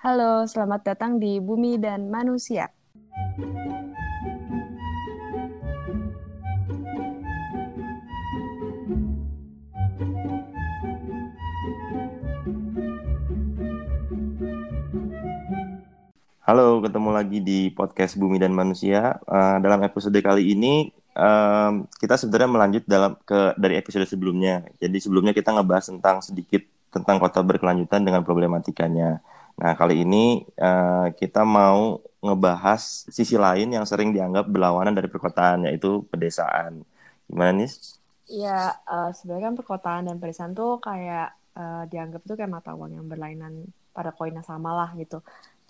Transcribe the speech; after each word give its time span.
Halo, 0.00 0.48
selamat 0.48 0.80
datang 0.80 1.20
di 1.20 1.36
Bumi 1.44 1.76
dan 1.76 2.08
Manusia. 2.08 2.72
Halo, 16.48 16.80
ketemu 16.80 17.10
lagi 17.12 17.44
di 17.44 17.68
podcast 17.68 18.16
Bumi 18.16 18.40
dan 18.40 18.56
Manusia. 18.56 19.20
Uh, 19.28 19.60
dalam 19.60 19.84
episode 19.84 20.16
kali 20.24 20.56
ini 20.56 20.88
um, 21.12 21.84
kita 22.00 22.16
sebenarnya 22.16 22.48
melanjut 22.48 22.88
dalam 22.88 23.20
ke 23.20 23.52
dari 23.60 23.76
episode 23.76 24.08
sebelumnya. 24.08 24.64
Jadi 24.80 24.96
sebelumnya 24.96 25.36
kita 25.36 25.52
ngebahas 25.52 25.92
tentang 25.92 26.24
sedikit 26.24 26.64
tentang 26.88 27.20
kota 27.20 27.44
berkelanjutan 27.44 28.00
dengan 28.00 28.24
problematikanya. 28.24 29.20
Nah 29.60 29.72
kali 29.76 30.08
ini 30.08 30.42
uh, 30.56 31.12
kita 31.12 31.44
mau 31.44 32.00
ngebahas 32.24 32.80
sisi 33.08 33.36
lain 33.36 33.76
yang 33.76 33.84
sering 33.84 34.16
dianggap 34.16 34.48
berlawanan 34.48 34.96
dari 34.96 35.08
perkotaan 35.12 35.68
yaitu 35.68 36.04
pedesaan. 36.08 36.84
Gimana 37.28 37.52
nih? 37.60 37.70
Ya 38.32 38.74
uh, 38.88 39.12
sebenarnya 39.12 39.52
kan 39.52 39.56
perkotaan 39.60 40.02
dan 40.08 40.16
pedesaan 40.16 40.56
tuh 40.56 40.80
kayak 40.80 41.36
uh, 41.54 41.84
dianggap 41.86 42.24
tuh 42.24 42.34
kayak 42.40 42.50
mata 42.50 42.72
uang 42.72 42.96
yang 42.96 43.06
berlainan 43.06 43.68
pada 43.92 44.16
koin 44.16 44.32
yang 44.32 44.46
sama 44.46 44.72
lah 44.72 44.90
gitu 44.96 45.20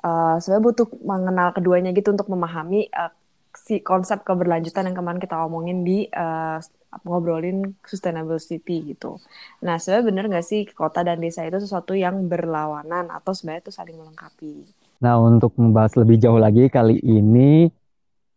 uh, 0.05 0.37
sebenarnya 0.41 0.65
butuh 0.65 0.87
mengenal 1.05 1.49
keduanya 1.53 1.91
gitu 1.93 2.13
untuk 2.13 2.29
memahami 2.29 2.89
uh, 2.93 3.13
si 3.53 3.83
konsep 3.83 4.23
keberlanjutan 4.23 4.87
yang 4.89 4.97
kemarin 4.97 5.21
kita 5.21 5.37
omongin 5.37 5.83
di 5.83 6.07
uh, 6.15 6.63
ngobrolin 7.07 7.79
sustainable 7.87 8.43
city 8.43 8.95
gitu. 8.95 9.17
Nah, 9.63 9.79
sebenarnya 9.79 10.07
bener 10.07 10.25
nggak 10.31 10.47
sih 10.47 10.63
kota 10.71 11.07
dan 11.07 11.23
desa 11.23 11.47
itu 11.47 11.63
sesuatu 11.63 11.95
yang 11.95 12.27
berlawanan 12.27 13.09
atau 13.11 13.31
sebenarnya 13.31 13.71
itu 13.71 13.73
saling 13.73 13.97
melengkapi? 13.97 14.67
Nah, 15.01 15.17
untuk 15.23 15.55
membahas 15.57 15.97
lebih 15.97 16.21
jauh 16.21 16.37
lagi 16.37 16.69
kali 16.69 17.01
ini 17.01 17.71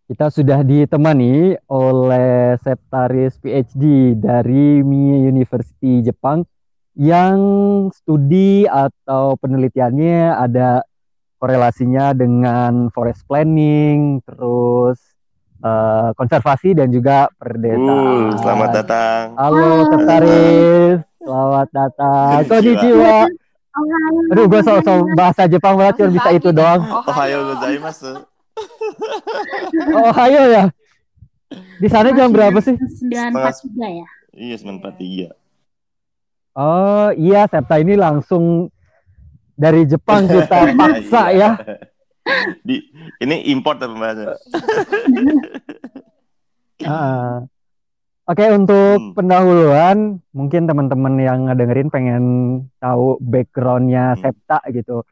kita 0.04 0.30
sudah 0.30 0.62
ditemani 0.62 1.58
oleh 1.72 2.60
Septaris 2.60 3.40
PhD 3.40 4.14
dari 4.20 4.84
Mie 4.84 5.32
University 5.32 6.04
Jepang 6.04 6.44
yang 6.94 7.40
studi 7.90 8.70
atau 8.70 9.34
penelitiannya 9.40 10.38
ada 10.38 10.86
korelasinya 11.42 12.14
dengan 12.14 12.94
forest 12.94 13.26
planning, 13.26 14.22
terus 14.24 15.13
uh, 15.64 16.12
konservasi 16.20 16.76
dan 16.76 16.92
juga 16.92 17.32
perdesaan. 17.40 17.88
Uh, 17.88 18.38
selamat 18.38 18.70
datang. 18.84 19.24
Halo, 19.40 19.72
Tertaris. 19.90 20.98
Selamat 21.24 21.68
datang. 21.72 22.38
Konnichiwa. 22.52 23.18
Aduh, 24.30 24.46
gue 24.46 24.62
so, 24.62 24.78
so 24.86 24.94
bahasa 25.18 25.50
Jepang 25.50 25.80
banget 25.80 26.04
cuma 26.04 26.14
bisa 26.14 26.30
itu 26.36 26.50
doang. 26.54 26.84
Ohayo 27.10 27.56
gozaimasu. 27.56 28.22
Oh, 29.98 30.14
ayo 30.14 30.42
ya. 30.54 30.64
Di 31.82 31.88
sana 31.90 32.14
jam 32.14 32.30
berapa 32.30 32.62
sih? 32.62 32.78
9.43 32.78 33.98
ya? 33.98 34.08
Iya, 34.34 34.56
9.43. 34.62 35.34
Oh, 36.54 37.10
iya, 37.18 37.50
Septa 37.50 37.82
ini 37.82 37.98
langsung 37.98 38.70
dari 39.58 39.90
Jepang 39.90 40.30
kita 40.30 40.70
paksa 40.78 41.24
ya. 41.34 41.50
Di 42.68 42.80
ini 43.20 43.52
import 43.52 43.84
apa 43.84 43.96
bahasa? 43.96 44.24
uh, 46.88 47.44
Oke 48.24 48.40
okay, 48.40 48.56
untuk 48.56 49.12
hmm. 49.12 49.20
pendahuluan 49.20 50.24
mungkin 50.32 50.64
teman-teman 50.64 51.20
yang 51.20 51.52
ngedengerin 51.52 51.92
pengen 51.92 52.24
tahu 52.80 53.20
backgroundnya 53.20 54.16
hmm. 54.16 54.20
Septa 54.24 54.64
gitu 54.72 55.04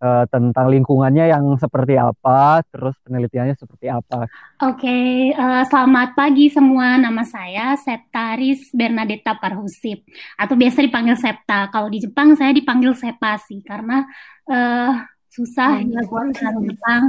uh, 0.00 0.24
tentang 0.32 0.72
lingkungannya 0.72 1.28
yang 1.28 1.44
seperti 1.60 1.98
apa, 1.98 2.64
terus 2.70 2.96
penelitiannya 3.04 3.52
seperti 3.52 3.92
apa. 3.92 4.24
Oke, 4.64 4.80
okay, 4.80 5.08
uh, 5.34 5.60
eh, 5.60 5.64
selamat 5.68 6.16
pagi 6.16 6.48
semua. 6.48 6.96
Nama 6.96 7.22
saya 7.26 7.76
Septaris 7.76 8.72
Bernadetta 8.72 9.36
Parhusip 9.36 10.06
atau 10.38 10.54
biasa 10.56 10.80
dipanggil 10.80 11.20
Septa. 11.20 11.68
Kalau 11.68 11.92
di 11.92 12.00
Jepang 12.00 12.32
saya 12.32 12.54
dipanggil 12.54 12.94
Sepa 12.96 13.36
sih 13.44 13.60
karena 13.60 14.08
uh, 14.48 14.92
susah 15.32 15.80
ya 15.84 16.00
buat 16.08 16.32
orang 16.36 16.64
Jepang. 16.64 17.02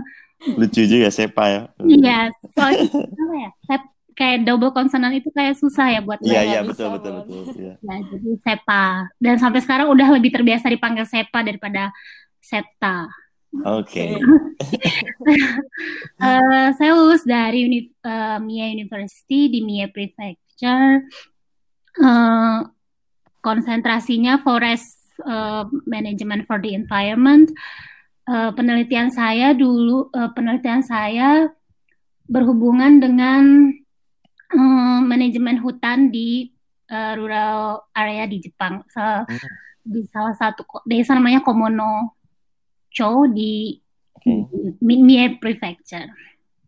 Lucu 0.55 0.81
juga 0.87 1.11
Sepa 1.11 1.45
ya. 1.51 1.61
Iya, 1.83 2.19
soalnya 2.55 2.87
ya? 3.35 3.49
Sep, 3.67 3.81
kayak 4.15 4.47
double 4.47 4.71
konsonan 4.71 5.11
itu 5.15 5.27
kayak 5.35 5.59
susah 5.59 5.91
ya 5.91 5.99
buat 5.99 6.19
Iya 6.23 6.41
iya 6.43 6.59
betul 6.63 6.95
betul 6.95 7.23
betul. 7.23 7.43
Ya. 7.55 7.75
Nah, 7.83 7.99
jadi 8.07 8.29
Sepa 8.39 9.11
dan 9.19 9.35
sampai 9.35 9.59
sekarang 9.59 9.91
udah 9.91 10.07
lebih 10.15 10.31
terbiasa 10.31 10.71
dipanggil 10.71 11.03
Sepa 11.03 11.43
daripada 11.43 11.91
Septa. 12.39 13.07
Oke. 13.65 14.05
Okay. 14.05 14.11
uh, 16.21 16.27
eh, 16.27 16.67
saya 16.77 16.91
lulus 16.93 17.25
dari 17.25 17.65
Uni 17.65 17.89
uh, 18.05 18.37
Mie 18.39 18.77
University 18.77 19.49
di 19.49 19.59
Mie 19.65 19.89
Prefecture. 19.89 21.03
Uh, 21.99 22.63
konsentrasinya 23.41 24.37
Forest 24.39 25.19
uh, 25.25 25.65
Management 25.89 26.45
for 26.45 26.61
the 26.61 26.77
Environment. 26.77 27.49
Uh, 27.49 27.98
penelitian 28.29 29.09
saya 29.09 29.57
dulu, 29.57 30.13
uh, 30.13 30.29
penelitian 30.37 30.85
saya 30.85 31.49
berhubungan 32.29 33.01
dengan 33.01 33.73
uh, 34.53 34.99
manajemen 35.01 35.57
hutan 35.57 36.13
di 36.13 36.53
uh, 36.93 37.17
rural 37.17 37.89
area 37.97 38.29
di 38.29 38.37
Jepang. 38.37 38.85
So, 38.93 39.01
hmm. 39.01 39.67
Di 39.89 40.05
salah 40.13 40.37
satu 40.37 40.61
desa 40.85 41.17
namanya 41.17 41.41
Komono 41.41 42.19
Cho 42.93 43.25
di 43.25 43.73
okay. 44.13 44.45
Mie 44.85 45.41
Prefecture. 45.41 46.13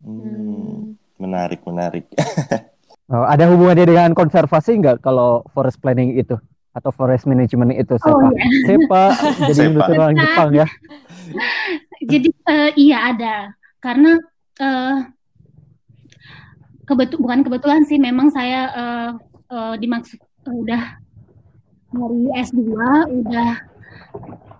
Hmm, 0.02 0.98
menarik, 1.22 1.62
menarik. 1.62 2.10
oh, 3.14 3.22
ada 3.22 3.46
hubungannya 3.46 3.86
dengan 3.86 4.10
konservasi 4.18 4.82
nggak 4.82 5.06
kalau 5.06 5.46
forest 5.54 5.78
planning 5.78 6.18
itu 6.18 6.34
atau 6.72 6.90
forest 6.92 7.28
management 7.28 7.76
itu 7.76 7.94
Sepa? 8.00 8.16
Oh, 8.16 8.32
iya. 8.32 8.46
Sepa 8.64 9.04
jadi 9.52 9.60
industri 9.68 9.96
orang 9.96 10.16
Jepang 10.16 10.50
ya. 10.56 10.66
jadi 12.12 12.28
uh, 12.48 12.70
iya 12.74 12.98
ada 13.14 13.36
karena 13.78 14.18
uh, 14.58 14.96
kebetul 16.88 17.22
bukan 17.22 17.46
kebetulan 17.46 17.82
sih 17.86 17.96
memang 18.00 18.28
saya 18.32 18.60
uh, 18.72 19.10
uh, 19.52 19.74
dimaksud 19.78 20.18
uh, 20.48 20.54
udah 20.54 20.82
dari 21.92 22.22
S2 22.40 22.72
udah 23.22 23.52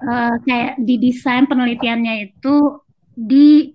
uh, 0.04 0.34
kayak 0.44 0.78
didesain 0.84 1.48
penelitiannya 1.48 2.30
itu 2.30 2.82
di 3.16 3.72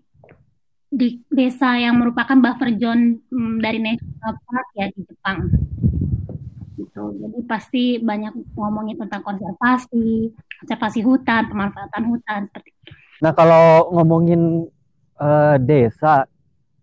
di 0.87 1.19
desa 1.27 1.75
yang 1.75 1.99
merupakan 1.99 2.39
buffer 2.39 2.71
zone 2.79 3.19
um, 3.29 3.59
dari 3.59 3.83
national 3.83 4.33
park 4.47 4.67
ya 4.79 4.87
di 4.95 5.01
Jepang. 5.03 5.51
Gitu. 6.97 7.05
Jadi 7.21 7.39
pasti 7.45 7.83
banyak 8.01 8.33
ngomongin 8.57 8.97
tentang 8.97 9.21
konservasi, 9.21 10.33
konservasi 10.65 10.99
hutan, 11.05 11.45
pemanfaatan 11.45 12.03
hutan 12.09 12.39
seperti 12.49 12.73
itu. 12.73 12.91
Nah 13.21 13.31
kalau 13.37 13.93
ngomongin 13.93 14.65
uh, 15.21 15.61
desa, 15.61 16.25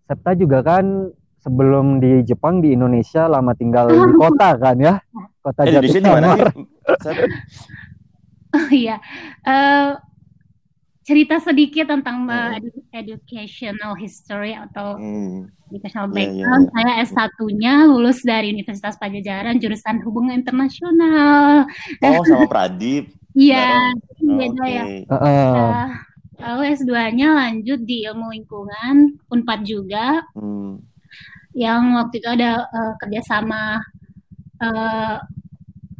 Septa 0.05 0.37
juga 0.37 0.61
kan 0.61 1.11
sebelum 1.41 1.97
di 1.99 2.21
Jepang 2.23 2.61
di 2.63 2.71
Indonesia 2.71 3.27
lama 3.27 3.51
tinggal 3.57 3.91
di 3.91 4.15
kota 4.23 4.55
kan 4.55 4.77
ya, 4.79 5.03
kota 5.43 5.67
eh, 5.67 5.75
Jakarta. 5.75 6.51
Oh 8.55 8.71
iya. 8.71 9.03
Uh, 9.43 9.99
cerita 11.05 11.37
sedikit 11.37 11.85
tentang 11.85 12.25
uh, 12.25 12.57
educational 12.89 13.93
history 13.93 14.57
atau 14.57 14.97
hmm. 14.97 15.53
educational 15.69 16.09
iya, 16.09 16.11
iya, 16.11 16.17
background. 16.17 16.65
Yeah, 16.65 16.73
yeah, 16.73 16.95
yeah. 16.97 17.05
Saya 17.05 17.29
S1-nya 17.29 17.73
lulus 17.85 18.19
dari 18.25 18.49
Universitas 18.49 18.97
Pajajaran 18.97 19.61
jurusan 19.61 20.01
Hubungan 20.01 20.41
Internasional. 20.41 21.69
Oh, 22.01 22.25
sama 22.25 22.49
Pradip. 22.49 23.13
Iya, 23.35 23.91
oh, 24.23 24.39
beda 24.39 24.63
okay. 24.63 24.71
ya. 24.71 24.83
Uh, 25.11 25.15
uh. 25.19 25.83
lalu 26.39 26.71
S2-nya 26.71 27.35
lanjut 27.35 27.83
di 27.83 28.07
ilmu 28.07 28.31
lingkungan, 28.31 29.19
Unpad 29.27 29.67
juga. 29.67 30.23
Hmm. 30.31 30.79
Yang 31.51 31.83
waktu 31.99 32.15
itu 32.23 32.29
ada 32.31 32.63
uh, 32.63 32.95
kerjasama 32.95 33.83
uh, 34.63 35.19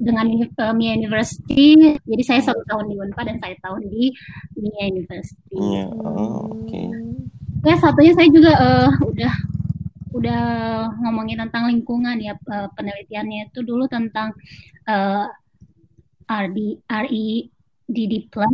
dengan 0.06 0.30
uh, 0.62 0.74
Mia 0.78 0.94
University. 0.94 1.98
Jadi 2.06 2.24
saya 2.24 2.42
satu 2.46 2.62
tahun 2.70 2.94
di 2.94 2.96
Unpad 3.02 3.26
dan 3.26 3.38
saya 3.42 3.58
tahun 3.66 3.82
di 3.90 4.14
Mia 4.62 4.84
University. 4.94 5.58
Yeah. 5.58 5.90
Oh, 5.90 6.54
oke. 6.54 6.70
Okay. 6.70 6.88
Ya 7.66 7.76
satunya 7.82 8.14
saya 8.14 8.30
juga 8.30 8.52
uh, 8.54 8.90
udah 9.10 9.34
udah 10.16 10.44
ngomongin 11.04 11.44
tentang 11.44 11.68
lingkungan 11.68 12.16
ya 12.22 12.38
uh, 12.48 12.72
penelitiannya 12.78 13.52
itu 13.52 13.66
dulu 13.66 13.90
tentang 13.90 14.32
uh, 14.88 15.28
RD 16.30 16.86
REDD 16.86 18.14
plan. 18.30 18.54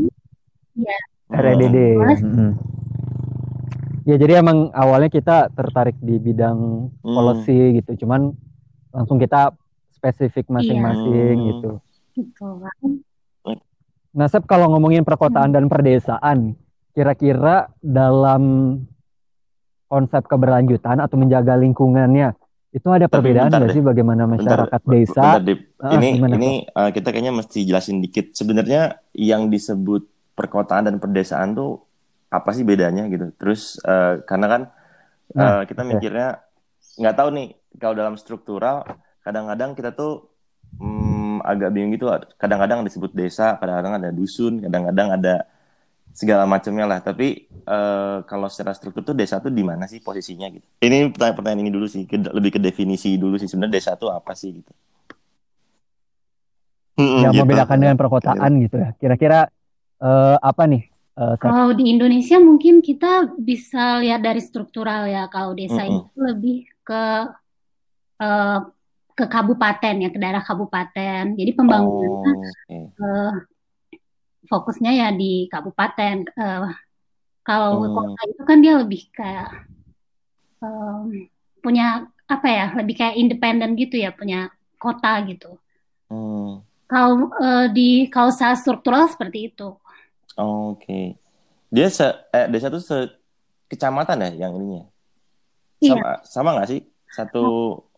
Ya. 0.73 0.97
REDD. 1.29 1.77
Hmm. 2.23 2.55
Ya 4.07 4.17
jadi 4.17 4.41
emang 4.41 4.73
awalnya 4.73 5.13
kita 5.13 5.53
tertarik 5.53 5.93
di 6.01 6.17
bidang 6.17 6.89
hmm. 6.89 7.13
policy 7.13 7.77
gitu, 7.77 8.07
cuman 8.07 8.33
langsung 8.89 9.21
kita 9.21 9.53
spesifik 10.01 10.49
masing-masing 10.49 11.37
iya. 11.37 11.49
gitu. 11.53 11.71
Gitu 12.17 12.47
kan. 12.57 12.89
Nah, 14.11 14.27
Sep, 14.27 14.43
kalau 14.49 14.67
ngomongin 14.73 15.05
perkotaan 15.07 15.53
hmm. 15.53 15.55
dan 15.55 15.65
perdesaan, 15.71 16.37
kira-kira 16.91 17.71
dalam 17.79 18.75
konsep 19.87 20.25
keberlanjutan 20.27 20.99
atau 20.99 21.15
menjaga 21.15 21.55
lingkungannya, 21.55 22.35
itu 22.71 22.87
ada 22.87 23.07
perbedaan 23.11 23.51
nggak 23.51 23.75
sih 23.75 23.83
bagaimana 23.83 24.23
masyarakat 24.27 24.81
bentar, 24.83 24.95
desa? 24.95 25.23
Bentar, 25.39 25.59
ah, 25.83 25.91
ini 25.99 26.09
ini 26.19 26.51
uh, 26.71 26.91
kita 26.91 27.11
kayaknya 27.11 27.35
mesti 27.35 27.67
jelasin 27.67 27.99
dikit. 27.99 28.31
Sebenarnya 28.35 28.99
yang 29.15 29.51
disebut 29.51 30.07
perkotaan 30.35 30.87
dan 30.87 30.95
perdesaan 30.99 31.55
tuh 31.55 31.83
apa 32.31 32.55
sih 32.55 32.63
bedanya 32.63 33.11
gitu? 33.11 33.31
Terus 33.35 33.79
uh, 33.83 34.23
karena 34.23 34.47
kan 34.47 34.61
uh, 35.35 35.39
nah, 35.39 35.61
kita 35.67 35.83
mikirnya 35.83 36.39
nggak 36.99 37.15
tahu 37.15 37.29
nih 37.35 37.47
kalau 37.75 37.95
dalam 37.95 38.15
struktural 38.15 38.87
kadang-kadang 39.21 39.77
kita 39.77 39.93
tuh 39.93 40.29
hmm, 40.77 41.45
agak 41.45 41.69
bingung 41.73 41.93
gitu 41.95 42.09
kadang-kadang 42.37 42.85
disebut 42.85 43.13
desa 43.13 43.57
kadang-kadang 43.57 43.97
ada 44.01 44.09
dusun 44.13 44.61
kadang-kadang 44.61 45.07
ada 45.15 45.35
segala 46.11 46.43
macamnya 46.43 46.85
lah. 46.87 46.99
Tapi 46.99 47.47
uh, 47.67 48.23
kalau 48.27 48.47
secara 48.51 48.75
struktur 48.75 49.01
tuh 49.03 49.15
desa 49.15 49.39
tuh 49.39 49.51
di 49.51 49.63
mana 49.63 49.87
sih 49.87 50.03
posisinya 50.03 50.47
gitu? 50.51 50.63
Ini 50.83 51.11
pertanyaan-pertanyaan 51.11 51.61
ini 51.63 51.71
dulu 51.71 51.87
sih 51.87 52.03
ke, 52.05 52.19
lebih 52.19 52.55
ke 52.55 52.59
definisi 52.59 53.15
dulu 53.15 53.39
sih. 53.39 53.47
Sebenarnya 53.47 53.73
desa 53.79 53.91
tuh 53.95 54.11
apa 54.11 54.35
sih 54.35 54.61
gitu? 54.61 54.71
Yang 56.99 57.33
gitu. 57.33 57.41
membedakan 57.47 57.77
dengan 57.79 57.97
perkotaan 57.97 58.51
gitu 58.61 58.75
ya. 58.77 58.89
Kira-kira 58.99 59.39
uh, 60.03 60.37
apa 60.37 60.63
nih 60.69 60.83
uh, 61.17 61.35
kalau 61.39 61.73
di 61.73 61.89
Indonesia 61.89 62.37
mungkin 62.37 62.83
kita 62.83 63.33
bisa 63.39 64.03
lihat 64.03 64.21
dari 64.21 64.43
struktural 64.43 65.07
ya. 65.07 65.25
Kalau 65.31 65.55
desa 65.55 65.81
mm 65.81 65.87
-hmm. 65.87 65.97
itu 65.97 66.17
lebih 66.19 66.59
ke 66.85 67.03
uh, 68.21 68.59
ke 69.21 69.29
kabupaten 69.29 69.95
ya 70.01 70.09
ke 70.09 70.17
daerah 70.17 70.41
kabupaten. 70.41 71.37
Jadi 71.37 71.51
pembangunannya 71.53 72.33
oh, 72.33 72.41
okay. 72.41 72.83
uh, 72.97 73.33
fokusnya 74.49 74.91
ya 74.97 75.07
di 75.13 75.45
kabupaten. 75.45 76.25
Uh, 76.33 76.73
kalau 77.45 77.85
hmm. 77.85 77.93
kota 77.93 78.21
itu 78.25 78.41
kan 78.41 78.57
dia 78.57 78.73
lebih 78.81 79.01
kayak 79.13 79.49
um, 80.57 81.29
punya 81.61 82.09
apa 82.25 82.47
ya 82.49 82.65
lebih 82.81 82.97
kayak 82.97 83.15
independen 83.17 83.77
gitu 83.77 84.01
ya 84.01 84.09
punya 84.09 84.49
kota 84.81 85.21
gitu. 85.29 85.61
Hmm. 86.09 86.65
Kalau 86.89 87.29
uh, 87.37 87.69
di 87.69 88.09
kalau 88.09 88.33
secara 88.33 88.57
struktural 88.57 89.05
seperti 89.05 89.53
itu. 89.53 89.77
Oh, 90.41 90.73
Oke. 90.73 90.81
Okay. 90.81 91.05
Dia 91.71 91.87
se 91.93 92.09
eh, 92.33 92.49
desa 92.49 92.67
itu 92.73 92.81
se 92.81 92.97
kecamatan 93.69 94.25
ya 94.25 94.49
yang 94.49 94.57
ininya. 94.57 94.83
Sama 95.81 96.09
iya. 96.09 96.13
sama 96.25 96.49
nggak 96.57 96.69
sih 96.69 96.81
satu 97.09 97.41
oh 97.41 97.90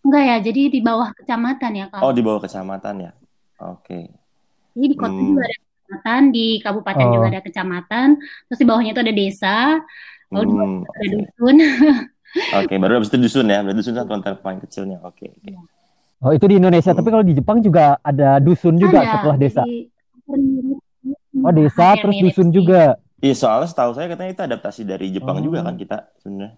Enggak 0.00 0.22
ya, 0.24 0.36
jadi 0.40 0.62
di 0.72 0.80
bawah 0.80 1.12
kecamatan 1.12 1.72
ya 1.76 1.86
kalau. 1.92 2.02
Oh, 2.08 2.12
di 2.16 2.22
bawah 2.24 2.40
kecamatan 2.40 2.94
ya. 3.04 3.12
Oke. 3.60 3.84
Okay. 3.84 4.04
Jadi 4.72 4.86
di 4.86 4.96
kota 4.96 5.12
hmm. 5.12 5.28
juga 5.28 5.42
ada 5.44 5.56
kecamatan, 5.60 6.20
di 6.32 6.46
kabupaten 6.64 7.04
oh. 7.04 7.12
juga 7.12 7.26
ada 7.28 7.40
kecamatan, 7.44 8.06
terus 8.48 8.58
di 8.58 8.66
bawahnya 8.66 8.90
itu 8.96 9.02
ada 9.02 9.14
desa, 9.14 9.56
lalu 10.32 10.50
hmm. 10.56 10.80
ada 10.88 11.06
dusun. 11.12 11.56
Oke, 12.30 12.64
okay, 12.70 12.76
baru 12.78 13.02
habis 13.02 13.10
itu 13.10 13.18
dusun 13.18 13.50
ya. 13.50 13.60
Berarti 13.60 13.78
dusun 13.82 13.94
satu 13.98 14.12
antara 14.14 14.38
paling 14.38 14.62
kecilnya. 14.62 15.02
Oke. 15.02 15.28
Okay, 15.28 15.30
okay. 15.34 15.54
Oh, 16.20 16.32
itu 16.36 16.44
di 16.46 16.56
Indonesia, 16.60 16.92
hmm. 16.92 16.98
tapi 17.00 17.08
kalau 17.08 17.24
di 17.24 17.34
Jepang 17.36 17.58
juga 17.64 17.96
ada 18.00 18.38
dusun 18.40 18.76
juga 18.76 19.00
ada, 19.00 19.12
setelah 19.18 19.36
desa. 19.40 19.62
Jadi, 19.64 19.80
oh, 21.40 21.52
desa 21.52 21.86
terus 21.96 22.16
dusun 22.20 22.48
sih. 22.48 22.54
juga. 22.56 22.82
Iya, 23.20 23.34
soalnya 23.36 23.68
setahu 23.68 23.92
saya 23.92 24.06
katanya 24.08 24.30
itu 24.32 24.42
adaptasi 24.48 24.80
dari 24.88 25.12
Jepang 25.12 25.40
oh. 25.40 25.44
juga 25.44 25.60
kan 25.60 25.76
kita 25.76 26.08
sebenarnya. 26.24 26.56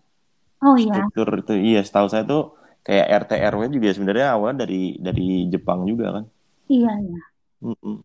Oh 0.63 0.79
iya. 0.79 0.95
Struktur 0.95 1.29
itu 1.43 1.55
iya, 1.59 1.81
setahu 1.83 2.07
saya 2.07 2.23
tuh 2.23 2.55
kayak 2.83 3.27
RT 3.27 3.33
RW 3.55 3.61
juga 3.71 3.89
sebenarnya 3.95 4.27
awal 4.35 4.59
dari 4.59 4.99
dari 4.99 5.47
Jepang 5.49 5.87
juga 5.87 6.21
kan? 6.21 6.25
Iya 6.67 6.93
iya. 6.99 7.23
Mm 7.63 7.77
-mm. 7.79 7.97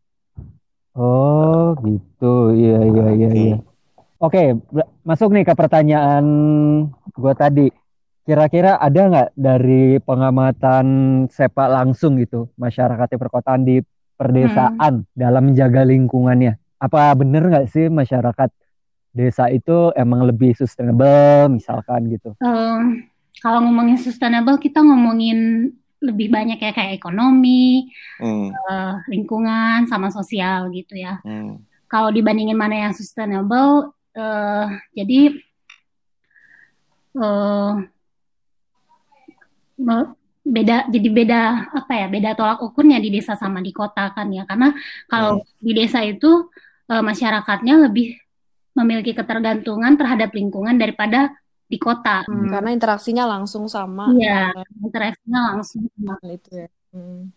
oh 0.97 1.73
gitu. 1.81 2.53
Iya 2.53 2.79
iya 2.85 3.05
iya 3.13 3.29
okay. 3.29 3.45
iya. 3.49 3.57
Oke 4.17 4.43
masuk 5.05 5.33
nih 5.33 5.45
ke 5.45 5.53
pertanyaan 5.57 6.25
gue 7.13 7.33
tadi. 7.37 7.67
Kira-kira 8.27 8.75
ada 8.75 9.01
nggak 9.07 9.29
dari 9.39 10.03
pengamatan 10.03 10.85
sepak 11.31 11.71
langsung 11.71 12.19
gitu 12.19 12.51
masyarakat 12.59 13.15
di 13.15 13.17
perkotaan 13.17 13.61
di 13.63 13.79
perdesaan 14.19 15.07
hmm. 15.07 15.15
dalam 15.15 15.43
menjaga 15.47 15.87
lingkungannya? 15.87 16.59
Apa 16.77 17.15
bener 17.15 17.47
nggak 17.47 17.71
sih 17.71 17.87
masyarakat 17.87 18.51
desa 19.15 19.47
itu 19.47 19.95
emang 19.95 20.27
lebih 20.27 20.53
sustainable 20.53 21.55
misalkan 21.55 22.11
gitu? 22.11 22.35
Um 22.43 23.07
kalau 23.41 23.61
ngomongin 23.63 23.97
sustainable 24.01 24.57
kita 24.57 24.81
ngomongin 24.81 25.71
lebih 25.97 26.29
banyak 26.29 26.61
ya 26.61 26.71
kayak 26.73 27.01
ekonomi, 27.01 27.89
hmm. 28.21 28.53
uh, 28.53 29.01
lingkungan, 29.09 29.89
sama 29.89 30.13
sosial 30.13 30.69
gitu 30.69 30.93
ya. 30.93 31.17
Hmm. 31.25 31.57
Kalau 31.89 32.13
dibandingin 32.13 32.57
mana 32.57 32.89
yang 32.89 32.93
sustainable, 32.93 33.97
uh, 34.13 34.67
jadi 34.93 35.33
uh, 37.17 37.81
beda 40.47 40.87
jadi 40.89 41.09
beda 41.11 41.41
apa 41.75 41.93
ya 41.93 42.07
beda 42.07 42.29
tolak 42.33 42.59
ukurnya 42.63 42.97
di 43.03 43.11
desa 43.11 43.35
sama 43.35 43.59
di 43.59 43.75
kota 43.75 44.09
kan 44.15 44.31
ya 44.31 44.47
karena 44.47 44.73
kalau 45.11 45.41
hmm. 45.41 45.59
di 45.59 45.71
desa 45.75 45.99
itu 46.01 46.49
uh, 46.87 47.03
masyarakatnya 47.03 47.89
lebih 47.89 48.15
memiliki 48.77 49.17
ketergantungan 49.17 49.97
terhadap 49.97 50.29
lingkungan 50.31 50.77
daripada 50.77 51.33
di 51.67 51.77
kota. 51.77 52.23
Hmm. 52.23 52.47
Karena 52.47 52.71
interaksinya 52.71 53.27
langsung 53.27 53.67
sama. 53.67 54.09
Iya, 54.15 54.55
interaksinya 54.79 55.53
langsung 55.53 55.85
sama 55.91 56.15
itu 56.23 56.49
ya. 56.55 56.69
Hmm. 56.95 57.29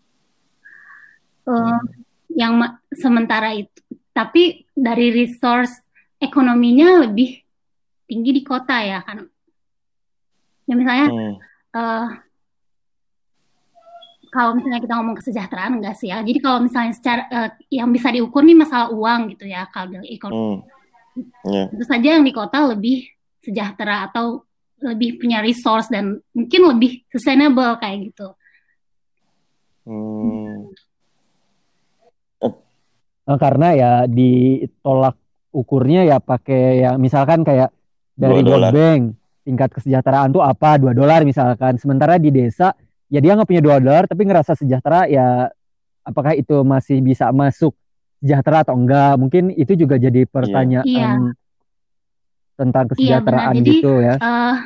Uh, 1.44 1.82
yang 2.30 2.62
sementara 2.94 3.50
itu, 3.58 3.82
tapi 4.14 4.64
dari 4.70 5.10
resource 5.10 5.82
ekonominya 6.22 7.02
lebih 7.02 7.42
tinggi 8.06 8.30
di 8.30 8.42
kota 8.46 8.78
ya 8.86 9.02
kan. 9.02 9.26
Ya 10.70 10.74
misalnya 10.78 11.06
hmm. 11.10 11.34
uh, 11.74 12.06
kalau 14.30 14.54
misalnya 14.54 14.78
kita 14.78 14.94
ngomong 14.94 15.18
kesejahteraan 15.18 15.82
enggak 15.82 15.98
sih 15.98 16.14
ya. 16.14 16.22
Jadi 16.22 16.38
kalau 16.38 16.62
misalnya 16.62 16.94
secara 16.94 17.22
uh, 17.34 17.50
yang 17.66 17.90
bisa 17.90 18.14
diukur 18.14 18.46
nih 18.46 18.54
masalah 18.54 18.94
uang 18.94 19.34
gitu 19.34 19.50
ya 19.50 19.66
kalau 19.74 19.98
ekonomi. 20.06 20.62
Hmm. 20.62 20.78
Yeah. 21.42 21.66
Tentu 21.74 21.84
saja 21.90 22.08
yang 22.14 22.22
di 22.22 22.30
kota 22.30 22.70
lebih 22.70 23.10
sejahtera 23.40 24.08
atau 24.08 24.44
lebih 24.80 25.20
punya 25.20 25.44
resource 25.44 25.92
dan 25.92 26.20
mungkin 26.32 26.62
lebih 26.76 27.04
sustainable 27.12 27.76
kayak 27.76 28.12
gitu. 28.12 28.28
Hmm. 29.84 30.72
Oh. 32.40 32.54
Karena 33.36 33.76
ya 33.76 33.92
ditolak 34.08 35.16
ukurnya 35.52 36.08
ya 36.08 36.18
pakai 36.22 36.84
ya 36.84 36.96
misalkan 36.96 37.44
kayak 37.44 37.74
dari 38.16 38.40
World 38.44 38.72
Bank 38.72 39.02
tingkat 39.44 39.70
kesejahteraan 39.74 40.30
tuh 40.30 40.44
apa 40.44 40.78
dua 40.78 40.94
dolar 40.94 41.26
misalkan 41.26 41.74
sementara 41.80 42.20
di 42.20 42.30
desa 42.30 42.70
ya 43.10 43.18
dia 43.18 43.34
nggak 43.34 43.48
punya 43.48 43.64
dua 43.64 43.82
dolar 43.82 44.06
tapi 44.06 44.28
ngerasa 44.28 44.54
sejahtera 44.54 45.10
ya 45.10 45.50
apakah 46.06 46.38
itu 46.38 46.62
masih 46.62 47.02
bisa 47.02 47.32
masuk 47.34 47.74
sejahtera 48.22 48.62
atau 48.62 48.78
enggak 48.78 49.18
mungkin 49.18 49.50
itu 49.58 49.74
juga 49.74 49.98
jadi 49.98 50.22
iya. 50.22 50.30
pertanyaan 50.30 50.86
yeah 50.86 51.34
tentang 52.60 52.84
iya, 52.84 52.90
kesejahteraan 52.92 53.54
iya, 53.56 53.64
gitu 53.64 53.92
ya. 54.04 54.14
Uh, 54.20 54.56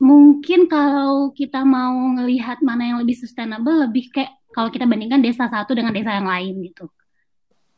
mungkin 0.00 0.68
kalau 0.68 1.32
kita 1.36 1.60
mau 1.68 1.96
ngelihat 2.16 2.64
mana 2.64 2.88
yang 2.88 2.98
lebih 3.04 3.16
sustainable 3.16 3.84
lebih 3.84 4.08
kayak 4.08 4.32
kalau 4.56 4.72
kita 4.72 4.88
bandingkan 4.88 5.20
desa 5.20 5.52
satu 5.52 5.76
dengan 5.76 5.92
desa 5.92 6.16
yang 6.16 6.28
lain 6.28 6.64
gitu. 6.64 6.88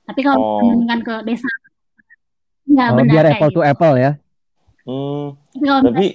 Tapi 0.06 0.20
kalau 0.22 0.38
oh. 0.38 0.58
bandingkan 0.62 1.00
ke 1.02 1.14
desa 1.26 1.48
nggak 2.68 2.88
oh, 2.92 2.96
benar 3.00 3.14
biar 3.16 3.26
apple 3.34 3.50
to 3.50 3.60
gitu. 3.60 3.70
apple 3.74 3.94
ya. 3.98 4.12
Hmm, 4.88 5.36
tapi 5.52 5.64
kalau 5.68 5.80
tapi... 5.84 6.06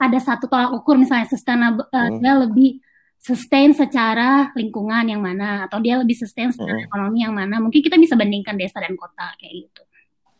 ada 0.00 0.18
satu 0.22 0.44
tolak 0.48 0.72
ukur 0.72 0.96
misalnya 0.96 1.28
sustainable 1.28 1.84
uh, 1.92 2.08
hmm. 2.08 2.22
dia 2.24 2.34
lebih 2.38 2.70
sustain 3.20 3.74
secara 3.76 4.54
lingkungan 4.56 5.04
yang 5.04 5.20
mana 5.20 5.66
atau 5.68 5.82
dia 5.82 5.98
lebih 6.00 6.16
sustain 6.16 6.48
secara 6.48 6.80
hmm. 6.80 6.86
ekonomi 6.88 7.18
yang 7.26 7.34
mana 7.34 7.60
mungkin 7.60 7.82
kita 7.82 7.98
bisa 8.00 8.16
bandingkan 8.16 8.56
desa 8.56 8.80
dan 8.80 8.94
kota 8.96 9.34
kayak 9.36 9.68
gitu. 9.68 9.82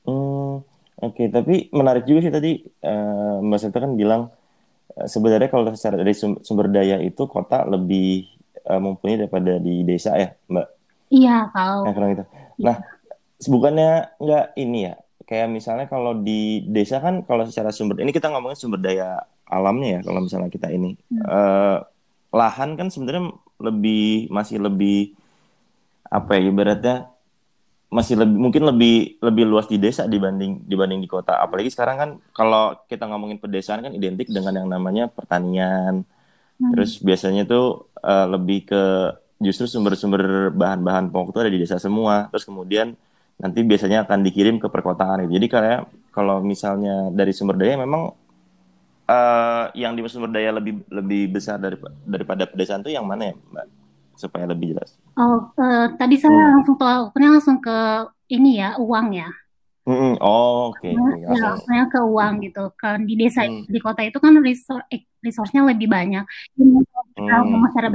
Hmm. 0.06 0.75
Oke, 0.96 1.28
tapi 1.28 1.68
menarik 1.76 2.08
juga 2.08 2.24
sih 2.24 2.32
tadi 2.32 2.52
uh, 2.84 3.44
Mbak 3.44 3.58
Seta 3.60 3.78
kan 3.84 3.92
bilang 3.92 4.32
uh, 4.96 5.06
sebenarnya 5.08 5.52
kalau 5.52 5.68
secara 5.76 6.00
dari 6.00 6.16
sumber 6.16 6.72
daya 6.72 6.96
itu 7.04 7.28
kota 7.28 7.68
lebih 7.68 8.24
uh, 8.64 8.80
mumpuni 8.80 9.20
daripada 9.20 9.60
di 9.60 9.84
desa 9.84 10.16
ya, 10.16 10.32
Mbak. 10.48 10.66
Iya, 11.12 11.52
kalau. 11.52 11.84
Nah, 11.84 11.92
kalau 11.92 12.06
gitu. 12.16 12.24
Nah, 12.64 12.76
bukannya 13.44 13.90
nggak 14.16 14.46
ini 14.56 14.78
ya? 14.88 14.94
Kayak 15.26 15.48
misalnya 15.52 15.86
kalau 15.90 16.16
di 16.16 16.64
desa 16.70 17.02
kan 17.02 17.26
kalau 17.26 17.44
secara 17.44 17.74
sumber 17.74 17.98
ini 18.00 18.14
kita 18.14 18.30
ngomongin 18.30 18.56
sumber 18.56 18.78
daya 18.78 19.26
alamnya 19.46 19.98
ya 19.98 20.00
kalau 20.02 20.20
misalnya 20.26 20.50
kita 20.50 20.70
ini 20.70 20.98
hmm. 21.10 21.22
uh, 21.22 21.78
lahan 22.34 22.74
kan 22.74 22.90
sebenarnya 22.90 23.30
lebih 23.62 24.26
masih 24.30 24.58
lebih 24.58 25.14
apa 26.06 26.38
ya 26.38 26.42
ibaratnya 26.50 26.96
masih 27.86 28.18
lebih 28.18 28.36
mungkin 28.36 28.62
lebih 28.66 29.22
lebih 29.22 29.44
luas 29.46 29.70
di 29.70 29.78
desa 29.78 30.10
dibanding 30.10 30.66
dibanding 30.66 30.98
di 30.98 31.08
kota. 31.08 31.38
Apalagi 31.38 31.70
sekarang 31.70 31.96
kan 31.96 32.10
kalau 32.34 32.74
kita 32.90 33.06
ngomongin 33.06 33.38
pedesaan 33.38 33.82
kan 33.82 33.94
identik 33.94 34.26
dengan 34.26 34.58
yang 34.58 34.68
namanya 34.68 35.06
pertanian. 35.06 36.02
Hmm. 36.56 36.70
Terus 36.74 36.98
biasanya 36.98 37.46
tuh 37.46 37.86
uh, 38.02 38.26
lebih 38.26 38.66
ke 38.66 38.82
justru 39.38 39.68
sumber-sumber 39.68 40.50
bahan-bahan 40.56 41.12
pokok 41.12 41.36
itu 41.36 41.38
ada 41.46 41.52
di 41.52 41.60
desa 41.62 41.76
semua. 41.78 42.26
Terus 42.34 42.44
kemudian 42.48 42.98
nanti 43.38 43.60
biasanya 43.62 44.02
akan 44.08 44.18
dikirim 44.24 44.56
ke 44.58 44.66
perkotaan. 44.66 45.28
Jadi 45.30 45.46
kayak 45.46 45.80
kalau 46.10 46.42
misalnya 46.42 47.12
dari 47.12 47.30
sumber 47.36 47.54
daya 47.60 47.78
memang 47.78 48.10
uh, 49.06 49.64
yang 49.78 49.94
di 49.94 50.02
sumber 50.10 50.32
daya 50.32 50.50
lebih 50.56 50.82
lebih 50.90 51.38
besar 51.38 51.60
dari, 51.62 51.78
daripada 52.02 52.48
pedesaan 52.48 52.82
itu 52.82 52.96
yang 52.96 53.06
mana 53.06 53.30
ya, 53.30 53.34
Mbak? 53.36 53.66
Supaya 54.16 54.48
lebih 54.48 54.74
jelas. 54.74 54.96
Oh, 55.14 55.52
uh, 55.54 55.86
tadi 56.00 56.16
saya 56.16 56.34
hmm. 56.34 56.52
langsung 56.58 56.76
pokoknya 56.80 57.30
langsung 57.36 57.58
ke 57.60 57.78
ini 58.32 58.58
ya 58.58 58.74
uang 58.80 59.14
ya. 59.14 59.30
Mm-hmm. 59.86 60.18
Oh, 60.18 60.74
oke. 60.74 60.82
Okay. 60.82 60.98
Ya, 61.30 61.54
saya 61.62 61.86
ke 61.86 62.02
uang 62.02 62.42
gitu. 62.42 62.74
Kan 62.74 63.06
di 63.06 63.14
desa 63.14 63.46
hmm. 63.46 63.70
di 63.70 63.78
kota 63.78 64.02
itu 64.02 64.18
kan 64.18 64.34
resource 64.42 64.82
resource-nya 65.22 65.62
lebih 65.62 65.86
banyak. 65.86 66.26
Kalau 67.14 67.44
hmm. 67.46 67.70
secara 67.70 67.88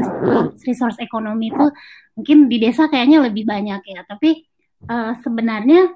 resource 0.55 0.97
ekonomi 1.03 1.51
itu 1.51 1.67
mungkin 2.15 2.47
di 2.47 2.63
desa 2.63 2.87
kayaknya 2.87 3.27
lebih 3.27 3.43
banyak 3.43 3.83
ya. 3.83 4.07
Tapi 4.07 4.47
uh, 4.87 5.19
sebenarnya 5.19 5.91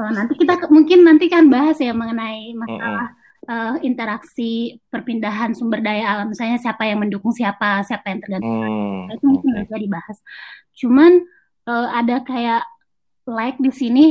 uh, 0.00 0.12
nanti 0.16 0.32
kita 0.40 0.64
mungkin 0.72 1.04
nanti 1.04 1.28
kan 1.28 1.52
bahas 1.52 1.76
ya 1.76 1.92
mengenai 1.92 2.56
masalah 2.56 3.12
hmm. 3.12 3.25
Uh, 3.46 3.74
interaksi 3.82 4.78
perpindahan 4.90 5.54
sumber 5.54 5.80
daya 5.82 6.18
alam. 6.18 6.34
Misalnya 6.34 6.58
siapa 6.60 6.86
yang 6.86 7.02
mendukung 7.02 7.32
siapa, 7.32 7.82
siapa 7.86 8.12
yang 8.12 8.20
tergantung. 8.22 8.52
Hmm. 8.52 9.14
Itu 9.14 9.24
mungkin 9.26 9.50
okay. 9.62 9.80
dibahas. 9.80 10.18
Cuman 10.76 11.12
uh, 11.66 11.88
ada 11.94 12.22
kayak 12.22 12.62
like 13.26 13.58
di 13.58 13.72
sini 13.74 14.04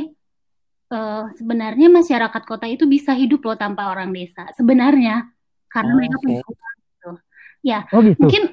uh, 0.92 1.32
sebenarnya 1.36 1.88
masyarakat 1.88 2.44
kota 2.44 2.68
itu 2.68 2.84
bisa 2.88 3.16
hidup 3.16 3.44
loh 3.46 3.56
tanpa 3.56 3.88
orang 3.92 4.12
desa 4.12 4.52
sebenarnya 4.60 5.32
karena 5.72 5.92
oh, 5.92 5.98
mereka 6.00 6.16
punya 6.24 6.42
uang 6.44 6.76
gitu. 6.80 7.12
Ya, 7.66 7.80
oh, 7.92 8.02
gitu. 8.04 8.20
mungkin 8.20 8.44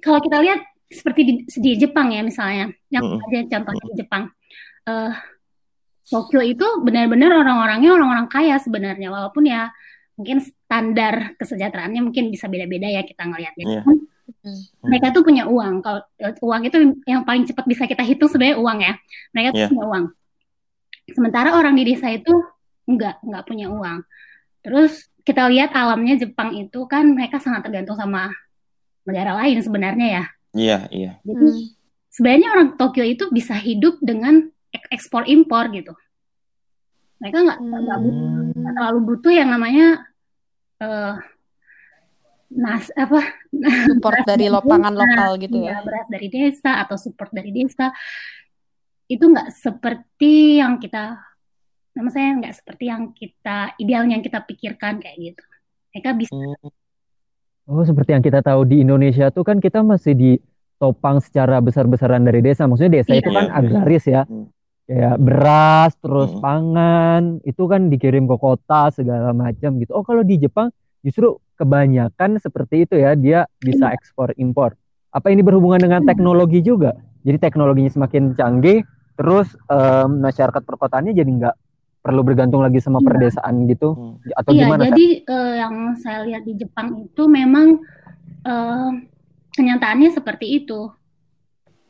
kalau 0.00 0.18
kita 0.22 0.38
lihat 0.42 0.60
seperti 0.90 1.20
di, 1.26 1.34
di 1.46 1.70
Jepang 1.78 2.14
ya 2.14 2.22
misalnya, 2.22 2.70
yang 2.90 3.02
hmm. 3.02 3.24
aja 3.30 3.38
contohnya 3.58 3.84
di 3.90 3.94
Jepang. 3.98 4.24
Uh, 4.84 5.12
Tokyo 6.04 6.44
itu 6.44 6.68
benar-benar 6.84 7.32
orang-orangnya 7.32 7.96
orang-orang 7.96 8.28
kaya 8.28 8.60
sebenarnya 8.60 9.08
walaupun 9.08 9.48
ya 9.48 9.72
mungkin 10.14 10.38
standar 10.42 11.34
kesejahteraannya 11.38 12.00
mungkin 12.02 12.30
bisa 12.30 12.46
beda-beda 12.46 12.86
ya 12.86 13.02
kita 13.02 13.26
ngelihatnya. 13.26 13.66
Yeah. 13.66 13.84
Hmm. 14.44 14.60
Mereka 14.88 15.12
tuh 15.12 15.22
punya 15.24 15.44
uang. 15.48 15.84
Kalau 15.84 16.00
eh, 16.20 16.34
uang 16.40 16.62
itu 16.64 16.76
yang 17.04 17.24
paling 17.28 17.44
cepat 17.44 17.64
bisa 17.68 17.84
kita 17.84 18.00
hitung 18.04 18.30
sebenarnya 18.30 18.56
uang 18.60 18.78
ya. 18.80 18.94
Mereka 19.36 19.48
tuh 19.52 19.60
yeah. 19.60 19.70
punya 19.70 19.84
uang. 19.84 20.04
Sementara 21.12 21.48
orang 21.52 21.74
di 21.76 21.84
desa 21.84 22.08
itu 22.08 22.32
enggak, 22.88 23.20
enggak 23.20 23.44
punya 23.44 23.66
uang. 23.68 23.98
Terus 24.64 24.92
kita 25.24 25.48
lihat 25.48 25.72
alamnya 25.76 26.16
Jepang 26.20 26.56
itu 26.56 26.84
kan 26.88 27.12
mereka 27.12 27.40
sangat 27.40 27.68
tergantung 27.68 27.96
sama 27.96 28.32
negara 29.04 29.36
lain 29.44 29.60
sebenarnya 29.60 30.06
ya. 30.08 30.24
Iya, 30.54 30.68
yeah, 30.70 30.82
iya. 30.88 31.04
Yeah. 31.04 31.14
Jadi 31.24 31.46
hmm. 31.50 31.64
sebenarnya 32.08 32.48
orang 32.54 32.68
Tokyo 32.80 33.04
itu 33.04 33.24
bisa 33.28 33.56
hidup 33.56 34.00
dengan 34.00 34.48
ekspor 34.92 35.28
impor 35.28 35.68
gitu. 35.72 35.92
Mereka 37.20 37.38
nggak 37.40 37.58
hmm. 37.60 38.43
Terlalu 38.74 38.98
butuh 39.14 39.32
yang 39.32 39.48
namanya 39.54 40.02
uh, 40.82 41.16
nas 42.54 42.86
apa 42.94 43.34
support 43.90 44.22
dari 44.26 44.46
lopangan 44.46 44.94
lokal 44.94 45.40
gitu 45.42 45.58
ya. 45.62 45.78
ya 45.78 45.86
beras 45.86 46.06
dari 46.06 46.28
desa 46.30 46.82
atau 46.82 46.94
support 46.94 47.30
dari 47.34 47.50
desa. 47.50 47.90
Itu 49.10 49.30
nggak 49.30 49.50
seperti 49.50 50.62
yang 50.62 50.78
kita 50.78 51.18
nama 51.94 52.10
saya 52.10 52.34
nggak 52.38 52.54
seperti 52.54 52.84
yang 52.90 53.14
kita 53.14 53.78
idealnya 53.78 54.18
yang 54.18 54.24
kita 54.24 54.42
pikirkan 54.42 55.02
kayak 55.02 55.16
gitu. 55.18 55.44
Mereka 55.94 56.10
bisa 56.18 56.32
oh. 57.66 57.82
Seperti 57.82 58.10
yang 58.12 58.24
kita 58.24 58.44
tahu 58.44 58.68
di 58.68 58.84
Indonesia 58.84 59.32
tuh 59.32 59.42
kan 59.42 59.58
kita 59.58 59.80
masih 59.82 60.12
di 60.14 60.30
topang 60.78 61.18
secara 61.22 61.58
besar-besaran 61.58 62.22
dari 62.22 62.44
desa. 62.44 62.68
Maksudnya 62.68 63.02
desa 63.02 63.14
iya, 63.14 63.20
itu 63.22 63.30
kan 63.32 63.46
iya, 63.50 63.54
agraris 63.56 64.04
ya. 64.04 64.22
Hmm. 64.26 64.53
Kayak 64.84 65.16
beras 65.16 65.92
terus 66.00 66.30
hmm. 66.36 66.40
pangan 66.44 67.22
itu 67.48 67.62
kan 67.64 67.88
dikirim 67.88 68.28
ke 68.28 68.36
kota 68.36 68.92
segala 68.92 69.32
macam 69.32 69.80
gitu 69.80 69.96
oh 69.96 70.04
kalau 70.04 70.20
di 70.20 70.36
Jepang 70.36 70.68
justru 71.00 71.40
kebanyakan 71.56 72.36
seperti 72.36 72.84
itu 72.84 73.00
ya 73.00 73.16
dia 73.16 73.48
bisa 73.60 73.88
iya. 73.88 73.96
ekspor 73.96 74.36
impor 74.36 74.76
apa 75.14 75.32
ini 75.32 75.40
berhubungan 75.40 75.80
dengan 75.80 76.04
hmm. 76.04 76.08
teknologi 76.08 76.60
juga 76.60 76.92
jadi 77.24 77.40
teknologinya 77.40 77.92
semakin 77.92 78.36
canggih 78.36 78.84
terus 79.16 79.56
um, 79.72 80.20
masyarakat 80.20 80.62
perkotaannya 80.66 81.16
jadi 81.16 81.30
nggak 81.30 81.56
perlu 82.04 82.20
bergantung 82.20 82.60
lagi 82.60 82.84
sama 82.84 83.00
iya. 83.00 83.06
perdesaan 83.08 83.54
gitu 83.64 83.88
hmm. 83.96 84.36
atau 84.36 84.50
iya, 84.52 84.60
gimana 84.68 84.82
jadi 84.92 85.06
uh, 85.24 85.54
yang 85.64 85.74
saya 85.96 86.18
lihat 86.28 86.44
di 86.44 86.60
Jepang 86.60 87.08
itu 87.08 87.22
memang 87.24 87.80
uh, 88.44 88.90
kenyataannya 89.56 90.12
seperti 90.12 90.60
itu 90.60 90.92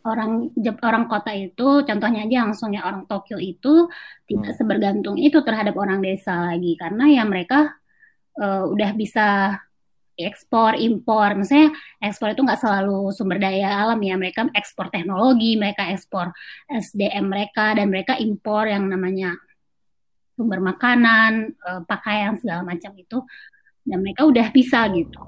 orang 0.04 0.52
orang 0.84 1.04
kota 1.08 1.32
itu 1.32 1.80
contohnya 1.88 2.28
aja 2.28 2.44
langsung 2.44 2.76
ya 2.76 2.84
orang 2.84 3.08
Tokyo 3.08 3.40
itu 3.40 3.88
tidak 4.28 4.52
hmm. 4.52 4.58
sebergantung 4.60 5.16
itu 5.16 5.40
terhadap 5.40 5.74
orang 5.80 6.04
desa 6.04 6.52
lagi. 6.52 6.76
Karena 6.76 7.08
ya 7.08 7.24
mereka 7.24 7.72
uh, 8.36 8.68
udah 8.68 8.90
bisa 8.92 9.56
ekspor 10.14 10.76
impor. 10.76 11.34
Misalnya 11.34 11.72
ekspor 12.04 12.36
itu 12.36 12.44
nggak 12.44 12.60
selalu 12.60 13.10
sumber 13.16 13.40
daya 13.40 13.80
alam 13.80 13.98
ya. 14.04 14.14
Mereka 14.20 14.52
ekspor 14.52 14.92
teknologi 14.92 15.56
mereka 15.56 15.88
ekspor 15.88 16.30
SDM 16.68 17.24
mereka 17.24 17.72
dan 17.72 17.88
mereka 17.88 18.20
impor 18.20 18.68
yang 18.68 18.84
namanya 18.86 19.34
sumber 20.36 20.60
makanan 20.60 21.56
uh, 21.64 21.80
pakaian 21.88 22.36
segala 22.36 22.60
macam 22.60 22.92
itu. 23.00 23.24
Dan 23.84 24.04
mereka 24.04 24.28
udah 24.28 24.48
bisa 24.52 24.84
gitu 24.92 25.20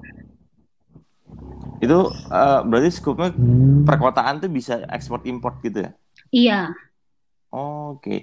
itu 1.77 1.97
uh, 2.33 2.61
berarti 2.65 2.89
skupnya 2.89 3.29
hmm. 3.33 3.85
perkotaan 3.85 4.41
tuh 4.41 4.49
bisa 4.49 4.81
ekspor 4.89 5.21
impor 5.25 5.61
gitu 5.61 5.85
ya 5.85 5.91
iya 6.33 6.61
oh, 7.53 7.97
oke 7.97 8.03
okay. 8.03 8.19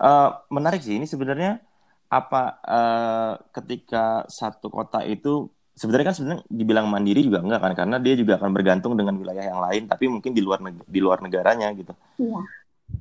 uh, 0.00 0.44
menarik 0.52 0.84
sih 0.84 0.96
ini 0.96 1.08
sebenarnya 1.08 1.62
apa 2.08 2.42
uh, 2.64 3.32
ketika 3.52 4.24
satu 4.32 4.72
kota 4.72 5.04
itu 5.04 5.52
sebenarnya 5.78 6.10
kan 6.10 6.16
sebenarnya 6.18 6.42
dibilang 6.50 6.86
mandiri 6.90 7.22
juga 7.22 7.38
enggak 7.38 7.60
kan 7.62 7.72
karena 7.84 7.96
dia 8.02 8.18
juga 8.18 8.40
akan 8.42 8.50
bergantung 8.50 8.98
dengan 8.98 9.14
wilayah 9.14 9.46
yang 9.46 9.62
lain 9.62 9.86
tapi 9.86 10.10
mungkin 10.10 10.34
di 10.34 10.42
luar 10.42 10.58
di 10.66 10.98
luar 10.98 11.22
negaranya 11.22 11.70
gitu. 11.78 11.94
Iya. 12.18 12.40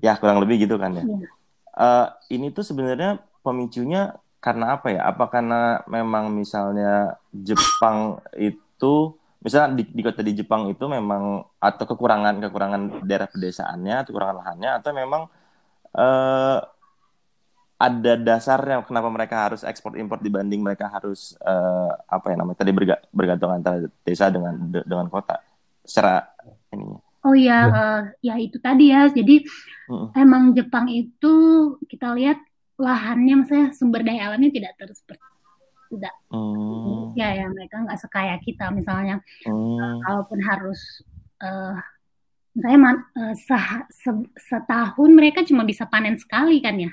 Ya 0.03 0.13
kurang 0.21 0.45
lebih 0.45 0.61
gitu 0.61 0.77
kan 0.77 0.93
ya. 0.93 1.03
Iya. 1.03 1.27
Uh, 1.73 2.07
ini 2.29 2.53
tuh 2.53 2.61
sebenarnya 2.61 3.17
pemicunya 3.41 4.13
karena 4.37 4.77
apa 4.77 4.93
ya? 4.93 5.09
Apa 5.09 5.25
karena 5.33 5.81
memang 5.89 6.29
misalnya 6.29 7.17
Jepang 7.33 8.21
itu 8.37 9.17
misalnya 9.47 9.79
di, 9.79 9.83
di 9.87 10.01
kota 10.03 10.19
di 10.19 10.35
Jepang 10.35 10.67
itu 10.67 10.83
memang 10.91 11.39
atau 11.55 11.85
kekurangan 11.87 12.43
kekurangan 12.43 12.81
daerah 13.07 13.31
pedesaannya 13.31 13.95
atau 14.03 14.11
kekurangan 14.11 14.37
lahannya 14.43 14.71
atau 14.75 14.91
memang 14.91 15.21
uh, 15.95 16.59
ada 17.77 18.13
dasarnya 18.19 18.83
kenapa 18.83 19.07
mereka 19.07 19.47
harus 19.47 19.63
ekspor 19.63 19.95
impor 19.95 20.19
dibanding 20.19 20.59
mereka 20.59 20.91
harus 20.91 21.39
uh, 21.39 21.95
apa 22.11 22.33
ya 22.33 22.35
namanya 22.35 22.59
tadi 22.59 22.75
berga, 22.75 22.99
bergantung 23.15 23.55
antara 23.55 23.87
desa 24.03 24.27
dengan 24.27 24.59
de, 24.67 24.83
dengan 24.83 25.07
kota 25.07 25.39
secara 25.87 26.27
ini. 26.75 26.99
Oh 27.23 27.35
ya, 27.37 27.47
ya. 27.47 27.63
Uh, 27.71 28.01
ya 28.19 28.35
itu 28.41 28.57
tadi 28.59 28.91
ya. 28.91 29.07
Jadi 29.07 29.47
hmm. 29.87 30.11
emang 30.17 30.51
Jepang 30.57 30.91
itu 30.91 31.33
kita 31.87 32.11
lihat 32.17 32.41
lahannya, 32.75 33.45
misalnya 33.45 33.67
sumber 33.77 34.03
daya 34.03 34.33
alamnya 34.33 34.51
tidak 34.51 34.73
terus 34.75 34.99
tidak 35.87 36.13
hmm. 36.29 37.15
ya 37.15 37.33
ya 37.33 37.45
mereka 37.49 37.83
nggak 37.83 37.99
sekaya 37.99 38.35
kita 38.43 38.69
misalnya. 38.71 39.23
Uh, 39.47 39.97
kalaupun 40.03 40.39
harus 40.43 41.01
uh, 41.41 41.75
misalnya 42.53 43.03
uh, 43.17 43.33
se 43.35 44.11
setahun 44.37 45.09
mereka 45.13 45.45
cuma 45.47 45.67
bisa 45.67 45.85
panen 45.87 46.19
sekali 46.19 46.59
kan 46.59 46.77
ya 46.77 46.91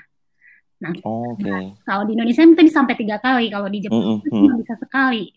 Nah, 0.75 0.91
oh, 1.07 1.33
okay. 1.33 1.47
nah 1.47 1.71
kalau 1.87 2.03
di 2.03 2.19
Indonesia 2.19 2.43
kita 2.43 2.63
bisa 2.67 2.77
sampai 2.83 2.99
tiga 2.99 3.17
kali, 3.23 3.47
kalau 3.47 3.71
di 3.71 3.79
Jepang 3.79 4.03
mm 4.03 4.17
-hmm. 4.19 4.27
cuma 4.43 4.55
bisa 4.59 4.75
sekali. 4.75 5.31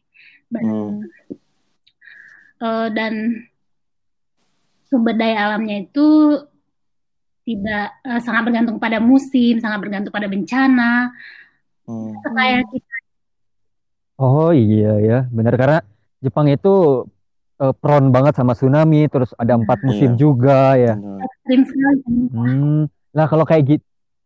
Dan, 0.50 0.64
mm. 0.66 0.98
uh, 2.58 2.88
dan 2.90 3.14
sumber 4.88 5.14
daya 5.14 5.52
alamnya 5.52 5.84
itu 5.84 6.08
tidak 7.46 7.96
uh, 8.04 8.20
sangat 8.20 8.42
bergantung 8.44 8.76
pada 8.82 8.98
musim, 8.98 9.62
sangat 9.62 9.78
bergantung 9.80 10.12
pada 10.12 10.28
bencana. 10.28 11.14
Hmm. 11.88 12.12
Kayak 12.20 12.68
kita. 12.68 12.96
Oh 14.18 14.50
iya 14.50 14.98
ya, 14.98 15.18
benar 15.30 15.54
karena 15.54 15.78
Jepang 16.18 16.50
itu 16.50 17.06
uh, 17.62 17.74
prone 17.78 18.10
banget 18.10 18.34
sama 18.34 18.58
tsunami, 18.58 19.06
terus 19.06 19.30
ada 19.38 19.54
empat 19.54 19.78
musim 19.86 20.14
yeah. 20.14 20.18
juga 20.18 20.60
ya. 20.74 20.94
Ekstrim 20.98 21.62
sekali. 21.62 22.02
Hmm. 22.34 22.82
Nah 23.14 23.26
kalau 23.30 23.46
kayak 23.46 23.78
gitu, 23.78 23.84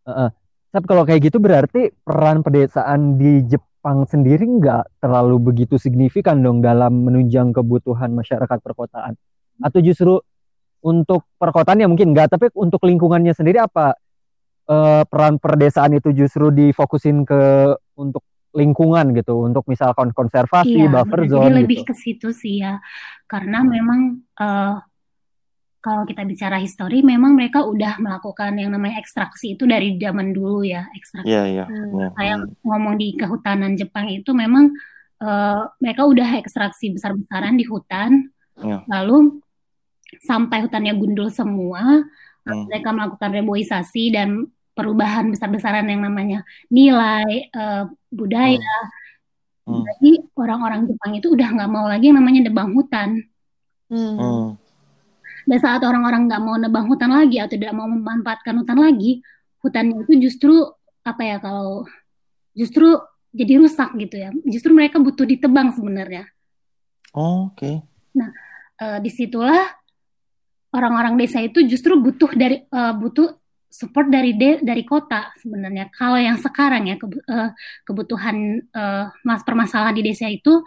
uh, 0.09 0.33
tapi 0.73 0.85
kalau 0.89 1.05
kayak 1.05 1.29
gitu 1.29 1.37
berarti 1.37 1.93
peran 2.01 2.41
pedesaan 2.41 3.21
di 3.21 3.45
Jepang 3.45 4.09
sendiri 4.09 4.49
nggak 4.49 5.05
terlalu 5.05 5.37
begitu 5.53 5.77
signifikan 5.77 6.41
dong 6.41 6.65
dalam 6.65 7.05
menunjang 7.05 7.53
kebutuhan 7.53 8.17
masyarakat 8.17 8.59
perkotaan. 8.65 9.13
Atau 9.61 9.85
justru 9.85 10.17
untuk 10.81 11.29
perkotaan 11.37 11.85
ya 11.85 11.87
mungkin 11.87 12.17
nggak, 12.17 12.33
tapi 12.33 12.49
untuk 12.57 12.83
lingkungannya 12.83 13.31
sendiri 13.37 13.63
apa 13.63 13.95
e, 14.67 14.77
peran 15.07 15.39
perdesaan 15.39 15.95
itu 15.95 16.11
justru 16.11 16.51
difokusin 16.51 17.23
ke 17.23 17.71
untuk 17.95 18.27
lingkungan 18.53 19.17
gitu, 19.17 19.49
untuk 19.49 19.65
misalkan 19.67 20.13
konservasi, 20.13 20.85
iya, 20.85 20.93
buffer 20.93 21.25
zone. 21.29 21.49
Jadi 21.49 21.59
lebih 21.65 21.79
gitu. 21.83 21.89
ke 21.89 21.95
situ 21.97 22.29
sih 22.37 22.61
ya, 22.61 22.79
karena 23.25 23.65
memang 23.65 24.21
uh, 24.37 24.77
kalau 25.83 26.07
kita 26.07 26.23
bicara 26.23 26.63
histori, 26.63 27.03
memang 27.03 27.35
mereka 27.35 27.67
udah 27.67 27.99
melakukan 27.99 28.55
yang 28.55 28.71
namanya 28.71 29.03
ekstraksi 29.03 29.59
itu 29.59 29.67
dari 29.67 29.99
zaman 29.99 30.31
dulu 30.31 30.63
ya, 30.63 30.87
ekstraksi. 30.95 31.27
Iya, 31.27 31.43
iya. 31.51 31.65
Hmm. 31.67 31.99
iya. 31.99 32.09
Kayak 32.15 32.37
ngomong 32.63 32.95
di 33.01 33.09
kehutanan 33.19 33.75
Jepang 33.75 34.07
itu 34.07 34.31
memang 34.31 34.71
eh, 35.23 35.63
mereka 35.83 36.03
udah 36.07 36.39
ekstraksi 36.39 36.95
besar-besaran 36.95 37.55
di 37.55 37.67
hutan, 37.67 38.31
Iya. 38.59 38.85
lalu 38.91 39.43
sampai 40.23 40.67
hutannya 40.67 40.95
gundul 40.99 41.31
semua, 41.33 42.05
Hmm. 42.43 42.67
mereka 42.67 42.91
melakukan 42.91 43.31
reboisasi 43.39 44.11
dan 44.11 44.51
perubahan 44.73 45.29
besar-besaran 45.33 45.85
yang 45.85 46.03
namanya 46.05 46.45
nilai 46.73 47.49
eh, 47.49 47.85
budaya. 48.09 48.77
Hmm. 49.63 49.87
Jadi 49.87 50.27
orang-orang 50.35 50.91
Jepang 50.91 51.13
itu 51.15 51.31
udah 51.31 51.49
nggak 51.55 51.71
mau 51.71 51.87
lagi 51.87 52.11
yang 52.11 52.19
namanya 52.19 52.51
nebang 52.51 52.75
hutan. 52.75 53.23
Hmm. 53.93 54.17
Hmm. 54.19 54.47
Dan 55.47 55.59
saat 55.59 55.83
orang-orang 55.83 56.31
nggak 56.31 56.43
mau 56.43 56.57
nebang 56.59 56.87
hutan 56.87 57.11
lagi 57.11 57.39
atau 57.39 57.55
tidak 57.55 57.75
mau 57.75 57.87
memanfaatkan 57.87 58.63
hutan 58.63 58.79
lagi, 58.79 59.23
hutannya 59.63 60.07
itu 60.07 60.31
justru 60.31 60.55
apa 61.03 61.23
ya 61.23 61.37
kalau 61.43 61.87
justru 62.55 62.99
jadi 63.35 63.59
rusak 63.59 63.91
gitu 63.99 64.17
ya. 64.19 64.31
Justru 64.47 64.71
mereka 64.75 65.03
butuh 65.03 65.27
ditebang 65.27 65.75
sebenarnya. 65.75 66.31
Oh, 67.13 67.53
Oke. 67.53 67.83
Eh, 68.83 68.99
di 68.99 69.11
situlah 69.13 69.63
orang-orang 70.73 71.15
desa 71.21 71.39
itu 71.39 71.63
justru 71.69 71.95
butuh 72.01 72.33
dari 72.35 72.65
eh, 72.65 72.95
butuh 72.97 73.42
support 73.73 74.13
dari 74.13 74.37
de, 74.37 74.61
dari 74.61 74.85
kota 74.85 75.33
sebenarnya. 75.41 75.89
Kalau 75.89 76.21
yang 76.21 76.37
sekarang 76.37 76.93
ya 76.93 77.01
eh, 77.01 77.51
kebutuhan 77.89 78.37
eh, 78.69 79.05
mas 79.25 79.41
permasalahan 79.41 79.97
di 79.97 80.05
desa 80.05 80.29
itu 80.29 80.61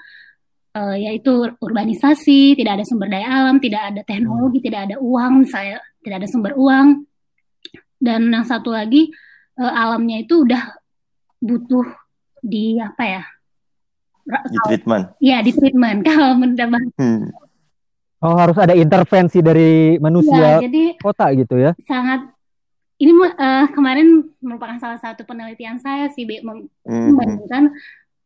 eh, 0.74 1.06
yaitu 1.06 1.54
urbanisasi, 1.62 2.58
tidak 2.58 2.82
ada 2.82 2.86
sumber 2.90 3.14
daya 3.14 3.30
alam, 3.46 3.62
tidak 3.62 3.94
ada 3.94 4.02
teknologi, 4.02 4.58
tidak 4.66 4.90
ada 4.90 4.96
uang, 4.98 5.46
saya 5.46 5.78
tidak 6.02 6.26
ada 6.26 6.28
sumber 6.28 6.58
uang. 6.58 7.06
Dan 8.02 8.34
yang 8.34 8.44
satu 8.44 8.74
lagi 8.74 9.08
alamnya 9.56 10.20
itu 10.20 10.44
udah 10.44 10.68
butuh 11.40 11.88
di 12.44 12.76
apa 12.82 13.04
ya? 13.08 13.24
Di 14.26 14.58
treatment. 14.68 15.16
Ya 15.24 15.40
di 15.40 15.56
treatment. 15.56 16.04
Kalau 16.10 16.36
menambah 16.36 16.92
Hmm. 17.00 17.32
Oh 18.26 18.34
harus 18.34 18.58
ada 18.58 18.74
intervensi 18.74 19.38
dari 19.44 19.96
ya, 19.96 20.02
manusia 20.02 20.58
jadi 20.58 20.98
kota 20.98 21.30
gitu 21.38 21.62
ya? 21.62 21.78
sangat 21.86 22.35
ini 22.96 23.12
eh, 23.28 23.66
kemarin 23.76 24.24
merupakan 24.40 24.80
salah 24.80 25.00
satu 25.00 25.28
penelitian 25.28 25.80
saya 25.84 26.08
sih 26.16 26.24
Hmm. 26.24 27.12
membandingkan 27.12 27.76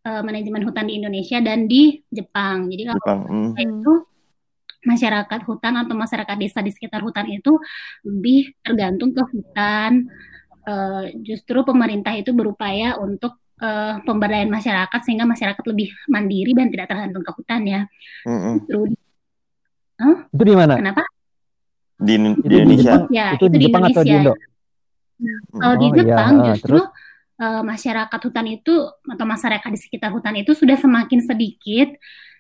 eh, 0.06 0.22
manajemen 0.22 0.62
hutan 0.64 0.86
di 0.86 1.02
Indonesia 1.02 1.42
dan 1.42 1.66
di 1.66 2.00
Jepang. 2.14 2.70
Jadi 2.70 2.84
kalau 2.88 3.02
Jepang. 3.02 3.20
Hmm. 3.26 3.52
itu 3.58 3.94
masyarakat 4.80 5.40
hutan 5.44 5.74
atau 5.76 5.92
masyarakat 5.92 6.36
desa 6.40 6.64
di 6.64 6.72
sekitar 6.72 7.04
hutan 7.04 7.28
itu 7.28 7.60
lebih 8.06 8.56
tergantung 8.64 9.12
ke 9.12 9.24
hutan. 9.26 10.08
Eh, 10.70 11.04
justru 11.26 11.66
pemerintah 11.66 12.14
itu 12.14 12.30
berupaya 12.32 12.96
untuk 13.02 13.42
eh, 13.60 14.00
pemberdayaan 14.06 14.54
masyarakat 14.54 15.00
sehingga 15.02 15.26
masyarakat 15.26 15.64
lebih 15.66 15.92
mandiri 16.08 16.54
dan 16.54 16.70
tidak 16.70 16.88
tergantung 16.94 17.26
ke 17.26 17.32
hutan 17.34 17.62
ya. 17.66 17.82
Hmm. 18.24 18.40
hmm. 18.40 18.56
Justru 18.70 18.80
Itu 20.32 20.44
di 20.46 20.56
mana? 20.56 20.80
kenapa? 20.80 21.04
Di, 22.00 22.14
Indonesia. 22.16 22.40
Itu 22.40 22.48
di 22.48 22.56
Indonesia. 22.56 22.94
Jepang, 22.96 23.12
Ya, 23.12 23.28
itu 23.36 23.36
itu 23.36 23.46
di 23.52 23.58
di 23.60 23.64
Jepang 23.68 23.84
atau 23.84 24.04
di 24.06 24.14
Indonesia. 24.16 24.48
Indo? 25.20 25.36
Kalau 25.54 25.76
di 25.76 25.86
Oh, 25.86 25.92
iya, 25.92 25.98
Jepang 26.02 26.34
heeh, 26.34 26.48
justru 26.56 26.80
terus? 26.80 26.86
eh, 27.38 27.62
masyarakat 27.64 28.20
hutan 28.20 28.48
itu 28.48 28.74
atau 29.06 29.26
masyarakat 29.26 29.70
di 29.70 29.80
sekitar 29.80 30.10
hutan 30.10 30.36
itu 30.36 30.52
sudah 30.52 30.76
semakin 30.76 31.20
sedikit, 31.22 31.90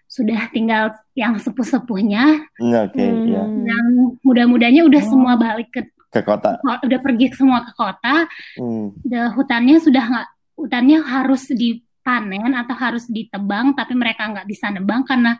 sudah 0.05 0.49
tinggal 0.49 0.89
yang 1.13 1.37
sepuh-sepuhnya, 1.37 2.49
Hmm, 2.57 2.73
Oke, 2.81 2.99
iya. 2.99 3.43
Hmm. 3.43 3.63
yang 3.63 3.85
muda-mudanya 4.19 4.81
udah 4.83 5.01
Oh. 5.05 5.07
semua 5.07 5.33
balik 5.35 5.69
ke 5.69 5.81
Ke 6.09 6.25
kota. 6.25 6.57
udah 6.65 6.99
pergi 6.99 7.29
semua 7.31 7.61
ke 7.61 7.71
kota, 7.73 8.25
Hmm. 8.57 8.89
the 9.05 9.29
hutannya 9.29 9.77
sudah 9.77 10.01
nggak 10.01 10.27
hutannya 10.57 10.97
harus 10.99 11.45
dipanen 11.47 12.51
atau 12.51 12.73
harus 12.73 13.05
ditebang, 13.05 13.71
tapi 13.71 13.93
mereka 13.93 14.25
nggak 14.25 14.49
bisa 14.49 14.67
nebang 14.67 15.05
karena 15.05 15.37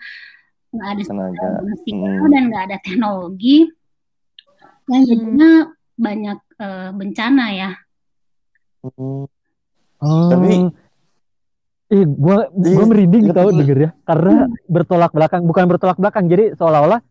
nggak 0.70 0.90
ada 0.94 1.04
Tenaga. 1.04 1.48
Hmm. 1.90 2.30
dan 2.30 2.44
nggak 2.48 2.64
ada 2.70 2.78
teknologi, 2.80 3.66
yang 4.88 5.04
jadinya 5.04 5.52
banyak 5.98 6.38
eh, 6.60 6.90
bencana 6.92 7.46
ya. 7.52 7.72
Hmm. 8.84 9.26
Oh. 10.00 10.30
Tapi- 10.30 10.72
Ih, 11.90 12.06
gua 12.06 12.46
gua 12.54 12.70
Iya, 12.70 12.86
merinding 12.86 13.24
iya, 13.26 13.34
tau 13.34 13.50
bener. 13.50 13.60
denger 13.66 13.78
ya. 13.82 13.92
Karena 14.06 14.34
bertolak 14.70 15.10
belakang, 15.10 15.42
bukan 15.42 15.66
bertolak 15.66 15.98
belakang. 15.98 16.30
Jadi 16.30 16.54
seolah-olah 16.54 17.02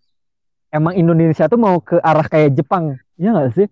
emang 0.71 0.95
Indonesia 0.95 1.51
tuh 1.51 1.59
mau 1.59 1.83
ke 1.83 1.99
arah 1.99 2.23
kayak 2.23 2.55
Jepang. 2.55 2.95
Iya 3.19 3.35
nggak 3.35 3.59
sih? 3.59 3.67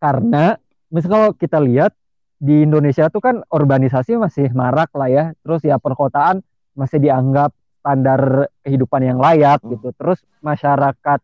Karena 0.00 0.56
misal 0.88 1.10
kalau 1.12 1.28
kita 1.36 1.60
lihat 1.60 1.92
di 2.40 2.64
Indonesia 2.64 3.12
tuh 3.12 3.20
kan 3.20 3.44
urbanisasi 3.44 4.16
masih 4.16 4.48
marak 4.56 4.88
lah 4.96 5.06
ya. 5.06 5.24
Terus 5.44 5.62
ya 5.62 5.76
perkotaan 5.76 6.40
masih 6.72 6.96
dianggap 6.96 7.52
standar 7.78 8.48
kehidupan 8.64 9.04
yang 9.04 9.20
layak 9.20 9.60
Hmm. 9.60 9.76
gitu. 9.76 9.92
Terus 9.92 10.16
masyarakat 10.40 11.20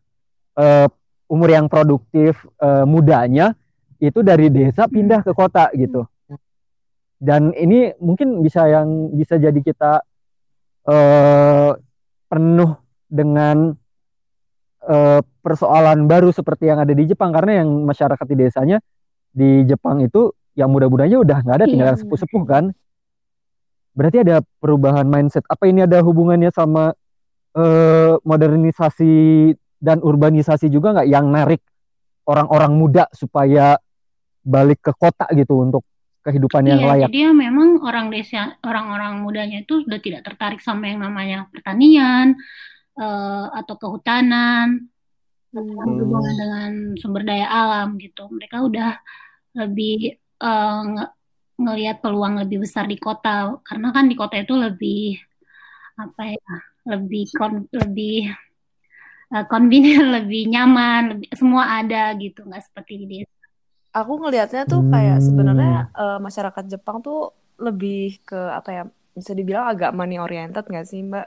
eh, 0.53 0.87
umur 1.25 1.49
yang 1.49 1.65
produktif 1.65 2.37
eh, 2.61 2.85
mudanya 2.85 3.57
itu 3.99 4.19
dari 4.23 4.47
desa 4.47 4.87
pindah 4.87 5.21
ke 5.21 5.35
kota 5.35 5.67
gitu. 5.75 6.07
Dan 7.19 7.51
ini 7.51 7.91
mungkin 7.99 8.39
bisa 8.39 8.63
yang 8.71 9.11
bisa 9.11 9.35
jadi 9.35 9.59
kita 9.59 9.99
eh, 10.87 11.71
penuh 12.31 12.71
dengan 13.11 13.75
eh, 14.87 15.21
persoalan 15.43 16.07
baru 16.07 16.31
seperti 16.31 16.71
yang 16.71 16.79
ada 16.79 16.95
di 16.95 17.03
Jepang 17.11 17.35
karena 17.35 17.59
yang 17.59 17.83
masyarakat 17.83 18.23
di 18.23 18.35
desanya 18.39 18.77
di 19.35 19.67
Jepang 19.67 19.99
itu 19.99 20.31
yang 20.55 20.71
muda-mudanya 20.71 21.19
udah 21.19 21.37
nggak 21.43 21.57
ada 21.59 21.65
Iya, 21.67 21.71
tinggal 21.75 21.89
yang 21.91 21.99
sepuh-sepuh 21.99 22.43
kan. 22.47 22.63
Berarti 23.99 24.23
ada 24.23 24.39
perubahan 24.63 25.03
mindset. 25.03 25.43
Apa 25.51 25.67
ini 25.67 25.83
ada 25.83 25.99
hubungannya 25.99 26.55
sama 26.55 26.95
eh, 27.51 28.15
modernisasi 28.23 29.15
dan 29.83 29.99
urbanisasi 29.99 30.71
juga 30.71 30.95
nggak 30.95 31.09
yang 31.11 31.27
narik 31.27 31.59
orang-orang 32.29 32.71
muda 32.79 33.03
supaya 33.11 33.75
balik 34.43 34.79
ke 34.81 34.91
kota 34.95 35.25
gitu 35.35 35.53
untuk 35.65 35.83
kehidupan 36.25 36.63
yang 36.67 36.81
Iya, 36.81 36.89
layak. 36.91 37.09
jadi 37.09 37.17
ya 37.25 37.31
memang 37.33 37.69
orang 37.81 38.07
desa, 38.13 38.59
orang-orang 38.65 39.13
mudanya 39.23 39.57
itu 39.63 39.73
sudah 39.85 39.99
tidak 40.03 40.21
tertarik 40.27 40.59
sama 40.61 40.83
yang 40.91 40.99
namanya 41.05 41.47
pertanian 41.53 42.35
eh, 42.99 43.45
atau 43.59 43.75
kehutanan 43.81 44.89
Hmm. 45.49 45.65
berhubungan 45.81 46.35
dengan 46.37 46.71
sumber 47.01 47.23
daya 47.25 47.47
alam 47.49 47.97
gitu. 47.97 48.29
Mereka 48.29 48.57
udah 48.69 48.89
lebih 49.57 50.13
eh, 50.45 50.81
nge- 50.93 51.13
ngelihat 51.63 51.97
peluang 52.03 52.35
lebih 52.41 52.57
besar 52.65 52.85
di 52.85 52.97
kota 53.01 53.57
karena 53.67 53.87
kan 53.95 54.05
di 54.11 54.15
kota 54.21 54.35
itu 54.39 54.53
lebih 54.53 55.17
apa 55.99 56.21
ya, 56.31 56.53
lebih 56.91 57.23
kon, 57.37 57.53
lebih 57.73 58.29
eh, 59.33 59.45
convenient, 59.51 60.07
lebih 60.17 60.41
nyaman, 60.53 61.01
lebih, 61.15 61.27
semua 61.39 61.63
ada 61.81 62.13
gitu, 62.23 62.39
nggak 62.47 62.63
seperti 62.67 62.93
di 63.01 63.05
desa. 63.13 63.38
Aku 63.97 64.11
ngelihatnya 64.21 64.61
tuh 64.71 64.81
kayak 64.91 65.17
Hmm. 65.17 65.25
sebenarnya 65.25 65.69
eh, 65.97 66.17
masyarakat 66.25 66.63
Jepang 66.73 66.97
tuh 67.05 67.33
lebih 67.65 68.21
ke 68.27 68.35
apa 68.59 68.69
ya 68.77 68.83
bisa 69.17 69.31
dibilang 69.39 69.65
agak 69.73 69.91
money 69.97 70.15
oriented 70.21 70.63
nggak 70.69 70.85
sih 70.91 71.01
Mbak? 71.09 71.25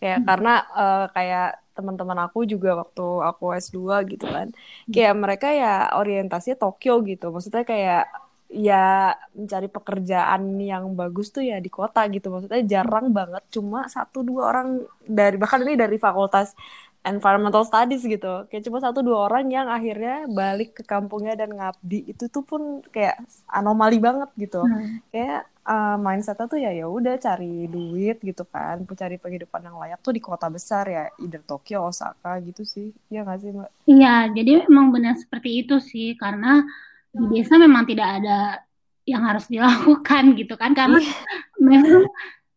Kayak 0.00 0.18
karena 0.28 0.50
eh, 0.80 1.04
kayak 1.14 1.46
teman-teman 1.76 2.18
aku 2.26 2.38
juga 2.52 2.70
waktu 2.80 3.02
aku 3.28 3.44
S2 3.64 4.00
gitu 4.10 4.24
kan. 4.34 4.48
Kayak 4.92 5.14
mereka 5.22 5.46
ya 5.52 5.68
orientasinya 6.00 6.56
Tokyo 6.62 6.92
gitu. 7.10 7.24
Maksudnya 7.34 7.62
kayak 7.68 8.00
ya 8.48 9.12
mencari 9.36 9.68
pekerjaan 9.68 10.42
yang 10.70 10.84
bagus 10.96 11.26
tuh 11.34 11.44
ya 11.44 11.56
di 11.60 11.68
kota 11.68 12.00
gitu. 12.14 12.26
Maksudnya 12.32 12.60
jarang 12.72 13.06
banget 13.18 13.42
cuma 13.54 13.78
satu 13.94 14.18
dua 14.28 14.42
orang 14.50 14.68
dari 15.04 15.36
bahkan 15.36 15.60
ini 15.64 15.76
dari 15.76 15.96
fakultas 16.00 16.56
environmental 17.06 17.62
studies 17.62 18.02
gitu. 18.02 18.46
Kayak 18.50 18.64
cuma 18.66 18.78
satu 18.82 19.00
dua 19.04 19.30
orang 19.30 19.46
yang 19.48 19.66
akhirnya 19.70 20.26
balik 20.30 20.78
ke 20.78 20.82
kampungnya 20.82 21.38
dan 21.38 21.54
ngabdi 21.54 22.10
itu 22.10 22.26
tuh 22.26 22.42
pun 22.42 22.82
kayak 22.90 23.22
anomali 23.48 23.98
banget 24.02 24.30
gitu. 24.36 24.62
Hmm. 24.64 25.00
Kayak 25.12 25.46
uh, 25.68 25.96
mindsetnya 26.00 26.46
tuh 26.48 26.58
ya 26.58 26.70
ya 26.72 26.86
udah 26.88 27.14
cari 27.20 27.68
duit 27.68 28.16
gitu 28.24 28.44
kan, 28.48 28.82
cari 28.88 29.20
penghidupan 29.20 29.68
yang 29.68 29.76
layak 29.76 30.00
tuh 30.00 30.16
di 30.16 30.22
kota 30.24 30.48
besar 30.48 30.88
ya, 30.88 31.04
either 31.20 31.44
Tokyo, 31.44 31.84
Osaka 31.92 32.40
gitu 32.40 32.64
sih. 32.64 32.90
Iya 33.12 33.28
nggak 33.28 33.38
sih 33.38 33.50
Mbak? 33.52 33.70
Iya, 33.84 34.14
jadi 34.32 34.52
memang 34.66 34.88
benar 34.90 35.14
seperti 35.20 35.62
itu 35.62 35.76
sih, 35.78 36.16
karena 36.16 36.64
di 37.12 37.24
desa 37.40 37.60
memang 37.60 37.84
tidak 37.84 38.08
ada 38.20 38.64
yang 39.04 39.22
harus 39.24 39.44
dilakukan 39.48 40.24
gitu 40.40 40.56
kan, 40.56 40.72
karena 40.72 41.00
memang 41.60 42.08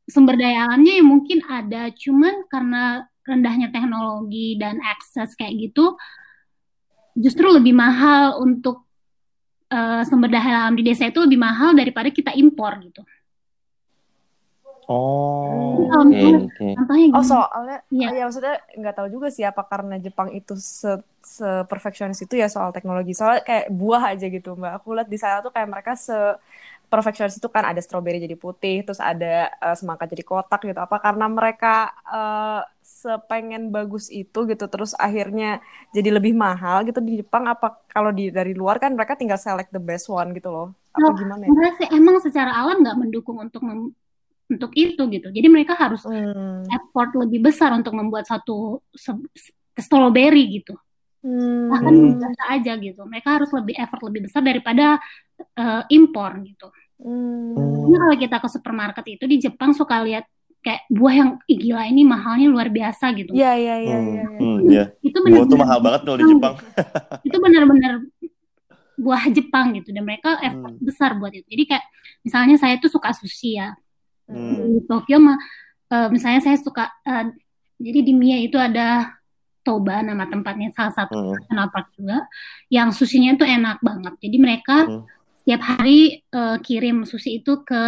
sumber 0.08 0.36
daya 0.40 0.68
alamnya 0.68 1.00
ya 1.00 1.04
mungkin 1.04 1.40
ada, 1.48 1.92
cuman 1.92 2.48
karena 2.48 3.11
rendahnya 3.28 3.70
teknologi 3.70 4.58
dan 4.58 4.82
akses 4.82 5.38
kayak 5.38 5.54
gitu, 5.70 5.96
justru 7.16 7.48
lebih 7.52 7.74
mahal 7.76 8.40
untuk 8.42 8.84
eh, 9.72 10.02
sumber 10.08 10.28
daya 10.32 10.68
alam 10.68 10.76
di 10.76 10.84
desa 10.84 11.08
itu 11.08 11.20
lebih 11.24 11.40
mahal 11.40 11.72
daripada 11.78 12.10
kita 12.12 12.32
impor 12.36 12.76
gitu. 12.84 13.02
Oh, 14.92 15.88
Kalau 15.88 16.04
oke 16.04 16.12
misalnya 16.12 16.40
oke. 16.44 16.68
contohnya 16.76 17.08
Oh 17.16 17.24
soalnya, 17.24 17.78
Iya. 17.88 18.08
ya 18.12 18.24
maksudnya 18.28 18.56
nggak 18.76 18.96
tahu 18.98 19.08
juga 19.08 19.28
sih 19.32 19.44
apa 19.48 19.62
karena 19.64 19.96
Jepang 20.04 20.30
itu 20.36 20.54
se 20.60 21.00
se 21.24 21.48
perfeksionis 21.72 22.20
itu 22.26 22.36
ya 22.36 22.48
soal 22.52 22.76
teknologi. 22.76 23.14
Soalnya 23.16 23.46
kayak 23.46 23.66
buah 23.72 24.04
aja 24.12 24.26
gitu 24.28 24.58
mbak. 24.60 24.82
Aku 24.82 24.92
lihat 24.98 25.08
di 25.08 25.16
sana 25.22 25.40
tuh 25.40 25.52
kayak 25.56 25.70
mereka 25.72 25.94
se 25.96 26.18
perfeksionis 26.92 27.40
itu 27.40 27.50
kan 27.56 27.64
ada 27.72 27.82
stroberi 27.86 28.18
jadi 28.26 28.36
putih, 28.44 28.76
terus 28.86 29.00
ada 29.12 29.48
eh, 29.66 29.76
semangka 29.80 30.06
jadi 30.12 30.24
kotak 30.28 30.60
gitu. 30.68 30.80
Apa 30.86 30.98
karena 31.06 31.26
mereka 31.38 31.68
eh, 32.16 32.62
sepengen 32.84 33.64
bagus 33.76 34.06
itu 34.12 34.40
gitu, 34.52 34.66
terus 34.74 34.92
akhirnya 35.06 35.64
jadi 35.96 36.10
lebih 36.18 36.34
mahal 36.36 36.78
gitu 36.88 37.00
di 37.08 37.24
Jepang? 37.24 37.44
Apa 37.54 37.68
kalau 37.94 38.12
di 38.12 38.24
dari 38.38 38.52
luar 38.52 38.76
kan 38.84 38.92
mereka 38.98 39.14
tinggal 39.20 39.40
select 39.40 39.72
the 39.76 39.82
best 39.82 40.06
one 40.12 40.30
gitu 40.38 40.50
loh? 40.52 40.68
Apa 40.92 41.08
Oh, 41.08 41.16
gimana 41.16 41.44
ya? 41.48 41.50
enggak 41.50 41.74
sih, 41.80 41.88
emang 41.96 42.16
secara 42.20 42.52
alam 42.52 42.84
nggak 42.84 42.98
mendukung 43.00 43.38
untuk 43.40 43.62
mem- 43.64 43.96
untuk 44.52 44.72
itu 44.76 45.02
gitu. 45.16 45.28
Jadi 45.32 45.48
mereka 45.48 45.74
harus 45.80 46.04
Hmm. 46.04 46.68
effort 46.68 47.10
lebih 47.16 47.40
besar 47.48 47.72
untuk 47.72 47.96
membuat 47.96 48.28
satu 48.28 48.84
se- 48.92 49.32
strawberry 49.80 50.60
gitu. 50.60 50.76
Bahkan 51.72 51.94
Hmm. 51.96 52.20
biasa 52.20 52.44
aja 52.60 52.72
gitu. 52.82 53.02
Mereka 53.08 53.30
harus 53.40 53.50
lebih 53.56 53.76
effort 53.80 54.02
lebih 54.04 54.22
besar 54.28 54.42
daripada 54.44 55.00
eh, 55.44 55.84
impor 55.90 56.32
gitu. 56.42 56.68
Hmm. 56.98 57.58
Jadi 57.88 57.98
kalau 57.98 58.16
kita 58.18 58.38
ke 58.38 58.48
supermarket 58.48 59.06
itu 59.10 59.24
di 59.26 59.38
Jepang 59.38 59.72
suka 59.72 60.02
lihat 60.02 60.26
kayak 60.62 60.86
buah 60.88 61.14
yang 61.16 61.30
"Ih, 61.46 61.58
gila 61.60 61.84
ini 61.86 62.06
mahalnya 62.06 62.46
luar 62.46 62.70
biasa 62.70 63.10
gitu. 63.14 63.34
Iya 63.34 63.52
iya 63.56 63.76
iya 63.78 63.98
Hmm, 63.98 64.06
iya. 64.06 64.14
iya. 64.14 64.26
hmm, 64.30 64.58
iya. 64.70 64.84
Itu 65.02 65.18
Buah 65.18 65.26
tuh 65.26 65.26
benar-benar 65.26 65.60
mahal 65.60 65.80
banget 65.82 66.02
kalau 66.02 66.18
di 66.18 66.26
Jepang 66.28 66.54
gitu. 66.54 66.66
Itu 67.28 67.38
benar-benar 67.40 67.94
buah 68.96 69.24
Jepang 69.28 69.66
gitu 69.74 69.90
dan 69.90 70.04
mereka 70.04 70.38
effort 70.40 70.78
Hmm. 70.78 70.84
besar 70.84 71.18
buat 71.18 71.34
itu. 71.34 71.42
Jadi 71.44 71.64
kayak 71.66 71.86
misalnya 72.22 72.56
saya 72.56 72.78
tuh 72.78 72.88
suka 72.88 73.10
sushi 73.12 73.58
ya. 73.58 73.74
Hmm. 74.30 74.78
Di 74.78 74.86
Tokyo 74.86 75.18
mah 75.18 75.38
eh, 75.90 76.08
misalnya 76.08 76.40
saya 76.40 76.56
suka 76.56 76.86
eh, 77.02 77.34
jadi 77.76 78.00
di 78.00 78.14
Mie 78.14 78.46
itu 78.46 78.56
ada 78.56 79.18
Toba 79.62 80.02
nama 80.02 80.26
tempatnya 80.26 80.70
salah 80.72 80.94
satu 80.94 81.14
Hmm. 81.14 81.34
national 81.36 81.68
park 81.70 81.88
juga 81.94 82.18
yang 82.68 82.90
sushinya 82.90 83.34
itu 83.34 83.42
enak 83.42 83.82
banget. 83.82 84.14
Jadi 84.20 84.38
mereka 84.38 84.76
Hmm. 84.86 85.02
Setiap 85.42 85.62
hari 85.66 86.22
eh, 86.22 86.58
kirim 86.62 87.04
sushi 87.04 87.42
itu 87.42 87.66
ke 87.66 87.84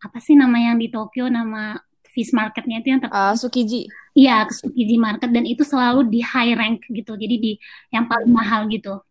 apa 0.00 0.18
sih 0.20 0.36
nama 0.36 0.56
yang 0.56 0.76
di 0.76 0.88
Tokyo 0.88 1.28
nama 1.28 1.76
fish 2.08 2.30
marketnya 2.30 2.78
itu 2.80 2.88
yang 2.94 3.00
ter 3.02 3.10
Ah, 3.10 3.34
Tsukiji. 3.34 3.90
Iya, 4.14 4.46
ke 4.46 4.54
Tsukiji 4.54 4.96
Market 4.96 5.34
dan 5.34 5.42
itu 5.42 5.66
selalu 5.66 6.06
di 6.06 6.22
high 6.22 6.54
rank 6.54 6.86
gitu. 6.86 7.18
Jadi 7.18 7.34
di 7.42 7.52
yang 7.90 8.06
paling 8.06 8.30
mahal 8.30 8.70
gitu. 8.70 9.02